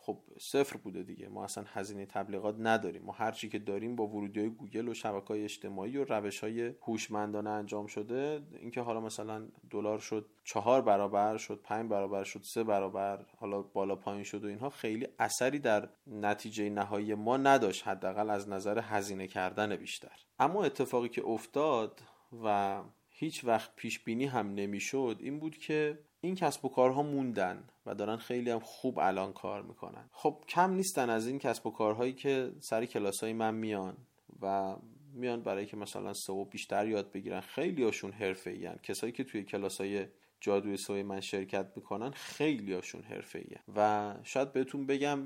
خب 0.03 0.19
صفر 0.41 0.77
بوده 0.77 1.03
دیگه. 1.03 1.29
ما 1.29 1.45
اصلا 1.45 1.65
هزینه 1.67 2.07
تبلیغات 2.07 2.57
نداریم. 2.59 3.03
ما 3.03 3.13
هر 3.13 3.33
چی 3.33 3.49
که 3.49 3.59
داریم 3.59 3.97
با 3.97 4.07
ورودی 4.07 4.41
های 4.41 4.49
گوگل 4.49 4.89
و 4.89 4.95
شبکه 4.95 5.27
های 5.27 5.45
اجتماعی 5.45 5.97
و 5.97 6.05
روش 6.05 6.41
های 6.41 6.75
هوشمندانه 6.83 7.51
انجام 7.51 7.87
شده. 7.87 8.43
اینکه 8.61 8.81
حالا 8.81 9.01
مثلا 9.01 9.49
دلار 9.71 9.99
شد 9.99 10.31
چهار 10.45 10.83
برابر 10.83 11.37
شد 11.37 11.61
پنج 11.65 11.91
برابر 11.91 12.25
شد 12.25 12.41
سه 12.43 12.65
برابر 12.65 13.27
حالا 13.37 13.63
بالا 13.63 13.97
پایین 13.97 14.25
شد 14.25 14.45
و 14.45 14.49
اینها 14.49 14.71
خیلی 14.71 15.09
اثری 15.19 15.59
در 15.59 15.89
نتیجه 16.07 16.71
نهایی 16.71 17.15
ما 17.15 17.37
نداشت. 17.37 17.89
حداقل 17.89 18.31
از 18.31 18.49
نظر 18.49 18.79
هزینه 18.79 19.27
کردن 19.27 19.77
بیشتر. 19.77 20.27
اما 20.39 20.65
اتفاقی 20.65 21.09
که 21.09 21.25
افتاد 21.25 22.01
و 22.45 22.83
هیچ 23.09 23.45
وقت 23.45 23.77
پیش 23.77 24.05
بینی 24.05 24.27
هم 24.27 24.55
نمی‌شد 24.55 25.17
این 25.21 25.41
بود 25.41 25.57
که 25.57 25.99
این 26.21 26.35
کسب 26.35 26.65
و 26.65 26.69
کارها 26.69 27.03
موندن 27.03 27.65
و 27.87 27.95
دارن 27.95 28.17
خیلی 28.17 28.51
هم 28.51 28.61
خوب 28.61 28.99
الان 28.99 29.33
کار 29.33 29.63
می‌کنن. 29.63 30.11
خب 30.13 30.45
کم 30.49 30.71
نیستن 30.71 31.11
از 31.11 31.27
این 31.27 31.39
کسب 31.39 31.67
و 31.67 31.71
کارهایی 31.71 32.13
که 32.13 32.53
سر 32.59 32.87
کلاس 32.87 33.21
های 33.23 33.33
من 33.33 33.55
میان 33.55 33.97
و 34.43 34.77
میان 35.13 35.43
برای 35.43 35.67
که 35.67 35.77
مثلا 35.77 36.13
سو 36.13 36.45
بیشتر 36.45 36.89
یاد 36.89 37.13
بگیرن. 37.13 37.41
خیلی 37.41 37.85
هاشون 37.85 38.13
حرفه 38.13 38.79
کسایی 38.83 39.13
که 39.13 39.25
توی 39.25 39.45
کلاس 39.45 39.81
های 39.81 40.07
جادوی 40.41 40.77
سوی 40.77 41.03
من 41.03 41.21
شرکت 41.21 41.67
می‌کنن 41.77 42.11
خیلی 42.11 42.73
هاشون 42.73 43.03
حرفه 43.03 43.45
و 43.77 44.15
شاید 44.23 44.53
بهتون 44.53 44.87
بگم 44.87 45.19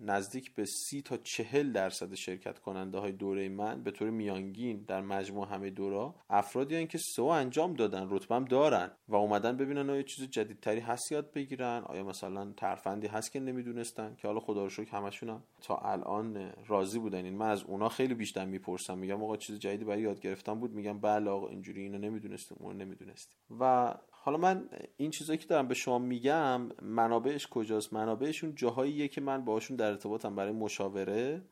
نزدیک 0.00 0.54
به 0.54 0.64
سی 0.64 1.02
تا 1.02 1.16
چهل 1.16 1.72
درصد 1.72 2.14
شرکت 2.14 2.58
کننده 2.58 2.98
های 2.98 3.12
دوره 3.12 3.48
من 3.48 3.82
به 3.82 3.90
طور 3.90 4.10
میانگین 4.10 4.84
در 4.88 5.00
مجموع 5.00 5.48
همه 5.48 5.70
دورا 5.70 6.14
افرادی 6.30 6.76
هن 6.76 6.86
که 6.86 6.98
سو 6.98 7.24
انجام 7.24 7.74
دادن 7.74 8.06
رتبم 8.10 8.44
دارن 8.44 8.90
و 9.08 9.16
اومدن 9.16 9.56
ببینن 9.56 9.90
آیا 9.90 10.02
چیز 10.02 10.30
جدیدتری 10.30 10.80
هست 10.80 11.12
یاد 11.12 11.32
بگیرن 11.32 11.82
آیا 11.86 12.04
مثلا 12.04 12.52
ترفندی 12.56 13.06
هست 13.06 13.32
که 13.32 13.40
نمی‌دونستن 13.40 14.14
که 14.18 14.28
حالا 14.28 14.40
خدا 14.40 14.62
رو 14.62 14.70
شکر 14.70 14.96
همشون 14.96 15.42
تا 15.62 15.76
الان 15.76 16.52
راضی 16.66 16.98
بودن. 16.98 17.24
این 17.24 17.36
من 17.36 17.50
از 17.50 17.64
اونا 17.64 17.88
خیلی 17.88 18.14
بیشتر 18.14 18.44
می‌پرسم 18.44 18.98
میگم 18.98 19.22
آقا 19.22 19.36
چیز 19.36 19.58
جدیدی 19.58 19.84
برای 19.84 20.02
یاد 20.02 20.20
گرفتن 20.20 20.54
بود؟ 20.54 20.72
میگم 20.72 21.00
بله 21.00 21.30
آقا 21.30 21.48
اینجوری 21.48 21.82
اینو 21.82 21.98
نمی‌دونستیم 21.98 22.58
اون 22.60 22.76
نمی‌دونستیم. 22.76 23.38
و 23.60 23.94
حالا 24.22 24.36
من 24.36 24.68
این 24.96 25.10
چیزایی 25.10 25.38
که 25.38 25.46
دارم 25.46 25.68
به 25.68 25.74
شما 25.74 25.98
میگم 25.98 26.68
منابعش 26.82 27.46
کجاست؟ 27.46 27.92
منابعشون 27.92 28.54
جاهاییه 28.54 29.08
که 29.08 29.20
من 29.20 29.44
باشون 29.44 29.76
در 29.76 29.90
ارتباطم 29.90 30.34
برای 30.34 30.52
مشاوره 30.52 31.42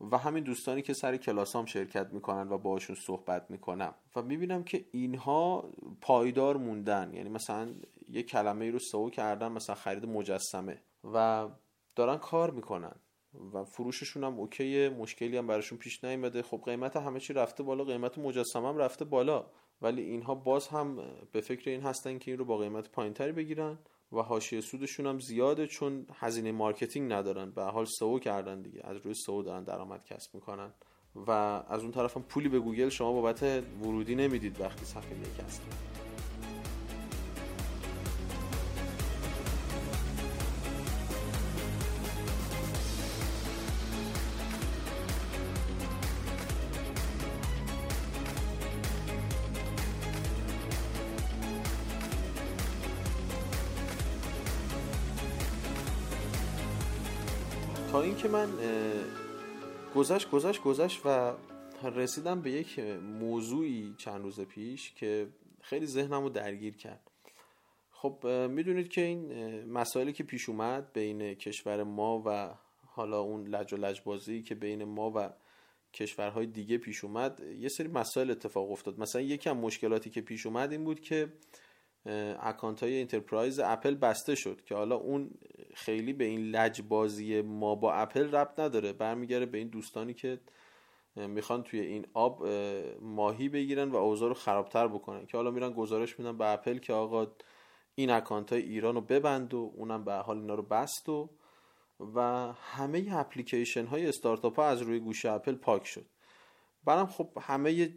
و 0.00 0.18
همین 0.18 0.44
دوستانی 0.44 0.82
که 0.82 0.92
سر 0.92 1.16
کلاسام 1.16 1.64
شرکت 1.64 2.12
می‌کنن 2.12 2.48
و 2.48 2.58
باشون 2.58 2.96
صحبت 2.96 3.50
می‌کنم. 3.50 3.94
و 4.16 4.22
می‌بینم 4.22 4.64
که 4.64 4.84
اینها 4.90 5.70
پایدار 6.00 6.56
موندن. 6.56 7.14
یعنی 7.14 7.28
مثلا 7.28 7.74
یه 8.08 8.22
کلمه 8.22 8.70
رو 8.70 8.78
سو 8.78 9.10
کردن 9.10 9.52
مثلا 9.52 9.74
خرید 9.74 10.06
مجسمه. 10.06 10.82
و 11.14 11.48
دارن 11.96 12.16
کار 12.16 12.50
می‌کنن. 12.50 12.94
و 13.54 13.64
فروششون 13.64 14.24
هم 14.24 14.38
OK 14.38 14.63
یه 14.63 14.88
مشکلی 14.88 15.36
هم 15.36 15.46
براشون 15.46 15.78
پیش 15.78 16.04
نیومده. 16.04 16.42
خب 16.42 16.62
قیمت 16.64 16.96
همه 16.96 17.20
چی 17.20 17.32
رفته 17.32 17.62
بالا 17.62 17.84
قیمت 17.84 18.18
مجسمه 18.18 18.68
هم 18.68 18.76
رفته 18.76 19.04
بالا. 19.04 19.46
ولی 19.82 20.02
اینها 20.02 20.34
باز 20.34 20.68
هم 20.68 20.96
به 21.32 21.40
فکر 21.40 21.70
این 21.70 21.80
هستن 21.80 22.18
که 22.18 22.30
این 22.30 22.38
رو 22.38 22.44
با 22.44 22.58
قیمت 22.58 22.90
پایینتری 22.90 23.32
بگیرن 23.32 23.78
و 24.12 24.22
حاشیه 24.22 24.60
سودشون 24.60 25.06
هم 25.06 25.18
زیاده 25.18 25.66
چون 25.66 26.06
هزینه 26.14 26.52
marketing 26.52 27.12
ندارن. 27.12 27.50
به 27.50 27.56
هر 27.56 27.62
حال 27.62 27.84
سئو 27.84 28.18
کردن 28.18 28.62
دیگه. 28.62 28.80
از 28.84 28.96
روی 28.96 29.14
سئو 29.14 29.42
دارن 29.42 29.64
درآمد 29.64 30.04
کسب 30.04 30.34
می‌کنن. 30.34 30.72
و 31.14 31.30
از 31.68 31.82
اون 31.82 31.90
طرف 31.90 32.16
هم 32.16 32.22
پولی 32.22 32.48
به 32.48 32.60
گوگل 32.60 32.88
شما 32.88 33.12
بابت 33.12 33.42
ورودی 33.82 34.14
نمی‌دید 34.14 34.60
وقتی 34.60 34.84
صفحه 34.84 35.18
یک 35.18 36.07
من 58.38 58.48
گذشت 59.94 60.30
گذشت 60.30 60.62
گذشت 60.62 61.06
و 61.06 61.32
رسیدم 61.94 62.40
به 62.40 62.50
یک 62.50 62.78
موضوعی 63.18 63.94
چند 63.98 64.22
روز 64.22 64.40
پیش 64.40 64.92
که 64.94 65.28
خیلی 65.60 65.86
ذهنم 65.86 66.22
رو 66.22 66.28
درگیر 66.28 66.76
کرد. 66.76 67.10
خب 67.90 68.26
می‌دونید 68.50 68.88
که 68.88 69.00
این 69.00 69.64
مسائلی 69.64 70.12
که 70.12 70.24
پیش 70.24 70.48
اومد 70.48 70.92
بین 70.92 71.34
کشور 71.34 71.82
ما 71.82 72.22
و 72.26 72.54
حالا 72.86 73.20
اون 73.20 73.46
لج 73.46 73.72
و 73.72 73.76
لجبازی 73.76 74.42
که 74.42 74.54
بین 74.54 74.84
ما 74.84 75.12
و 75.16 75.30
کشورهای 75.94 76.46
دیگه 76.46 76.78
پیش 76.78 77.04
اومد 77.04 77.40
یه 77.60 77.68
سری 77.68 77.88
مسائل 77.88 78.30
اتفاق 78.30 78.70
افتاد. 78.70 79.00
مثلا 79.00 79.20
یکی 79.22 79.50
از 79.50 79.56
مشکلاتی 79.56 80.10
که 80.10 80.20
پیش 80.20 80.46
اومد 80.46 80.72
این 80.72 80.84
بود 80.84 81.00
که 81.00 81.32
اکانت 82.40 82.82
های 82.82 83.00
enterprise 83.00 83.58
اپل 83.58 83.94
بسته 83.94 84.34
شد 84.34 84.64
که 84.64 84.74
حالا 84.74 84.96
اون 84.96 85.30
خیلی 85.74 86.12
به 86.12 86.24
این 86.24 86.40
لجبازی 86.40 87.42
ما 87.42 87.74
با 87.74 87.92
اپل 87.92 88.34
ربط 88.34 88.60
نداره. 88.60 88.92
برمیگره 88.92 89.46
به 89.46 89.58
این 89.58 89.68
دوستانی 89.68 90.14
که 90.14 90.40
می‌خوان 91.16 91.62
توی 91.62 91.80
این 91.80 92.06
آب 92.14 92.46
ماهی 93.00 93.48
بگیرن 93.48 93.90
و 93.90 93.96
اوضاع 93.96 94.28
رو 94.28 94.34
خرابتر 94.34 94.88
بکنن. 94.88 95.26
که 95.26 95.36
حالا 95.36 95.50
میرن 95.50 95.72
گزارش 95.72 96.18
میدن 96.18 96.38
به 96.38 96.46
اپل 96.46 96.78
که 96.78 96.92
آقا 96.92 97.26
این 97.94 98.10
اکانت 98.10 98.52
های 98.52 98.62
ایران 98.62 98.94
رو 98.94 99.00
ببند 99.00 99.54
و 99.54 99.72
اونم 99.76 100.04
به 100.04 100.09
هر 100.09 100.14
حال 100.14 100.38
اینا 100.38 100.54
رو 100.54 100.62
بست 100.62 101.08
و 101.08 101.30
و 102.14 102.52
همه 102.52 103.06
اپلیکیشن 103.10 103.86
های 103.86 104.06
استارتاپ 104.06 104.56
ها 104.56 104.66
از 104.66 104.82
روی 104.82 105.00
گوشی 105.00 105.26
اپل 105.26 105.54
پاک 105.54 105.86
شد. 105.86 106.06
برام 106.84 107.06
خب 107.06 107.28
همه 107.40 107.94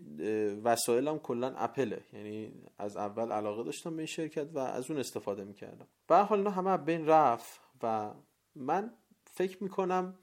وسایلم 0.64 1.20
کلا 1.20 1.54
اپله. 1.58 2.02
یعنی 2.14 2.52
از 2.78 2.98
اول 2.98 3.32
علاقه 3.32 3.64
داشتم 3.64 3.90
به 3.90 3.98
این 3.98 4.06
شرکت 4.06 4.48
و 4.54 4.60
از 4.60 4.92
اون 4.92 5.00
استفاده 5.00 5.44
می‌کردم. 5.44 5.88
به 6.08 6.13
هر 6.13 6.18
حال 6.18 6.38
اینا 6.38 6.50
همه 6.50 6.78
بین 6.78 7.06
رفت 7.06 7.62
و 7.84 8.14
من 8.56 8.94
فکر 9.26 9.64
می‌کنم 9.64 10.16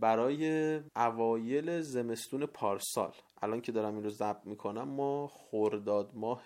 برای 0.00 0.76
اوایل 0.96 1.80
زمستون 1.80 2.46
پارسال 2.46 3.12
الان 3.42 3.60
که 3.60 3.72
دارم 3.72 3.94
این 3.94 4.04
رو 4.04 4.10
ضبط 4.10 4.46
می‌کنم 4.46 4.88
ما 4.88 5.26
خورداد 5.26 6.10
ماه 6.14 6.44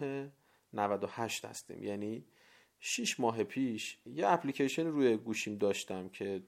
98 0.72 1.44
هستیم. 1.44 1.82
یعنی 1.82 2.24
6 2.80 3.20
ماه 3.20 3.44
پیش 3.44 3.98
یه 4.06 4.28
اپلیکیشن 4.28 4.86
روی 4.86 5.16
گوشیم 5.16 5.58
داشتم 5.58 6.08
که 6.08 6.42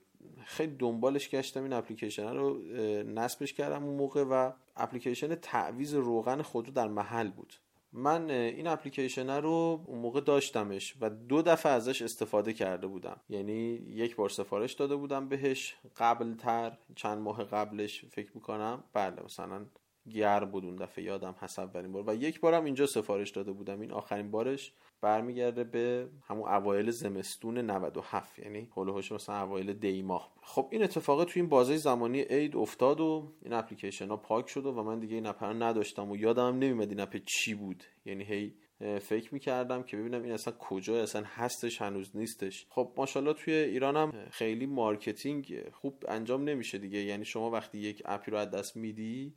خیلی 0.44 0.76
دنبالش 0.78 1.30
گشتم 1.30 1.62
این 1.62 1.72
اپلیکیشن 1.72 2.36
رو 2.36 2.58
نصبش 3.02 3.52
کردم 3.52 3.84
اون 3.84 3.96
موقع 3.96 4.24
و 4.30 4.52
اپلیکیشن 4.76 5.34
تعویز 5.34 5.94
روغن 5.94 6.42
خودرو 6.42 6.72
در 6.72 6.88
محل 6.88 7.30
بود. 7.30 7.54
من 7.92 8.30
این 8.30 8.66
اپلیکیشن 8.66 9.30
رو 9.30 9.84
اون 9.86 9.98
موقع 9.98 10.20
داشتمش 10.20 10.94
و 11.00 11.10
دو 11.10 11.42
دفعه 11.42 11.72
ازش 11.72 12.02
استفاده 12.02 12.52
کرده 12.52 12.86
بودم. 12.86 13.20
یعنی 13.28 13.74
یک 13.74 14.16
بار 14.16 14.28
سفارش 14.28 14.72
داده 14.72 14.96
بودم 14.96 15.28
بهش. 15.28 15.76
قبل 15.96 16.34
تر 16.34 16.78
چند 16.94 17.18
ماه 17.18 17.44
قبلش 17.44 18.04
فکر 18.04 18.30
می‌کنم. 18.34 18.84
بله 18.92 19.22
مثلا 19.24 19.66
گرم 20.10 20.50
بود 20.50 20.64
اون 20.64 20.76
دفعه 20.76 21.04
یادم 21.04 21.34
هست 21.40 21.58
اولین 21.58 21.92
بار. 21.92 22.04
و 22.06 22.14
یک 22.14 22.40
بارم 22.40 22.64
اینجا 22.64 22.86
سفارش 22.86 23.30
داده 23.30 23.52
بودم. 23.52 23.80
این 23.80 23.92
آخرین 23.92 24.30
بارش. 24.30 24.72
برمیگرده 25.00 25.64
به 25.64 26.08
همون 26.26 26.48
اوایل 26.48 26.90
زمستون 26.90 27.58
97 27.58 28.38
یعنی 28.38 28.68
حول 28.76 28.90
و 28.90 28.94
حوش 28.94 29.12
مثلا 29.12 29.40
اوایل 29.42 29.72
دی 29.72 30.02
ماه. 30.02 30.32
خب 30.42 30.68
این 30.70 30.82
اتفاق 30.82 31.24
توی 31.24 31.42
این 31.42 31.48
بازه 31.48 31.76
زمانی 31.76 32.20
عید 32.20 32.56
افتاد 32.56 33.00
و 33.00 33.32
این 33.42 33.52
اپلیکیشن 33.52 34.08
ها 34.08 34.16
پاک 34.16 34.48
شد 34.48 34.66
و 34.66 34.82
من 34.82 34.98
دیگه 34.98 35.14
این 35.14 35.26
اپ 35.26 35.44
نداشتم 35.44 36.10
و 36.10 36.16
یادم 36.16 36.58
نمیمد 36.58 36.90
این 36.90 37.00
اپ 37.00 37.16
چی 37.16 37.54
بود. 37.54 37.84
یعنی 38.04 38.24
هی 38.24 38.54
فکر 39.00 39.34
می‌کردم 39.34 39.82
که 39.82 39.96
ببینم 39.96 40.22
این 40.22 40.32
اصلا 40.32 40.54
کجا 40.58 41.02
اصلا 41.02 41.22
هستش 41.26 41.82
هنوز 41.82 42.16
نیستش. 42.16 42.66
خب 42.68 42.92
ماشاءالله 42.96 43.34
توی 43.34 43.54
ایران 43.54 43.96
هم 43.96 44.12
خیلی 44.30 44.66
marketing 44.66 45.62
خوب 45.72 46.04
انجام 46.08 46.44
نمیشه 46.44 46.78
دیگه. 46.78 46.98
یعنی 46.98 47.24
شما 47.24 47.50
وقتی 47.50 47.78
یک 47.78 48.02
اپی 48.04 48.30
رو 48.30 48.36
از 48.36 48.50
دست 48.50 48.76
میدی 48.76 49.34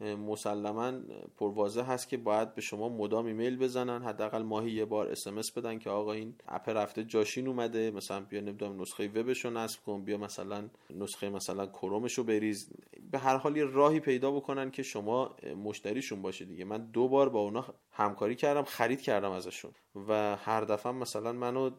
مسلما 0.00 0.92
پر 1.36 1.54
واضح 1.54 1.82
هست 1.82 2.08
که 2.08 2.16
باید 2.16 2.54
به 2.54 2.60
شما 2.60 2.88
مدام 2.88 3.26
ایمیل 3.26 3.56
بزنن. 3.56 4.02
حداقل 4.02 4.42
ماهی 4.42 4.70
یه 4.70 4.84
بار 4.84 5.08
اس 5.08 5.52
بدن 5.52 5.78
که 5.78 5.90
آقا 5.90 6.12
این 6.12 6.34
اپ 6.48 6.68
رفته 6.68 7.04
جاش 7.04 7.30
این 7.30 7.48
اومده. 7.48 7.90
مثلا 7.90 8.20
بیا 8.20 8.40
نمی‌دونم 8.40 8.80
نسخه 8.80 9.08
وبش 9.08 9.44
رو 9.44 9.50
نصب 9.50 9.80
کن. 9.80 10.04
بیا 10.04 10.18
مثلا 10.18 10.68
نسخه 10.90 11.28
مثلا 11.28 11.66
کرومش 11.66 12.18
رو 12.18 12.24
بریز. 12.24 12.70
به 13.10 13.18
هر 13.18 13.36
حال 13.36 13.56
یه 13.56 13.64
راهی 13.64 14.00
پیدا 14.00 14.30
بکنن 14.30 14.70
که 14.70 14.82
شما 14.82 15.36
مشتریشون 15.64 16.22
باشه 16.22 16.44
دیگه. 16.44 16.64
من 16.64 16.90
دو 16.90 17.08
بار 17.08 17.28
با 17.28 17.40
اونا 17.40 17.64
همکاری 17.92 18.34
کردم 18.34 18.62
خرید 18.62 19.00
کردم 19.00 19.30
ازشون. 19.30 19.70
و 20.08 20.36
هر 20.36 20.60
دفعه 20.60 20.92
مثلا 20.92 21.32
منو 21.32 21.70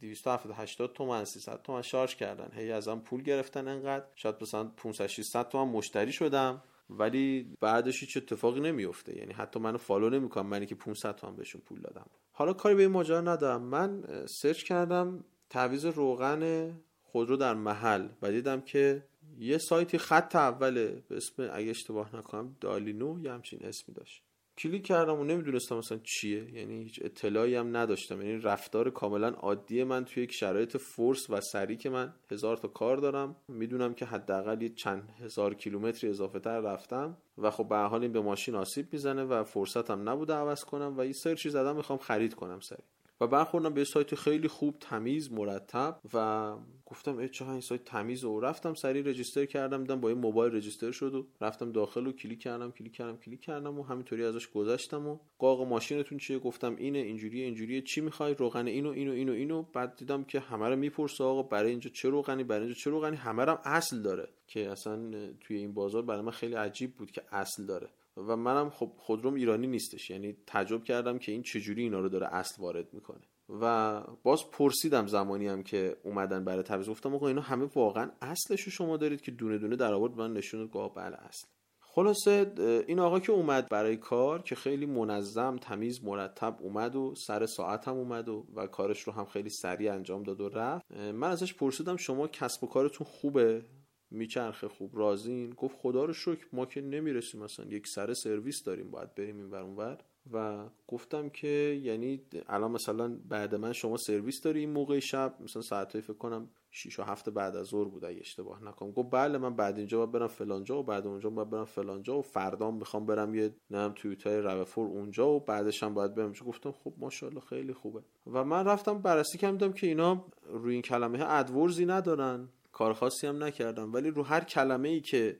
270 0.00 0.54
80 0.56 0.92
تومن 0.92 1.24
300 1.24 1.62
تومن 1.62 1.82
شارژ 1.82 2.14
کردن. 2.14 2.50
هی 2.54 2.72
ازم 2.72 2.98
پول 2.98 3.22
گرفتن 3.22 3.68
انقدر. 3.68 4.04
شاید 4.14 4.34
مثلا 4.40 4.64
500 4.64 5.06
600 5.06 5.48
تومن 5.48 5.72
مشتری 5.72 6.12
شدم. 6.12 6.62
ولی 6.98 7.56
بعدش 7.60 8.00
هیچ 8.00 8.16
اتفاقی 8.16 8.60
نمیفته 8.60 9.18
یعنی 9.18 9.32
حتی 9.32 9.60
منو 9.60 9.78
follow 9.78 10.10
نمی‌کنن. 10.10 10.46
منی 10.46 10.66
که 10.66 10.74
500 10.74 11.14
تومن 11.16 11.36
بهشون 11.36 11.60
پول 11.60 11.80
دادم. 11.80 12.06
حالا 12.32 12.52
کاری 12.52 12.74
به 12.74 12.82
این 12.82 12.90
ماجرا 12.90 13.20
ندارم. 13.20 13.62
من 13.62 14.04
search 14.42 14.62
کردم. 14.62 15.24
تعویض 15.50 15.84
روغن 15.84 16.72
خودرو 17.02 17.36
در 17.36 17.54
محل 17.54 18.08
و 18.22 18.30
دیدم 18.30 18.60
که 18.60 19.04
یه 19.38 19.58
سایتی 19.58 19.98
خط 19.98 20.36
اوله 20.36 21.02
به 21.08 21.16
اسم 21.16 21.50
اگه 21.52 21.70
اشتباه 21.70 22.16
نکنم 22.16 22.56
دالینو 22.60 23.20
یه 23.24 23.32
همچین 23.32 23.58
اسمی 23.62 23.94
داشت. 23.94 24.22
کلیک 24.62 24.86
کردم 24.86 25.20
و 25.20 25.24
نمی‌دونستم 25.24 25.76
مثلا 25.76 25.98
چیه. 25.98 26.54
یعنی 26.54 26.82
هیچ 26.82 27.00
اطلاعی 27.04 27.54
هم 27.54 27.76
نداشتم. 27.76 28.22
یعنی 28.22 28.42
رفتار 28.42 28.90
کاملا 28.90 29.28
عادی 29.28 29.84
من 29.84 30.04
توی 30.04 30.22
یک 30.22 30.32
شرایط 30.32 30.76
force 30.76 31.30
و 31.30 31.40
سریع 31.40 31.76
که 31.76 31.90
من 31.90 32.14
هزار 32.30 32.56
تا 32.56 32.68
کار 32.68 32.96
دارم. 32.96 33.36
می‌دونم 33.48 33.94
که 33.94 34.04
حداقل 34.04 34.68
چند 34.68 35.10
هزار 35.20 35.54
کیلومتری 35.54 36.10
اضافه 36.10 36.40
تر 36.40 36.60
رفتم 36.60 37.16
و 37.38 37.50
خب 37.50 37.68
به 37.68 37.72
هر 37.72 37.76
حال 37.76 38.02
این 38.02 38.12
به 38.12 38.20
ماشین 38.20 38.54
آسیب 38.54 38.86
می‌زنه 38.92 39.24
و 39.24 39.44
فرصتم 39.44 40.08
نبوده 40.08 40.34
عوض 40.34 40.64
کنم 40.64 40.94
و 40.98 41.04
یه 41.06 41.12
search 41.12 41.45
ی 41.45 41.50
زدم 41.50 41.76
می‌خوام 41.76 41.98
خرید 41.98 42.34
کنم 42.34 42.60
سریع 42.60 42.82
و 43.20 43.26
برخوردم 43.26 43.74
به 43.74 43.84
سایت 43.84 44.14
خیلی 44.14 44.48
خوب 44.48 44.76
تمیز 44.80 45.32
مرتب 45.32 46.00
و 46.14 46.56
گفتم 46.90 47.18
ای 47.18 47.28
چه 47.28 47.48
این 47.48 47.60
سایت 47.60 47.84
تمیز 47.84 48.24
و 48.24 48.40
رفتم 48.40 48.74
سریع 48.74 49.02
register 49.02 49.44
کردم 49.44 49.78
دیدم 49.80 50.00
با 50.00 50.08
این 50.08 50.18
موبایل 50.18 50.54
register 50.54 50.90
شد 50.90 51.14
و 51.14 51.26
رفتم 51.40 51.72
داخل 51.72 52.06
و 52.06 52.12
کلیک 52.12 52.40
کردم 52.40 52.70
کلیک 52.70 52.92
کردم 52.92 53.16
کلیک 53.16 53.40
کردم 53.40 53.78
و 53.78 53.82
همینطوری 53.82 54.24
ازش 54.24 54.48
گذشتم 54.48 55.06
و 55.06 55.18
گفت 55.38 55.68
ماشینتون 55.68 56.18
چیه؟ 56.18 56.38
گفتم 56.38 56.76
اینه 56.76 56.98
اینجوریه 56.98 57.44
اینجوریه 57.44 57.82
چی 57.82 58.00
می‌خوای؟ 58.00 58.34
روغن 58.34 58.66
اینو 58.66 58.90
اینو 58.90 59.12
اینو 59.12 59.32
اینو. 59.32 59.62
بعد 59.62 59.96
دیدم 59.96 60.24
که 60.24 60.40
همه 60.40 60.68
رو 60.68 60.76
می‌پرسه 60.76 61.24
آقا 61.24 61.42
برای 61.42 61.70
اینجا 61.70 61.90
چه 61.90 62.08
روغنی؟ 62.08 62.44
برای 62.44 62.60
اینجا 62.60 62.80
چه 62.84 62.90
روغنی؟ 62.90 63.16
همه 63.16 63.42
هم 63.42 63.58
اصل 63.64 64.02
داره. 64.02 64.28
که 64.46 64.70
اصلا 64.70 65.10
توی 65.40 65.56
این 65.56 65.74
بازار 65.74 66.02
برای 66.02 66.22
من 66.22 66.30
خیلی 66.30 66.54
عجیب 66.54 66.94
بود 66.94 67.10
که 67.10 67.22
اصل 67.32 67.66
داره. 67.66 67.88
و 68.16 68.36
منم 68.36 68.70
خب 68.70 68.92
خودروم 68.96 69.34
ایرانی 69.34 69.66
نیستش. 69.66 70.10
یعنی 70.10 70.36
تعجب 70.46 70.84
کردم 70.84 71.18
که 71.18 71.32
این 71.32 71.42
چجوری 71.42 71.82
اینا 71.82 72.00
رو 72.00 72.08
داره 72.08 72.34
اصل 72.34 72.62
وارد 72.62 72.94
می‌کنه. 72.94 73.29
و 73.62 74.00
باز 74.22 74.50
پرسیدم 74.52 75.06
زمانی 75.06 75.46
هم 75.46 75.62
که 75.62 75.96
اومدن 76.02 76.44
برای 76.44 76.62
تعویض 76.62 76.88
گفتم 76.88 77.14
آقا 77.14 77.28
اینا 77.28 77.40
همه 77.40 77.68
واقعا 77.74 78.10
اصلش 78.22 78.68
شما 78.68 78.96
دارید 78.96 79.20
که 79.20 79.30
دونه 79.30 79.58
دونه 79.58 79.76
در 79.76 79.94
آورد. 79.94 80.16
من 80.16 80.32
نشون 80.32 80.66
داد 80.66 80.92
بله 80.94 81.16
اصل. 81.16 81.46
خلاصه 81.80 82.52
این 82.88 82.98
آقا 82.98 83.20
که 83.20 83.32
اومد 83.32 83.68
برای 83.68 83.96
کار 83.96 84.42
که 84.42 84.54
خیلی 84.54 84.86
منظم 84.86 85.56
تمیز 85.56 86.04
مرتب 86.04 86.56
اومد 86.60 86.96
و 86.96 87.14
سر 87.14 87.46
ساعت 87.46 87.88
هم 87.88 87.94
اومد 87.94 88.28
و, 88.28 88.46
و 88.54 88.66
کارش 88.66 89.02
رو 89.02 89.12
هم 89.12 89.24
خیلی 89.24 89.50
سریع 89.50 89.92
انجام 89.92 90.22
داد 90.22 90.40
و 90.40 90.48
رفت. 90.48 90.92
من 90.92 91.30
ازش 91.30 91.54
پرسیدم 91.54 91.96
شما 91.96 92.28
کسب 92.28 92.64
و 92.64 92.66
کارتون 92.66 93.06
خوبه؟ 93.06 93.64
میچرخه 94.10 94.68
خوب 94.68 94.98
رازین 94.98 95.50
گفت 95.50 95.76
خدا 95.78 96.04
رو 96.04 96.12
شکر 96.12 96.46
ما 96.52 96.66
که 96.66 96.80
نمی‌رسیم 96.80 97.42
مثلا 97.42 97.66
یک 97.66 97.86
سر 97.88 98.14
سرویس 98.14 98.64
داریم 98.64 98.90
باید 98.90 99.14
بریم 99.14 99.36
این 99.36 99.50
ور 99.50 99.62
اونور. 99.62 99.98
و 100.32 100.64
گفتم 100.88 101.28
که 101.28 101.80
یعنی 101.82 102.22
الان 102.48 102.70
مثلا 102.70 103.18
بعد 103.28 103.54
من 103.54 103.72
شما 103.72 103.96
سرویس 103.96 104.42
داری 104.42 104.60
این 104.60 104.70
موقع 104.70 104.98
شب 104.98 105.34
مثلا 105.40 105.62
ساعت 105.62 106.00
فکر 106.00 106.12
کنم 106.12 106.50
6 106.70 106.98
و 106.98 107.02
هفت 107.02 107.30
بعد 107.30 107.56
از 107.56 107.66
ظهر 107.66 107.88
بود 107.88 108.04
اگه 108.04 108.20
اشتباه 108.20 108.64
نکنم. 108.64 108.90
گفت 108.90 109.10
بله 109.10 109.38
من 109.38 109.56
بعد 109.56 109.78
اینجا 109.78 109.98
باید 109.98 110.12
برم 110.12 110.26
فلانجا 110.26 110.78
و 110.78 110.82
بعد 110.82 111.06
اونجا 111.06 111.30
باید 111.30 111.50
برم 111.50 111.64
فلانجا 111.64 112.18
و 112.18 112.22
فردا 112.22 112.70
می‌خوام 112.70 113.06
برم 113.06 113.34
یه 113.34 113.54
نم 113.70 113.92
تویوتای 113.96 114.40
روفور 114.40 114.88
اونجا 114.88 115.30
و 115.30 115.40
بعدش 115.40 115.82
هم 115.82 115.94
باید 115.94 116.14
برم. 116.14 116.32
گفتم 116.46 116.72
خب 116.72 116.94
ماشاءالله 116.98 117.40
خیلی 117.40 117.72
خوبه. 117.72 118.02
و 118.26 118.44
من 118.44 118.66
رفتم 118.66 118.98
بررسی 118.98 119.38
کردم 119.38 119.72
که 119.72 119.86
اینا 119.86 120.24
روی 120.48 120.72
این 120.72 120.82
کلمه 120.82 121.18
ادورزی 121.30 121.86
ندارن. 121.86 122.48
کار 122.72 122.92
خاصی 122.92 123.26
هم 123.26 123.44
نکردم. 123.44 123.92
ولی 123.92 124.10
رو 124.10 124.22
هر 124.22 124.44
کلمه 124.44 124.88
ای 124.88 125.00
که 125.00 125.36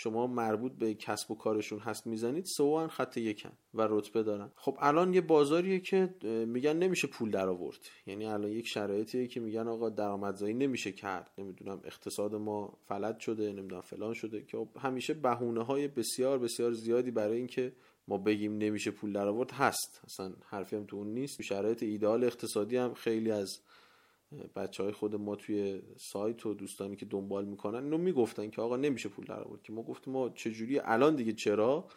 شما 0.00 0.26
مربوط 0.26 0.72
به 0.72 0.94
کسب 0.94 1.30
و 1.30 1.34
کارشون 1.34 1.78
هست 1.78 2.06
می‌زنید 2.06 2.44
سوان 2.44 2.88
خط 2.88 3.16
یکن 3.16 3.52
و 3.74 3.86
رتبه 3.90 4.22
دارن. 4.22 4.50
خب 4.56 4.76
الان 4.80 5.14
یه 5.14 5.20
بازاریه 5.20 5.80
که 5.80 6.14
میگن 6.46 6.76
نمیشه 6.76 7.06
پول 7.08 7.30
در 7.30 7.48
آورد 7.48 7.78
یعنی 8.06 8.26
الان 8.26 8.50
یک 8.50 8.66
شرایطیه 8.66 9.26
که 9.26 9.40
میگن 9.40 9.68
آقا 9.68 9.90
درآمدزایی 9.90 10.54
نمیشه 10.54 10.92
کرد. 10.92 11.30
نمی‌دونم 11.38 11.80
اقتصاد 11.84 12.34
ما 12.34 12.78
فلج 12.84 13.18
شده 13.18 13.52
نمی‌دونم 13.52 13.80
فلان 13.80 14.14
شده. 14.14 14.42
که 14.42 14.56
خب 14.56 14.68
همیشه 14.78 15.14
بهونه 15.14 15.64
های 15.64 15.88
بسیار 15.88 16.38
بسیار 16.38 16.72
زیادی 16.72 17.10
برای 17.10 17.36
اینکه 17.36 17.72
ما 18.08 18.18
بگیم 18.18 18.58
نمیشه 18.58 18.90
پول 18.90 19.12
در 19.12 19.28
آورد 19.28 19.50
هست. 19.50 20.00
اصلا 20.04 20.32
حرفی 20.44 20.76
هم 20.76 20.84
تو 20.84 20.96
اون 20.96 21.08
نیست. 21.08 21.42
شرایط 21.42 21.82
ایدال 21.82 22.24
اقتصادی 22.24 22.76
هم 22.76 22.94
خیلی 22.94 23.30
از 23.30 23.60
بچه 24.56 24.82
های 24.82 24.92
خود 24.92 25.14
ما 25.14 25.36
توی 25.36 25.82
سایت 25.96 26.46
و 26.46 26.54
دوستانی 26.54 26.96
که 26.96 27.06
دنبال 27.06 27.44
می‌کنن 27.44 27.84
اینو 27.84 27.98
می‌گفتن 27.98 28.50
که 28.50 28.62
آقا 28.62 28.76
نمیشه 28.76 29.08
پول 29.08 29.24
در 29.24 29.40
آورد 29.40 29.62
که 29.62 29.72
ما 29.72 29.82
گفتیم 29.82 30.12
ما 30.12 30.28
چجوری؟ 30.28 30.78
الان 30.78 31.16
دیگه 31.16 31.32
چرا؟ 31.32 31.88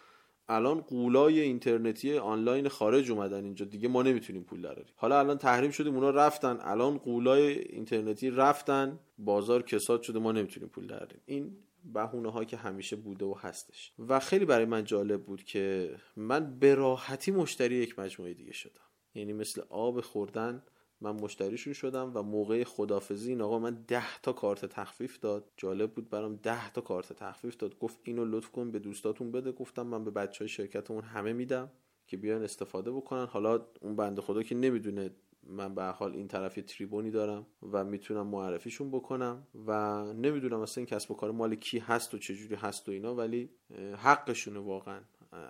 الان 0.50 0.82
قولای 0.82 1.40
اینترنتی 1.40 2.18
آنلاین 2.18 2.68
خارج 2.68 3.12
اومدن 3.12 3.44
اینجا 3.44 3.66
دیگه 3.66 3.88
ما 3.88 4.04
نمی‌تونیم 4.04 4.44
پول 4.44 4.62
دراریم 4.62 4.94
حالا 4.96 5.20
الان 5.20 5.38
تحریم 5.38 5.72
شدیم 5.72 5.96
اونا 5.96 6.10
رفتن 6.10 6.58
الان 6.62 6.98
قولای 6.98 7.60
اینترنتی 7.60 8.30
رفتن 8.30 9.00
بازار 9.18 9.62
کساد 9.62 10.02
شده 10.02 10.20
ما 10.20 10.32
نمی‌تونیم 10.32 10.70
پول 10.70 10.88
دراریم 10.88 11.22
این 11.26 11.58
بهونه 11.94 12.32
ها 12.32 12.46
که 12.46 12.58
همیشه 12.58 12.96
بوده 12.96 13.26
و 13.26 13.36
هستش. 13.40 13.94
و 14.00 14.20
خیلی 14.20 14.46
برای 14.46 14.66
من 14.66 14.84
جالب 14.84 15.24
بود 15.24 15.44
که 15.44 15.96
من 16.16 16.60
به 16.60 16.76
راحتی 16.76 17.32
مشتری 17.32 17.76
یک 17.76 18.00
مجموعه 18.00 18.34
دیگه 18.34 18.54
شدم. 18.54 18.82
یعنی 19.16 19.34
مثل 19.34 19.62
آب 19.70 20.02
خوردن 20.02 20.64
من 21.02 21.12
مشتریشون 21.12 21.74
شدم 21.74 22.12
و 22.14 22.22
موقع 22.22 22.64
خدافزی 22.64 23.30
این 23.30 23.42
آقا 23.42 23.60
من 23.60 23.84
ده 23.88 24.20
تا 24.24 24.34
کارت 24.34 24.66
تخفیف 24.66 25.20
داد. 25.20 25.52
جالب 25.58 25.94
بود 25.94 26.10
برام 26.10 26.36
ده 26.36 26.72
تا 26.72 26.82
کارت 26.82 27.14
تخفیف 27.14 27.58
داد. 27.58 27.80
گفت 27.80 28.00
اینو 28.04 28.26
لطف 28.26 28.50
کن 28.50 28.72
به 28.72 28.80
دوستاتون 28.80 29.32
بده. 29.32 29.52
گفتم 29.52 29.88
من 29.88 30.04
به 30.04 30.12
بچه 30.12 30.40
های 30.40 30.50
شرکتمون 30.50 31.04
همه 31.04 31.34
میدم 31.34 31.72
که 32.08 32.18
بیان 32.18 32.44
استفاده 32.44 32.92
بکنن. 32.92 33.26
حالا 33.26 33.66
اون 33.82 33.96
بنده 33.96 34.22
خدا 34.22 34.44
که 34.44 34.56
نمی‌دونه 34.56 35.12
من 35.44 35.76
به 35.76 35.84
حال 35.84 36.14
این 36.14 36.28
طرف 36.28 36.60
تریبونی 36.68 37.12
دارم 37.12 37.46
و 37.72 37.84
می‌تونم 37.84 38.28
معرفیشون 38.28 38.92
بکنم 38.92 39.48
و 39.68 40.04
نمی‌دونم 40.14 40.60
اصلا 40.60 40.82
این 40.82 40.86
کسب 40.86 41.12
و 41.12 41.14
کار 41.14 41.32
مال 41.32 41.56
کی 41.56 41.80
هست 41.80 42.14
و 42.14 42.18
چجوری 42.18 42.56
هست 42.56 42.90
و 42.90 42.92
اینا 42.92 43.16
ولی 43.16 43.50
حقشونه 43.98 44.60
واقعا. 44.60 45.02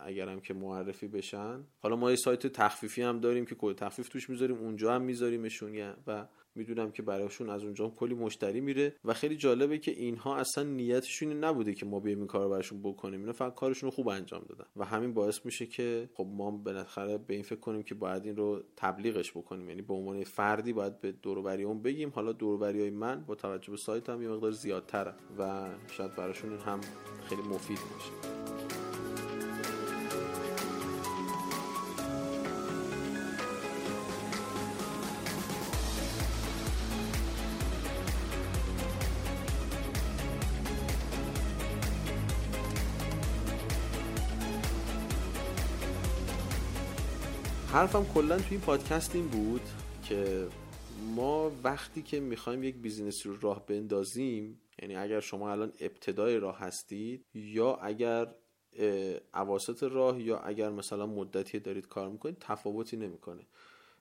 اگرم 0.03 0.39
که 0.39 0.53
معرفی 0.53 1.07
بشن. 1.07 1.63
حالا 1.79 1.95
ما 1.95 2.09
یه 2.09 2.15
سایت 2.15 2.47
تخفیفی 2.47 3.01
هم 3.01 3.19
داریم 3.19 3.45
که 3.45 3.55
کد 3.59 3.75
تخفیف 3.75 4.09
توش 4.09 4.29
می‌ذاریم 4.29 4.57
اونجا 4.57 4.95
هم 4.95 5.01
میذاریمشون 5.01 5.93
و 6.07 6.27
می‌دونم 6.55 6.91
که 6.91 7.01
براشون 7.01 7.49
از 7.49 7.63
اونجا 7.63 7.85
هم 7.85 7.91
کلی 7.91 8.13
مشتری 8.13 8.61
میره. 8.61 8.95
و 9.05 9.13
خیلی 9.13 9.35
جالبه 9.35 9.77
که 9.77 9.91
اینها 9.91 10.37
اصلا 10.37 10.63
نیتشون 10.63 11.33
نبوده 11.33 11.73
که 11.73 11.85
ما 11.85 11.99
بیایم 11.99 12.17
این 12.17 12.27
کار 12.27 12.49
براشون 12.49 12.81
بکنیم. 12.81 13.19
اینا 13.19 13.33
فقط 13.33 13.55
کارشون 13.55 13.87
رو 13.87 13.95
خوب 13.95 14.07
انجام 14.07 14.45
دادن. 14.49 14.65
و 14.75 14.85
همین 14.85 15.13
باعث 15.13 15.45
میشه 15.45 15.65
که 15.65 16.09
خب 16.13 16.27
ما 16.31 16.51
بالاخره 16.51 17.17
به 17.17 17.33
این 17.33 17.43
فکر 17.43 17.59
کنیم 17.59 17.83
که 17.83 17.95
باید 17.95 18.25
این 18.25 18.35
رو 18.35 18.63
تبلیغش 18.75 19.31
بکنیم. 19.31 19.69
یعنی 19.69 19.81
به 19.81 19.93
عنوان 19.93 20.23
فردی 20.23 20.73
باید 20.73 21.01
به 21.01 21.11
دوروبری 21.11 21.63
اون 21.63 21.81
بگیم. 21.81 22.09
حالا 22.09 22.31
دوروبری 22.31 22.89
من 22.89 23.23
با 23.23 23.35
توجه 23.35 23.71
به 23.71 23.77
سایت 23.77 24.09
هم 24.09 24.21
یه 24.21 24.29
مقدار 24.29 24.51
زیادتره. 24.51 25.13
و 25.39 25.69
شاید 25.87 26.15
براشون 26.15 26.57
هم 26.57 26.81
خیلی 27.29 27.41
مفید 27.41 27.79
باشه. 27.93 28.70
حرفم 47.81 48.05
کلا 48.13 48.37
توی 48.37 48.47
این 48.51 48.59
پادکست 48.59 49.15
این 49.15 49.27
بود 49.27 49.61
که 50.03 50.47
ما 51.15 51.51
وقتی 51.63 52.01
که 52.01 52.19
می‌خوایم 52.19 52.63
یک 52.63 52.75
بیزینس 52.75 53.25
رو 53.25 53.39
راه 53.41 53.65
بندازیم 53.65 54.61
یعنی 54.81 54.95
اگر 54.95 55.19
شما 55.19 55.51
الان 55.51 55.73
ابتدای 55.79 56.37
راه 56.37 56.59
هستید 56.59 57.25
یا 57.33 57.75
اگر 57.75 58.35
عواسط 59.33 59.83
راه 59.83 60.21
یا 60.21 60.37
اگر 60.39 60.69
مثلا 60.69 61.05
مدتی 61.05 61.59
دارید 61.59 61.87
کار 61.87 62.09
می‌کنید 62.09 62.37
تفاوتی 62.39 62.97
نمی‌کنه. 62.97 63.47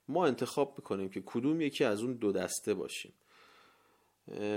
ما 0.09 0.26
انتخاب 0.26 0.74
می‌کنیم 0.78 1.09
که 1.09 1.22
کدوم 1.26 1.61
یکی 1.61 1.85
از 1.85 2.03
اون 2.03 2.12
دو 2.12 2.33
دسته 2.33 2.74
باشیم. 2.74 3.12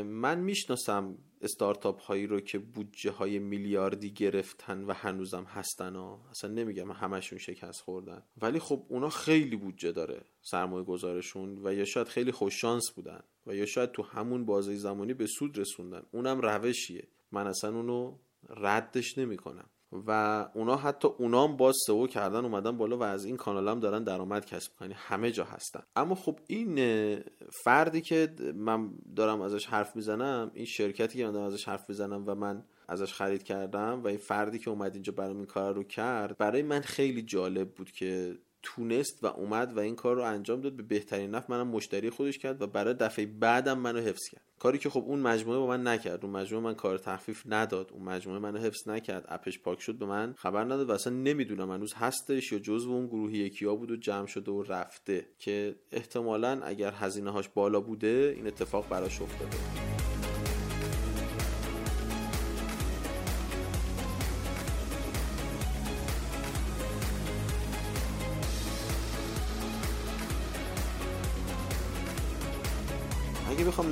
من 0.06 0.40
می‌شناسم 0.40 1.18
استارتاپ 1.42 2.02
هایی 2.02 2.28
رو 2.28 2.40
که 2.40 2.60
بودجه 2.60 3.12
های 3.12 3.40
میلیاردی 3.40 4.12
گرفتن 4.12 4.84
و 4.84 4.94
هنوزم 4.94 5.44
هستن 5.44 5.96
ها. 5.96 6.28
اصلا 6.32 6.52
نمیگم 6.52 6.92
همشون 6.92 7.40
شکست 7.40 7.82
خوردن. 7.82 8.24
ولی 8.42 8.60
خب 8.60 8.86
اونا 8.90 9.10
خیلی 9.10 9.56
بودجه 9.56 9.92
داره 9.92 10.26
سرمایه 10.42 10.84
گذارشون 10.84 11.68
و 11.68 11.74
یا 11.74 11.86
شاید 11.86 12.08
خیلی 12.08 12.32
خوششانس 12.32 12.92
بودن 12.96 13.24
و 13.48 13.56
یا 13.56 13.66
شاید 13.66 13.92
تو 13.92 14.04
همون 14.04 14.46
بازه 14.46 14.76
زمانی 14.76 15.14
به 15.14 15.28
سود 15.28 15.58
رسوندن. 15.58 16.04
اونم 16.12 16.42
روشیه. 16.42 17.08
من 17.32 17.48
اصلا 17.48 17.76
اونو 17.76 18.18
ردش 18.50 19.18
نمی‌کنم. 19.18 19.70
و 20.08 20.50
اونا 20.54 20.76
حتی 20.76 21.08
اونام 21.08 21.58
باز 21.58 21.76
سئو 21.88 22.08
کردن 22.08 22.46
اومدن 22.46 22.78
بالا 22.78 22.98
و 22.98 23.04
از 23.04 23.26
این 23.26 23.38
کانال 23.38 23.68
هم 23.68 23.80
دارن 23.80 24.04
درآمد 24.04 24.46
کسب 24.46 24.72
کنن 24.80 24.92
همه 24.92 25.32
جا 25.32 25.44
هستن. 25.44 25.84
اما 25.96 26.16
خب 26.16 26.40
این 26.48 26.76
فردی 27.64 28.02
که 28.02 28.30
من 28.56 28.90
دارم 29.16 29.42
ازش 29.42 29.66
حرف 29.66 29.96
می‌زنم 29.96 30.52
این 30.54 30.66
شرکتی 30.66 31.18
که 31.18 31.26
من 31.26 31.32
دارم 31.32 31.46
ازش 31.46 31.68
حرف 31.68 31.90
می‌زنم 31.90 32.24
و 32.28 32.36
من 32.36 32.64
ازش 32.88 33.14
خرید 33.14 33.44
کردم 33.44 34.02
و 34.04 34.08
این 34.08 34.18
فردی 34.18 34.60
که 34.60 34.70
اومد 34.70 34.94
اینجا 34.94 35.14
برام 35.14 35.38
این 35.38 35.46
کار 35.46 35.76
رو 35.76 35.84
کرد 35.84 36.38
برای 36.38 36.62
من 36.62 36.82
خیلی 36.82 37.22
جالب 37.22 37.70
بود 37.70 37.92
که 37.92 38.38
تونست 38.64 39.24
و 39.24 39.28
اومد 39.28 39.78
و 39.78 39.80
این 39.80 39.96
کار 39.96 40.16
رو 40.16 40.24
انجام 40.24 40.62
داد 40.62 40.74
به 40.74 40.84
بهترین 40.84 41.30
نفع. 41.30 41.54
منم 41.54 41.68
مشتری 41.68 42.10
خودش 42.10 42.38
کرد 42.38 42.62
و 42.62 42.68
برای 42.68 42.94
دفعه 42.94 43.26
بعدم 43.26 43.80
منو 43.80 44.00
حفظ 44.00 44.30
کرد. 44.32 44.46
کاری 44.64 44.78
که 44.78 44.90
خب 44.90 45.04
اون 45.08 45.20
مجموعه 45.20 45.60
با 45.60 45.68
من 45.68 45.88
نکرد 45.88 46.26
اون 46.26 46.34
مجموعه 46.34 46.64
من 46.64 46.74
کار 46.74 46.98
تخفیف 46.98 47.44
نداد 47.46 47.92
اون 47.94 48.04
مجموعه 48.04 48.40
منو 48.40 48.58
حفظ 48.58 48.90
نکرد 48.90 49.26
اپش 49.28 49.60
پاک 49.60 49.82
شد 49.82 49.96
به 49.96 50.06
من 50.06 50.34
خبر 50.38 50.64
نداد 50.64 50.90
و 50.90 50.94
اصلا 50.94 51.14
نمی‌دونم 51.14 51.72
هنوز 51.72 51.94
هستش 51.94 52.52
یا 52.52 52.60
جزو 52.60 52.92
اون 52.92 53.08
گروهی 53.08 53.38
یکیا 53.38 53.76
بود 53.76 53.92
و 53.92 53.96
جمع 53.96 54.26
شده 54.26 54.52
و 54.52 54.64
رفته 54.64 55.26
که 55.40 55.76
احتمالا 55.92 56.62
اگر 56.64 56.94
هزینه 56.96 57.32
هاش 57.32 57.50
بالا 57.50 57.82
بوده 57.82 58.34
این 58.36 58.48
اتفاق 58.48 58.90
براش 58.90 59.22
افتاده. 59.22 59.93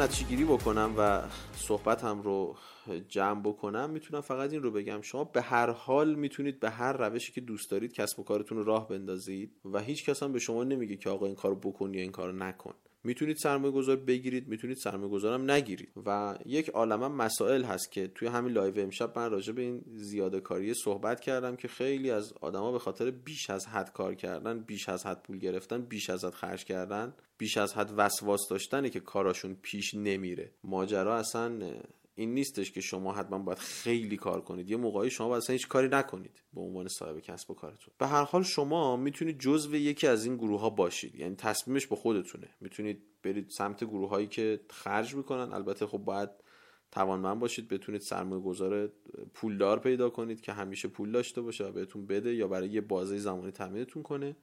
بخوام 0.02 0.14
نتیجه 0.14 0.30
گیری 0.30 0.45
بکنم 0.45 0.93
و 0.97 1.22
صحبتم 1.56 2.22
رو 2.22 2.56
جمع 3.08 3.41
بکنم 3.41 3.89
می‌تونم 3.89 4.22
فقط 4.22 4.52
این 4.52 4.64
رو 4.64 4.72
بگم. 4.72 5.02
شما 5.02 5.24
به 5.24 5.41
هر 5.41 5.70
حال 5.70 6.16
می‌تونید 6.16 6.60
به 6.60 6.70
هر 6.70 6.93
روشی 6.93 7.32
که 7.32 7.41
دوست 7.41 7.72
دارید 7.72 7.93
کسب 7.93 8.20
و 8.20 8.24
کارتون 8.24 8.58
رو 8.58 8.64
راه 8.64 8.88
بندازید 8.88 9.52
و 9.66 9.80
هیچ 9.80 10.06
کس 10.06 10.24
هم 10.24 10.32
به 10.32 10.39
شما 10.39 10.64
نمیگه 10.64 10.97
که 10.97 11.10
آقا 11.10 11.26
این 11.26 11.36
کارو 11.36 11.56
بکن 11.56 11.93
یا 11.93 12.02
این 12.02 12.12
کارو 12.12 12.32
نکن. 12.32 12.74
می‌تونید 13.04 13.38
سرمایه 13.38 13.74
گذار 13.74 13.95
بگیرید 13.95 14.47
می‌تونید 14.47 14.78
سرمایه 14.78 15.12
گذارم 15.12 15.52
نگیرید. 15.52 15.89
و 16.06 16.38
یک 16.45 16.70
عالمه 16.70 17.08
مسائل 17.08 17.64
هست 17.64 17.91
که 17.91 18.08
توی 18.08 18.28
همین 18.28 18.54
live 18.54 18.80
امشب 18.80 19.20
من 19.20 19.32
راجع 19.32 19.54
به 19.54 19.62
این 19.62 19.82
زیاده 19.95 20.39
کاری 20.39 20.74
صحبت 20.74 21.20
کردم 21.20 21.56
که 21.56 21.68
خیلی 21.68 22.12
از 22.12 22.34
آدما 22.41 22.72
به 22.72 22.80
خاطر 22.80 23.12
بیش 23.12 23.49
از 23.49 23.68
حد 23.68 23.93
کار 23.93 24.16
کردن 24.16 24.60
بیش 24.60 24.89
از 24.89 25.06
حد 25.06 25.24
پول 25.24 25.38
گرفتن 25.38 25.82
بیش 25.82 26.10
از 26.10 26.26
حد 26.26 26.34
خرج 26.34 26.64
کردن 26.64 27.14
بیش 27.38 27.58
از 27.58 27.74
حد 27.74 27.93
وسواس 27.97 28.41
داشتنه 28.49 28.89
که 28.89 28.99
کاراشون 28.99 29.58
پیش 29.62 29.93
نمیره. 29.93 30.52
ماجرا 30.64 31.18
اصلا 31.18 31.60
این 32.16 32.34
نیستش 32.34 32.72
که 32.72 32.82
شما 32.82 33.14
حتما 33.14 33.39
باید 33.39 33.57
خیلی 33.57 34.18
کار 34.18 34.41
کنید. 34.41 34.70
یه 34.70 34.78
موقعی 34.78 35.09
شما 35.09 35.28
باید 35.28 35.49
هیچ 35.49 35.68
کاری 35.68 35.88
نکنید 35.88 36.43
به 36.53 36.62
عنوان 36.62 36.88
صاحب 36.88 37.20
کسب 37.20 37.51
و 37.51 37.53
کارتون. 37.53 37.93
به 37.97 38.07
هر 38.07 38.24
حال 38.24 38.43
شما 38.43 38.97
می‌تونید 38.97 39.39
جزو 39.39 39.76
یکی 39.76 40.07
از 40.07 40.26
این 40.26 40.38
گروه 40.38 40.59
ها 40.62 40.70
باشید. 40.70 41.16
یعنی 41.16 41.36
تصمیمش 41.36 41.88
به 41.88 41.95
خودتونه. 41.95 42.49
می‌تونید 42.59 43.03
برید 43.24 43.49
سمت 43.49 43.84
گروه 43.84 44.09
هایی 44.09 44.28
که 44.28 44.59
خرج 44.70 45.16
می‌کنن. 45.16 45.53
البته 45.53 45.88
خب 45.88 45.97
باید 45.97 46.30
توانمند 46.91 47.39
باشید. 47.39 47.68
بتونید 47.68 48.01
سرمایه 48.01 48.41
گذار 48.41 48.91
پولدار 49.34 49.80
پیدا 49.80 50.09
کنید 50.09 50.41
که 50.41 50.53
همیشه 50.53 50.88
پول 50.88 51.12
داشته 51.12 51.41
باشه 51.41 51.66
و 51.66 51.72
بهتون 51.72 52.05
بده 52.05 52.36
یا 52.36 52.47
برای 52.47 52.70
یه 52.70 52.82
بازه 52.82 53.18
زمانی 53.18 53.51
تامینتون 53.51 54.03
کنه. 54.03 54.36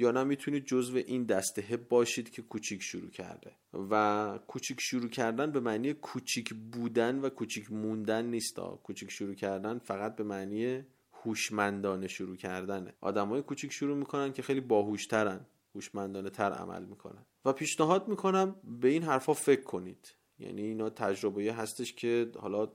یا 0.00 0.10
نه 0.10 0.24
می‌تونید 0.24 0.64
جزو 0.64 0.96
این 0.96 1.24
دسته 1.24 1.76
باشید 1.76 2.30
که 2.30 2.42
کوچیک 2.42 2.82
شروع 2.82 3.10
کرده. 3.10 3.52
و 3.90 4.38
کوچیک 4.46 4.80
شروع 4.80 5.08
کردن 5.08 5.50
به 5.50 5.60
معنی 5.60 5.92
کوچیک 5.92 6.54
بودن 6.54 7.18
و 7.18 7.28
کوچیک 7.28 7.72
موندن 7.72 8.24
نیست 8.24 8.60
کوچیک 8.82 9.10
شروع 9.10 9.34
کردن 9.34 9.78
فقط 9.78 10.16
به 10.16 10.24
معنی 10.24 10.84
هوشمندانه 11.12 12.08
شروع 12.08 12.36
کردنه. 12.36 12.94
آدمای 13.00 13.42
کوچیک 13.42 13.72
شروع 13.72 13.96
می‌کنن 13.96 14.32
که 14.32 14.42
خیلی 14.42 14.60
باهوشترن 14.60 15.46
هوشمندانه 15.74 16.30
تر 16.30 16.52
عمل 16.52 16.84
می‌کنن. 16.84 17.26
و 17.44 17.52
پیشنهاد 17.52 18.08
می‌کنم 18.08 18.56
به 18.80 18.88
این 18.88 19.02
حرفا 19.02 19.34
فکر 19.34 19.62
کنید. 19.62 20.14
یعنی 20.38 20.62
اینا 20.62 20.90
تجربه 20.90 21.52
هستش 21.52 21.92
که 21.92 22.30
حالا 22.38 22.68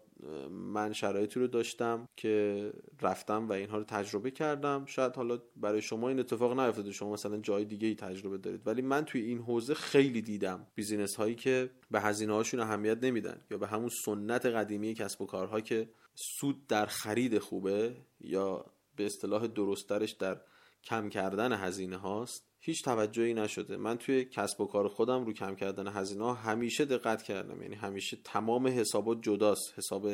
من 0.50 0.94
شرایطی 0.94 1.40
رو 1.40 1.48
داشتم 1.48 2.08
که 2.16 2.74
رفتم 3.02 3.50
و 3.50 3.52
اینها 3.52 3.78
رو 3.78 3.84
تجربه 3.84 4.32
کردم. 4.32 4.86
شاید 4.86 5.16
حالا 5.16 5.40
برای 5.56 5.82
شما 5.82 6.10
این 6.10 6.20
اتفاق 6.20 6.60
نیفتاده 6.60 6.92
شما 6.92 7.14
مثلا 7.14 7.38
جای 7.38 7.66
دیگه 7.66 7.88
ای 7.88 7.96
تجربه 7.96 8.38
دارید 8.38 8.68
ولی 8.68 8.82
من 8.82 9.06
توی 9.06 9.22
این 9.22 9.40
حوزه 9.40 9.74
خیلی 9.74 10.22
دیدم 10.22 10.68
بیزینس 10.76 11.16
هایی 11.16 11.36
که 11.36 11.70
به 11.92 12.02
هزینه 12.02 12.34
هاشون 12.34 12.60
اهمیت 12.60 13.04
نمیدن 13.04 13.42
یا 13.52 13.58
به 13.58 13.68
همون 13.68 13.90
سنت 13.90 14.46
قدیمی 14.46 14.94
کسب 14.94 15.22
و 15.22 15.26
کارها 15.26 15.62
که 15.62 15.90
سود 16.16 16.68
در 16.68 16.86
خرید 16.86 17.38
خوبه 17.38 17.96
یا 18.20 18.66
به 18.96 19.06
اصطلاح 19.06 19.48
درسترش 19.48 20.12
در 20.12 20.42
کم 20.84 21.10
کردن 21.10 21.54
هزینه 21.54 21.98
هاست 21.98 22.55
هیچ 22.66 22.84
توجهی 22.84 23.34
نشده. 23.34 23.78
من 23.78 23.98
توی 23.98 24.26
کسب 24.26 24.62
و 24.62 24.66
کار 24.66 24.88
خودم 24.88 25.26
رو 25.26 25.34
کم 25.34 25.56
کردن 25.56 25.88
هزینه 25.88 26.36
همیشه 26.36 26.86
دقت 26.86 27.24
کردم. 27.24 27.62
یعنی 27.62 27.76
همیشه 27.76 28.18
تمام 28.24 28.68
حسابات 28.68 29.22
جداست. 29.22 29.74
حساب 29.78 30.08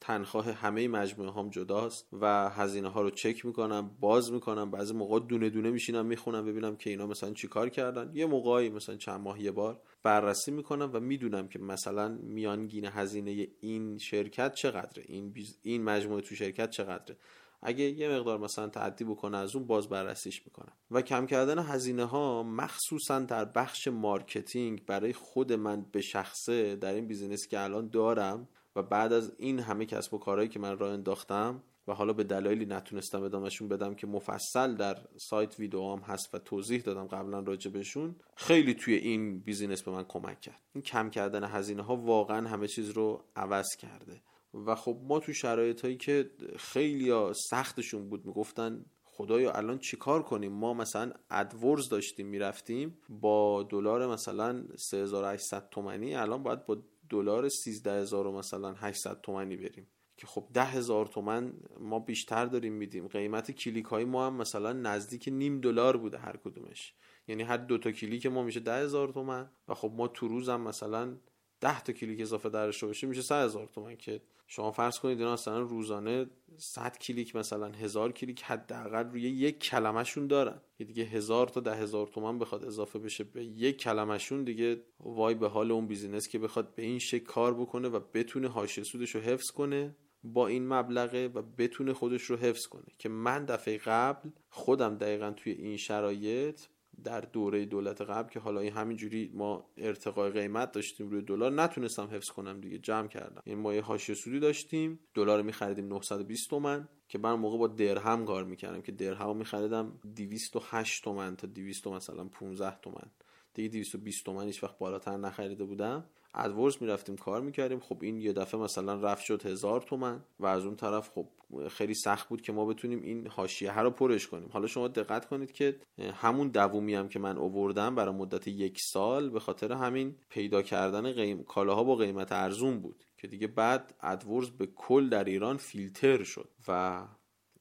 تنخواه 0.00 0.50
همه 0.50 0.88
مجموعه 0.88 1.32
هم 1.32 1.50
جداست 1.50 2.08
و 2.12 2.50
هزینه 2.50 2.88
ها 2.88 3.02
رو 3.02 3.10
چک 3.10 3.46
می‌کنم 3.46 3.90
باز 4.00 4.32
می‌کنم. 4.32 4.70
بعضی 4.70 4.94
موقع 4.94 5.20
دونه 5.20 5.50
دونه 5.50 5.70
میشینم 5.70 6.06
می‌خونم 6.06 6.44
ببینم 6.44 6.76
که 6.76 6.90
اینا 6.90 7.06
مثلا 7.06 7.32
چیکار 7.32 7.68
کردن. 7.68 8.10
یه 8.14 8.26
موقعی 8.26 8.68
مثلا 8.70 8.96
چند 8.96 9.20
ماه 9.20 9.42
یه 9.42 9.50
بار 9.50 9.80
بررسی 10.02 10.50
می‌کنم 10.50 10.90
و 10.92 11.00
می‌دونم 11.00 11.48
که 11.48 11.58
مثلا 11.58 12.08
میانگین 12.08 12.84
هزینه 12.84 13.48
این 13.60 13.98
شرکت 13.98 14.54
چقدره 14.54 15.04
این 15.06 15.34
این 15.62 15.84
مجموعه 15.84 16.22
تو 16.22 16.34
شرکت 16.34 16.70
چقدره. 16.70 17.16
اگه 17.62 17.84
یه 17.84 18.08
مقدار 18.08 18.38
مثلا 18.38 18.68
تعدی 18.68 19.04
بکنه 19.04 19.36
از 19.36 19.56
اون 19.56 19.66
باز 19.66 19.88
بررسیش 19.88 20.42
می‌کنم. 20.46 20.72
و 20.90 21.02
کم 21.02 21.26
کردن 21.26 21.58
هزینه 21.58 22.04
ها 22.04 22.42
مخصوصا 22.42 23.18
در 23.18 23.44
بخش 23.44 23.88
marketing 23.88 24.86
برای 24.86 25.12
خود 25.12 25.52
من 25.52 25.86
به 25.92 26.00
شخصه 26.00 26.76
در 26.76 26.94
این 26.94 27.06
business 27.06 27.43
ی 27.43 27.48
که 27.48 27.60
الان 27.60 27.88
دارم 27.88 28.48
و 28.76 28.82
بعد 28.82 29.12
از 29.12 29.32
این 29.38 29.58
همه 29.58 29.86
کسب 29.86 30.14
و 30.14 30.18
کارهایی 30.18 30.48
که 30.48 30.58
من 30.58 30.78
راه 30.78 30.92
انداختم 30.92 31.62
و 31.88 31.92
حالا 31.92 32.12
به 32.12 32.24
دلایلی 32.24 32.66
نتونستم 32.66 33.22
ادامهشون 33.22 33.68
بدم 33.68 33.94
که 33.94 34.06
مفصل 34.06 34.74
در 34.74 34.98
سایت 35.16 35.58
ویدیو 35.58 35.92
هم 35.92 35.98
هست 35.98 36.34
و 36.34 36.38
توضیح 36.38 36.80
دادم 36.80 37.06
قبلا 37.06 37.42
بهشون 37.72 38.16
خیلی 38.36 38.74
توی 38.74 38.94
این 38.94 39.38
بیزینس 39.38 39.82
به 39.82 39.90
من 39.90 40.04
کمک 40.04 40.40
کرد. 40.40 40.60
این 40.72 40.82
کم 40.82 41.10
کردن 41.10 41.44
هزینه 41.44 41.82
ها 41.82 41.96
واقعا 41.96 42.48
همه 42.48 42.68
چیز 42.68 42.90
رو 42.90 43.24
عوض 43.36 43.76
کرده. 43.76 44.22
و 44.54 44.74
خب 44.74 45.00
ما 45.02 45.20
تو 45.20 45.32
شرایط 45.32 45.80
هایی 45.80 45.96
که 45.96 46.30
خیلی 46.56 47.32
سختشون 47.34 48.08
بود 48.08 48.26
می‌گفتن 48.26 48.84
خدایا 49.04 49.52
الان 49.52 49.78
چیکار 49.78 50.22
کنیم؟ 50.22 50.52
ما 50.52 50.74
مثلا 50.74 51.12
ادورز 51.30 51.88
داشتیم 51.88 52.26
می‌رفتیم 52.26 52.98
با 53.08 53.62
دلار 53.62 54.06
مثلا 54.06 54.64
3800 54.76 55.68
تومانی 55.70 56.14
الان 56.14 56.42
باید 56.42 56.66
با 56.66 56.82
دلار 57.10 57.48
13000 57.48 58.30
مثلا 58.30 58.74
800 58.74 59.20
تومانی 59.20 59.56
بریم. 59.56 59.86
که 60.16 60.26
خب 60.26 60.48
ده 60.54 60.64
هزار 60.64 61.06
تومن 61.06 61.52
ما 61.80 61.98
بیشتر 61.98 62.46
داریم 62.46 62.72
میدیم. 62.72 63.08
قیمت 63.08 63.50
کلیک 63.50 63.84
های 63.84 64.04
ما 64.04 64.26
هم 64.26 64.36
مثلا 64.36 64.72
نزدیک 64.72 65.28
نیم 65.32 65.60
دلار 65.60 65.96
بوده 65.96 66.18
هر 66.18 66.36
کدومش. 66.36 66.94
یعنی 67.28 67.42
هر 67.42 67.56
دو 67.56 67.78
تا 67.78 67.92
کلیک 67.92 68.26
ما 68.26 68.42
میشه 68.42 68.60
ده 68.60 68.74
هزار 68.74 69.08
تومن 69.08 69.50
و 69.68 69.74
خب 69.74 69.92
ما 69.96 70.08
تو 70.08 70.28
روزم 70.28 70.60
مثلا 70.60 71.16
ده 71.60 71.80
تا 71.80 71.92
کلیک 71.92 72.20
اضافه 72.20 72.48
درش 72.48 72.84
بشه 72.84 73.06
میشه 73.06 73.22
100 73.22 73.44
هزار 73.44 73.66
تومن 73.66 73.96
که 73.96 74.22
شما 74.52 74.70
فرض 74.70 74.98
کنید 74.98 75.18
اینا 75.18 75.32
مثلا 75.32 75.60
روزانه 75.60 76.26
100 76.56 76.98
کلیک 76.98 77.36
مثلا 77.36 77.68
هزار 77.68 78.12
کلیک 78.12 78.42
حداقل 78.42 79.10
روی 79.10 79.22
یک 79.22 79.58
کلمهشون 79.58 80.26
دارن. 80.26 80.60
که 80.78 80.84
دیگه 80.84 81.04
هزار 81.04 81.48
تا 81.48 81.60
ده 81.60 81.74
هزار 81.74 82.06
تومن 82.06 82.38
بخواد 82.38 82.64
اضافه 82.64 82.98
بشه 82.98 83.24
به 83.24 83.44
یک 83.44 83.76
کلمهشون 83.76 84.44
دیگه 84.44 84.82
وای 85.00 85.34
به 85.34 85.48
حال 85.48 85.72
اون 85.72 85.86
business 85.86 86.28
که 86.28 86.38
بخواد 86.38 86.74
به 86.74 86.82
این 86.82 86.98
شکل 86.98 87.24
کار 87.24 87.54
بکنه 87.54 87.88
و 87.88 88.00
بتونه 88.14 88.48
حاشیه 88.48 88.84
سودش 88.84 89.14
رو 89.14 89.20
حفظ 89.20 89.50
کنه 89.50 89.96
با 90.24 90.46
این 90.46 90.68
مبلغه 90.68 91.28
و 91.28 91.42
بتونه 91.42 91.92
خودش 91.92 92.22
رو 92.22 92.36
حفظ 92.36 92.66
کنه. 92.66 92.86
که 92.98 93.08
من 93.08 93.44
دفعه 93.44 93.78
قبل 93.78 94.30
خودم 94.48 94.96
دقیقا 94.96 95.30
توی 95.30 95.52
این 95.52 95.76
شرایط 95.76 96.60
در 97.04 97.20
دوره 97.20 97.64
دولت 97.64 98.00
قبل 98.00 98.28
که 98.28 98.40
حالا 98.40 98.60
این 98.60 98.72
همینجوری 98.72 99.30
ما 99.34 99.70
ارتقای 99.76 100.30
قیمت 100.30 100.72
داشتیم 100.72 101.08
روی 101.08 101.22
دلار 101.22 101.52
نتونستم 101.52 102.08
حفظ 102.12 102.28
کنم 102.28 102.60
دیگه 102.60 102.78
جمع 102.78 103.08
کردم. 103.08 103.42
یعنی 103.46 103.60
ما 103.60 103.74
یه 103.74 103.82
حاشیه 103.82 104.14
سودی 104.14 104.40
داشتیم 104.40 105.00
دلار 105.14 105.42
میخریدیم 105.42 105.88
920 105.88 106.50
تومن 106.50 106.88
که 107.08 107.18
من 107.18 107.34
موقع 107.34 107.58
با 107.58 107.66
درهم 107.66 108.24
کار 108.24 108.44
می‌کردم 108.44 108.82
که 108.82 108.92
درهم 108.92 109.36
میخریدم 109.36 110.00
208 110.16 111.04
تومن 111.04 111.36
تا 111.36 111.46
200 111.46 111.86
مثلا 111.86 112.24
15 112.24 112.80
تومن. 112.80 113.10
دیگه 113.54 113.68
220 113.68 114.24
تومن 114.24 114.46
هیچ 114.46 114.62
وقت 114.64 114.78
بالاتر 114.78 115.16
نخریده 115.16 115.64
بودم. 115.64 116.04
ادورز 116.34 116.76
می‌رفتیم 116.80 117.16
کار 117.16 117.40
می‌کردیم. 117.40 117.80
خب 117.80 117.98
این 118.02 118.20
یه 118.20 118.32
دفعه 118.32 118.60
مثلا 118.60 118.94
رفت 118.94 119.24
شد 119.24 119.46
هزار 119.46 119.80
تومن 119.80 120.20
و 120.40 120.46
از 120.46 120.64
اون 120.64 120.76
طرف 120.76 121.10
خب 121.10 121.28
خیلی 121.68 121.94
سخت 121.94 122.28
بود 122.28 122.40
که 122.40 122.52
ما 122.52 122.66
بتونیم 122.66 123.02
این 123.02 123.26
حاشیه 123.26 123.78
رو 123.78 123.90
پرش 123.90 124.26
کنیم. 124.26 124.48
حالا 124.52 124.66
شما 124.66 124.88
دقت 124.88 125.26
کنید 125.26 125.52
که 125.52 125.76
همون 125.98 126.48
دوومی 126.48 126.94
هم 126.94 127.08
که 127.08 127.18
من 127.18 127.38
اووردم 127.38 127.94
برای 127.94 128.14
مدت 128.14 128.48
یک 128.48 128.78
سال 128.80 129.30
به 129.30 129.40
خاطر 129.40 129.72
همین 129.72 130.16
پیدا 130.28 130.62
کردن 130.62 131.12
قیم... 131.12 131.44
کالاها 131.44 131.84
با 131.84 131.94
قیمت 131.96 132.32
ارزون 132.32 132.80
بود 132.80 133.04
که 133.16 133.28
دیگه 133.28 133.46
بعد 133.46 133.94
ادورز 134.00 134.50
به 134.50 134.66
کل 134.66 135.08
در 135.08 135.24
ایران 135.24 135.56
فیلتر 135.56 136.22
شد 136.22 136.48
و 136.68 137.02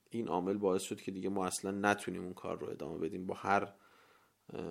این 0.10 0.28
عامل 0.28 0.58
باعث 0.58 0.82
شد 0.82 1.02
که 1.02 1.12
دیگه 1.12 1.30
ما 1.30 1.46
اصلا 1.46 1.72
نتونیم 1.72 2.24
اون 2.24 2.34
کار 2.34 2.60
رو 2.60 2.70
ادامه 2.70 2.98
بدیم 2.98 3.26
با 3.26 3.34
هر 3.34 3.74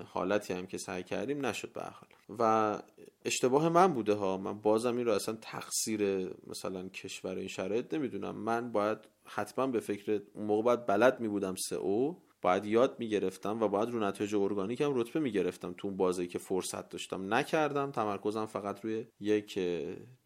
حالتی 0.05 0.53
هم 0.53 0.65
که 0.67 0.77
سعی 0.77 1.03
کردیم 1.03 1.45
نشد 1.45 1.73
به 1.73 1.81
حال. 1.81 2.09
و 2.39 2.81
اشتباه 3.25 3.69
من 3.69 3.93
بوده 3.93 4.13
ها. 4.13 4.37
من 4.37 4.61
بازم 4.61 4.97
این 4.97 5.05
رو 5.05 5.11
اصلا 5.11 5.37
تقصیر 5.41 6.29
مثلا 6.47 6.89
کشور 6.89 7.35
این 7.35 7.47
شرایط 7.47 7.93
نمی‌دونم. 7.93 8.35
من 8.35 8.71
باید 8.71 8.97
حتما 9.25 9.67
به 9.67 9.79
فکر 9.79 10.21
اون 10.33 10.45
موقع 10.45 10.61
باید 10.61 10.85
بلد 10.85 11.19
می 11.19 11.27
بودم 11.27 11.55
او 11.79 12.21
باید 12.41 12.65
یاد 12.65 12.99
می‌گرفتم 12.99 13.61
و 13.61 13.67
باید 13.67 13.89
رو 13.89 13.99
نتایج 13.99 14.35
ارگانیک 14.35 14.81
هم 14.81 14.95
رتبه 14.95 15.19
می‌گرفتم 15.19 15.73
تو 15.77 15.87
اون 15.87 15.97
بازی 15.97 16.27
که 16.27 16.39
فرصت 16.39 16.89
داشتم 16.89 17.33
نکردم. 17.33 17.91
تمرکزم 17.91 18.45
فقط 18.45 18.85
روی 18.85 19.05
یک 19.19 19.59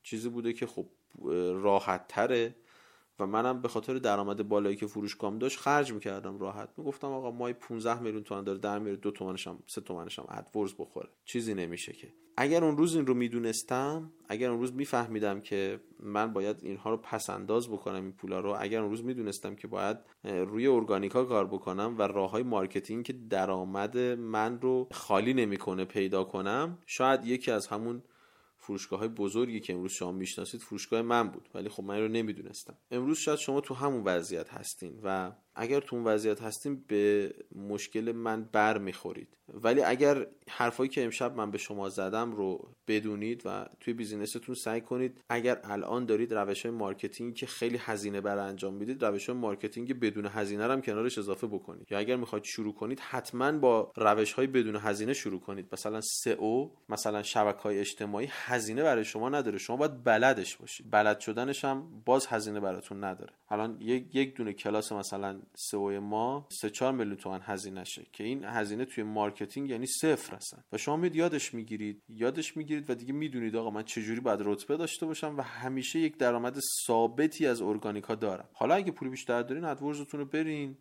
چیزی 0.03 0.29
بوده 0.29 0.53
که 0.53 0.65
خب 0.65 0.85
راحت 1.53 2.07
تره. 2.07 2.55
منم 3.25 3.61
به 3.61 3.67
خاطر 3.67 3.93
درآمد 3.93 4.47
بالایی 4.49 4.75
که 4.75 4.87
فروشگاهم 4.87 5.37
داشت 5.37 5.59
خرج 5.59 5.93
می‌کردم 5.93 6.39
راحت. 6.39 6.69
می‌گفتم 6.77 7.07
آقا 7.07 7.31
مای 7.31 7.53
15 7.53 8.01
میلیون 8.01 8.23
تومن 8.23 8.43
داره 8.43 8.59
در 8.59 8.79
میره 8.79 8.95
دو 8.95 9.11
تومنش 9.11 9.47
هم 9.47 9.59
سه 9.67 9.81
تومنش 9.81 10.19
هم 10.19 10.25
ادورز 10.29 10.73
بخوره. 10.79 11.09
چیزی 11.25 11.53
نمیشه 11.53 11.93
که. 11.93 12.07
اگر 12.37 12.63
اون 12.63 12.77
روز 12.77 12.95
این 12.95 13.07
رو 13.07 13.13
می‌دونستم 13.13 14.11
اگر 14.29 14.49
اون 14.49 14.59
روز 14.59 14.73
میفهمیدم 14.73 15.41
که 15.41 15.79
من 15.99 16.33
باید 16.33 16.57
اینها 16.61 16.89
رو 16.89 16.97
پس 16.97 17.29
انداز 17.29 17.69
بکنم 17.69 18.03
این 18.03 18.11
پولا 18.11 18.39
رو 18.39 18.55
اگر 18.59 18.81
اون 18.81 18.89
روز 18.89 19.03
می‌دونستم 19.03 19.55
که 19.55 19.67
باید 19.67 19.97
روی 20.23 20.67
ارگانیکا 20.67 21.25
کار 21.25 21.47
بکنم 21.47 21.95
و 21.97 22.01
راه 22.01 22.31
های 22.31 22.43
marketing 22.43 23.05
که 23.05 23.13
درآمد 23.13 23.97
من 23.97 24.61
رو 24.61 24.87
خالی 24.91 25.33
نمی‌کنه 25.33 25.85
پیدا 25.85 26.23
کنم 26.23 26.77
شاید 26.85 27.25
یکی 27.25 27.51
از 27.51 27.67
همون 27.67 28.03
فروشگاه 28.63 28.99
های 28.99 29.07
بزرگی 29.07 29.59
که 29.59 29.73
امروز 29.73 29.91
شما 29.91 30.11
می‌شناسید 30.11 30.61
فروشگاه 30.61 31.01
من 31.01 31.29
بود. 31.29 31.49
ولی 31.53 31.69
خب 31.69 31.83
من 31.83 31.99
رو 31.99 32.07
نمی‌دونستم. 32.07 32.77
امروز 32.91 33.17
شاید 33.17 33.39
شما 33.39 33.61
تو 33.61 33.73
همون 33.73 34.03
وضعیت 34.03 34.53
هستین 34.53 34.99
و 35.03 35.31
اگر 35.55 35.79
تو 35.79 35.95
اون 35.95 36.05
وضعیت 36.05 36.41
هستید 36.41 36.85
به 36.87 37.33
مشکل 37.55 38.11
من 38.11 38.43
بر 38.43 38.77
می‌خورید 38.77 39.37
ولی 39.47 39.81
اگر 39.81 40.27
حرفایی 40.49 40.89
که 40.89 41.03
امشب 41.03 41.35
من 41.35 41.51
به 41.51 41.57
شما 41.57 41.89
زدم 41.89 42.31
رو 42.31 42.75
بدونید 42.87 43.41
و 43.45 43.65
توی 43.79 43.93
business 43.93 44.38
تون 44.38 44.55
سعی 44.55 44.81
کنید 44.81 45.21
اگر 45.29 45.59
الان 45.63 46.05
دارید 46.05 46.33
روش 46.33 46.65
های 46.65 46.75
marketing 46.75 47.35
که 47.35 47.45
خیلی 47.45 47.77
هزینه 47.77 48.21
بر 48.21 48.37
انجام 48.37 48.73
می‌دید 48.73 49.05
روش 49.05 49.29
های 49.29 49.37
marketing 49.37 49.99
بدون 49.99 50.25
هزینه 50.25 50.63
هم 50.63 50.81
کنارش 50.81 51.17
اضافه 51.17 51.47
بکنید. 51.47 51.91
یا 51.91 51.97
اگر 51.97 52.15
می‌خواید 52.15 52.43
شروع 52.43 52.73
کنید 52.73 52.99
حتما 52.99 53.51
با 53.51 53.91
روش 53.95 54.33
های 54.33 54.47
بدون 54.47 54.75
هزینه 54.75 55.13
شروع 55.13 55.39
کنید. 55.39 55.69
مثلا 55.73 56.01
SEO 56.01 56.69
مثلا 56.89 57.23
شبکه 57.23 57.59
های 57.59 57.79
اجتماعی 57.79 58.27
هزینه 58.53 58.83
برای 58.83 59.05
شما 59.05 59.29
نداره. 59.29 59.57
شما 59.57 59.77
باید 59.77 60.03
بلدش 60.03 60.57
باشید 60.57 60.91
بلد 60.91 61.19
شدنش 61.19 61.65
هم 61.65 62.01
باز 62.05 62.27
هزینه 62.27 62.59
براتون 62.59 63.03
نداره. 63.03 63.33
الان 63.49 63.77
یک 63.81 64.15
یک 64.15 64.35
دونه 64.35 64.53
کلاس 64.53 64.91
مثلا 64.91 65.41
SEO 65.55 66.01
ما 66.01 66.47
3 66.61 66.69
4 66.69 66.93
میلیون 66.93 67.15
تومان 67.15 67.41
هزینه 67.43 67.83
شه 67.83 68.05
که 68.11 68.23
این 68.23 68.43
هزینه 68.43 68.85
توی 68.85 69.03
marketing 69.03 69.69
یعنی 69.69 69.85
صفر 69.85 70.35
هستن 70.35 70.63
و 70.73 70.77
شما 70.77 70.97
میاد 70.97 71.15
یادش 71.15 71.53
می‌گیرید. 71.53 72.01
یادش 72.09 72.57
می‌گیرید 72.57 72.89
و 72.89 72.95
دیگه 72.95 73.13
می‌دونید 73.13 73.55
آقا 73.55 73.69
من 73.69 73.83
چجوری 73.83 74.19
باید 74.19 74.39
رتبه 74.43 74.77
داشته 74.77 75.05
باشم 75.05 75.37
و 75.37 75.41
همیشه 75.41 75.99
یک 75.99 76.17
درآمد 76.17 76.59
ثابتی 76.87 77.47
از 77.47 77.61
ارگانیکا 77.61 78.15
دارم. 78.15 78.49
حالا 78.53 78.75
اگه 78.75 78.91
پول 78.91 79.09
بیشتر 79.09 79.41
دارین 79.41 79.63
AdWords 79.63 80.02
تون 80.02 80.19
رو 80.19 80.25
برین. 80.25 80.77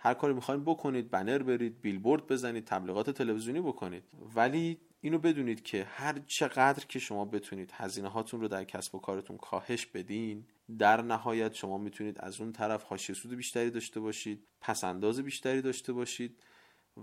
هر 0.00 0.14
کاری 0.14 0.34
می‌خواین 0.34 0.64
بکنید 0.64 1.10
بنر 1.10 1.38
برید 1.38 1.80
بیلبورد 1.80 2.26
بزنید 2.26 2.64
تبلیغات 2.64 3.10
تلویزیونی 3.10 3.60
بکنید. 3.60 4.02
ولی 4.34 4.78
اینو 5.00 5.18
بدونید 5.18 5.62
که 5.62 5.84
هر 5.84 6.18
چقدر 6.26 6.84
که 6.86 6.98
شما 6.98 7.24
بتونید 7.24 7.72
هزینه 7.74 8.08
هاتون 8.08 8.40
رو 8.40 8.48
در 8.48 8.64
کسب 8.64 8.94
و 8.94 8.98
کارتون 8.98 9.36
کاهش 9.36 9.86
بدین 9.86 10.46
در 10.78 11.02
نهایت 11.02 11.54
شما 11.54 11.78
می‌تونید 11.78 12.20
از 12.20 12.40
اون 12.40 12.52
طرف 12.52 12.82
حاشیه 12.84 13.14
سود 13.14 13.34
بیشتری 13.34 13.70
داشته 13.70 14.00
باشید 14.00 14.46
پس 14.60 14.84
انداز 14.84 15.20
بیشتری 15.20 15.62
داشته 15.62 15.92
باشید 15.92 16.42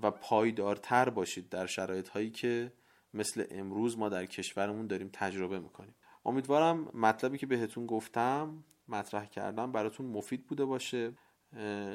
و 0.01 0.11
پایدارتر 0.11 1.09
باشید 1.09 1.49
در 1.49 1.65
شرایط 1.65 2.09
هایی 2.09 2.31
که 2.31 2.73
مثل 3.13 3.45
امروز 3.51 3.97
ما 3.97 4.09
در 4.09 4.25
کشورمون 4.25 4.87
داریم 4.87 5.09
تجربه 5.13 5.59
می‌کنیم. 5.59 5.95
امیدوارم 6.25 6.89
مطلبی 6.93 7.37
که 7.37 7.45
بهتون 7.45 7.85
گفتم 7.85 8.63
مطرح 8.87 9.25
کردم 9.25 9.71
براتون 9.71 10.05
مفید 10.05 10.47
بوده 10.47 10.65
باشه. 10.65 11.13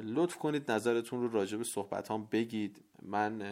لطف 0.04 0.36
کنید 0.36 0.70
نظرتون 0.70 1.20
رو 1.20 1.28
راجع 1.28 1.58
به 1.58 1.64
صحبت 1.64 2.10
هم 2.10 2.28
بگید. 2.32 2.84
من 3.02 3.42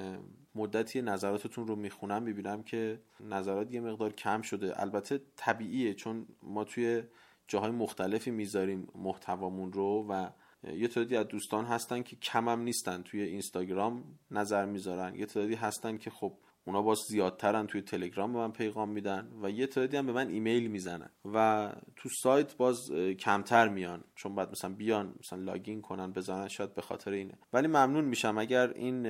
مدتی 0.54 1.02
نظراتتون 1.02 1.66
رو 1.66 1.76
می‌خونم 1.76 2.22
می‌بینم 2.22 2.62
که 2.62 3.00
نظرات 3.20 3.72
یه 3.72 3.80
مقدار 3.80 4.12
کم 4.12 4.42
شده. 4.42 4.80
البته 4.82 5.20
طبیعیه 5.36 5.94
چون 5.94 6.26
ما 6.42 6.64
توی 6.64 7.02
جاهای 7.48 7.70
مختلفی 7.70 8.30
می‌ذاریم 8.30 8.88
محتوامون 8.94 9.72
رو 9.72 10.06
و 10.08 10.30
یه 10.76 10.88
تعدادی 10.88 11.16
از 11.16 11.28
دوستان 11.28 11.64
هستن 11.64 12.02
که 12.02 12.16
کمم 12.16 12.60
نیستن 12.60 13.02
توی 13.02 13.22
اینستاگرام 13.22 14.04
نظر 14.30 14.64
می‌ذارن. 14.64 15.14
یه 15.14 15.26
تعدادی 15.26 15.54
هستن 15.54 15.96
که 15.96 16.10
خب 16.10 16.32
اونا 16.68 16.82
باز 16.82 16.98
زیادترن 17.08 17.66
توی 17.66 17.82
تلگرام 17.82 18.32
به 18.32 18.38
من 18.38 18.52
پیغام 18.52 18.88
میدن 18.88 19.28
و 19.42 19.50
یه 19.50 19.66
تعدادی 19.66 19.96
هم 19.96 20.06
به 20.06 20.12
من 20.12 20.28
ایمیل 20.28 20.66
می‌زنن 20.66 21.10
و 21.34 21.68
تو 21.96 22.08
سایت 22.22 22.56
باز 22.56 22.90
کمتر 23.18 23.68
میان. 23.68 24.04
چون 24.14 24.34
بعد 24.34 24.50
مثلا 24.50 24.70
بیان 24.70 25.14
مثلا 25.20 25.42
لاگین 25.42 25.82
کنن 25.82 26.12
بزنن 26.12 26.48
شاید 26.48 26.74
به 26.74 26.82
خاطر 26.82 27.10
اینه. 27.10 27.34
ولی 27.52 27.66
ممنون 27.66 28.04
میشم. 28.04 28.38
اگر 28.38 28.72
این 28.72 29.06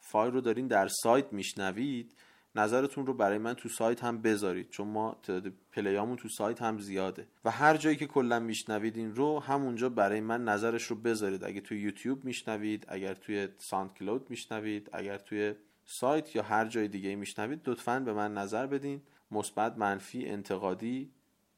فایل 0.00 0.32
رو 0.32 0.40
دارین 0.40 0.66
در 0.66 0.88
سایت 0.88 1.32
میشنوید 1.32 2.14
نظرتون 2.54 3.06
رو 3.06 3.14
برای 3.14 3.38
من 3.38 3.54
تو 3.54 3.68
سایت 3.68 4.04
هم 4.04 4.22
بذارید. 4.22 4.70
چون 4.70 4.88
ما 4.88 5.16
تعداد 5.22 5.52
پلیامون 5.72 6.16
تو 6.16 6.28
سایت 6.28 6.62
هم 6.62 6.78
زیاده. 6.78 7.26
و 7.44 7.50
هر 7.50 7.76
جایی 7.76 7.96
که 7.96 8.06
کلا 8.06 8.40
میشنوید 8.40 8.96
این 8.96 9.14
رو 9.14 9.40
همونجا 9.40 9.88
برای 9.88 10.20
من 10.20 10.44
نظرش 10.44 10.82
رو 10.82 10.96
بذارید. 10.96 11.44
اگه 11.44 11.60
توی 11.60 11.80
یوتیوب 11.80 12.24
میشنوید 12.24 12.84
اگر 12.88 13.14
توی 13.14 13.48
ساند 13.58 13.94
کلود 13.94 14.30
میشنوید 14.30 14.90
اگر 14.92 15.18
توی 15.18 15.54
سایت 15.84 16.36
یا 16.36 16.42
هر 16.42 16.64
جای 16.68 16.88
دیگه 16.88 17.14
میشنوید 17.14 17.68
لطفا 17.68 18.00
به 18.00 18.12
من 18.12 18.34
نظر 18.34 18.66
بدین. 18.66 19.02
مثبت 19.30 19.78
منفی 19.78 20.26
انتقادی 20.26 21.10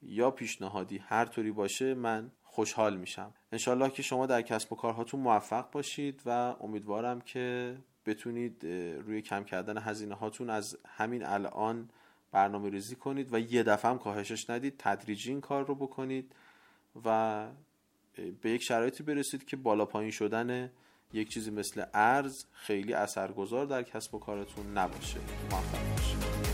یا 0.03 0.31
پیشنهادی 0.31 0.99
هر 0.99 1.25
طوری 1.25 1.53
باشه 1.53 1.95
من 1.95 2.31
خوشحال 2.43 2.97
میشم. 2.97 3.33
انشالله 3.53 3.91
که 3.91 4.03
شما 4.03 4.27
در 4.27 4.43
کسب 4.43 4.73
و 4.73 4.77
کارهاتون 4.77 5.21
موفق 5.21 5.71
باشید 5.71 6.23
و 6.27 6.31
امیدوارم 6.61 7.21
که 7.21 7.77
بتونید 8.07 8.65
روی 9.07 9.23
کم 9.23 9.45
کردن 9.45 9.79
هزینه 9.79 10.15
هاتون 10.15 10.51
از 10.51 10.79
همین 10.87 11.27
الان 11.27 11.91
برنامه 12.33 12.71
ریزی 12.71 12.97
کنید 12.97 13.35
و 13.35 13.39
یه 13.39 13.63
دفعه 13.63 13.91
هم 13.91 13.99
کاهشش 13.99 14.51
ندید 14.51 14.75
تدریجی 14.79 15.31
این 15.31 15.41
کار 15.41 15.67
رو 15.67 15.75
بکنید 15.75 16.35
و 17.05 17.47
به 18.43 18.51
یک 18.51 18.63
شرایطی 18.63 19.03
برسید 19.03 19.45
که 19.45 19.57
بالا 19.57 19.85
پایین 19.85 20.11
شدن 20.11 20.71
یک 21.13 21.29
چیزی 21.29 21.51
مثل 21.51 21.85
ارز 21.95 22.45
خیلی 22.53 22.95
اثرگذار 22.95 23.67
در 23.67 23.83
کسب 23.83 24.15
و 24.15 24.19
کارتون 24.19 24.79
نباشه. 24.79 25.21
موفق 25.51 25.91
باشید. 25.91 26.54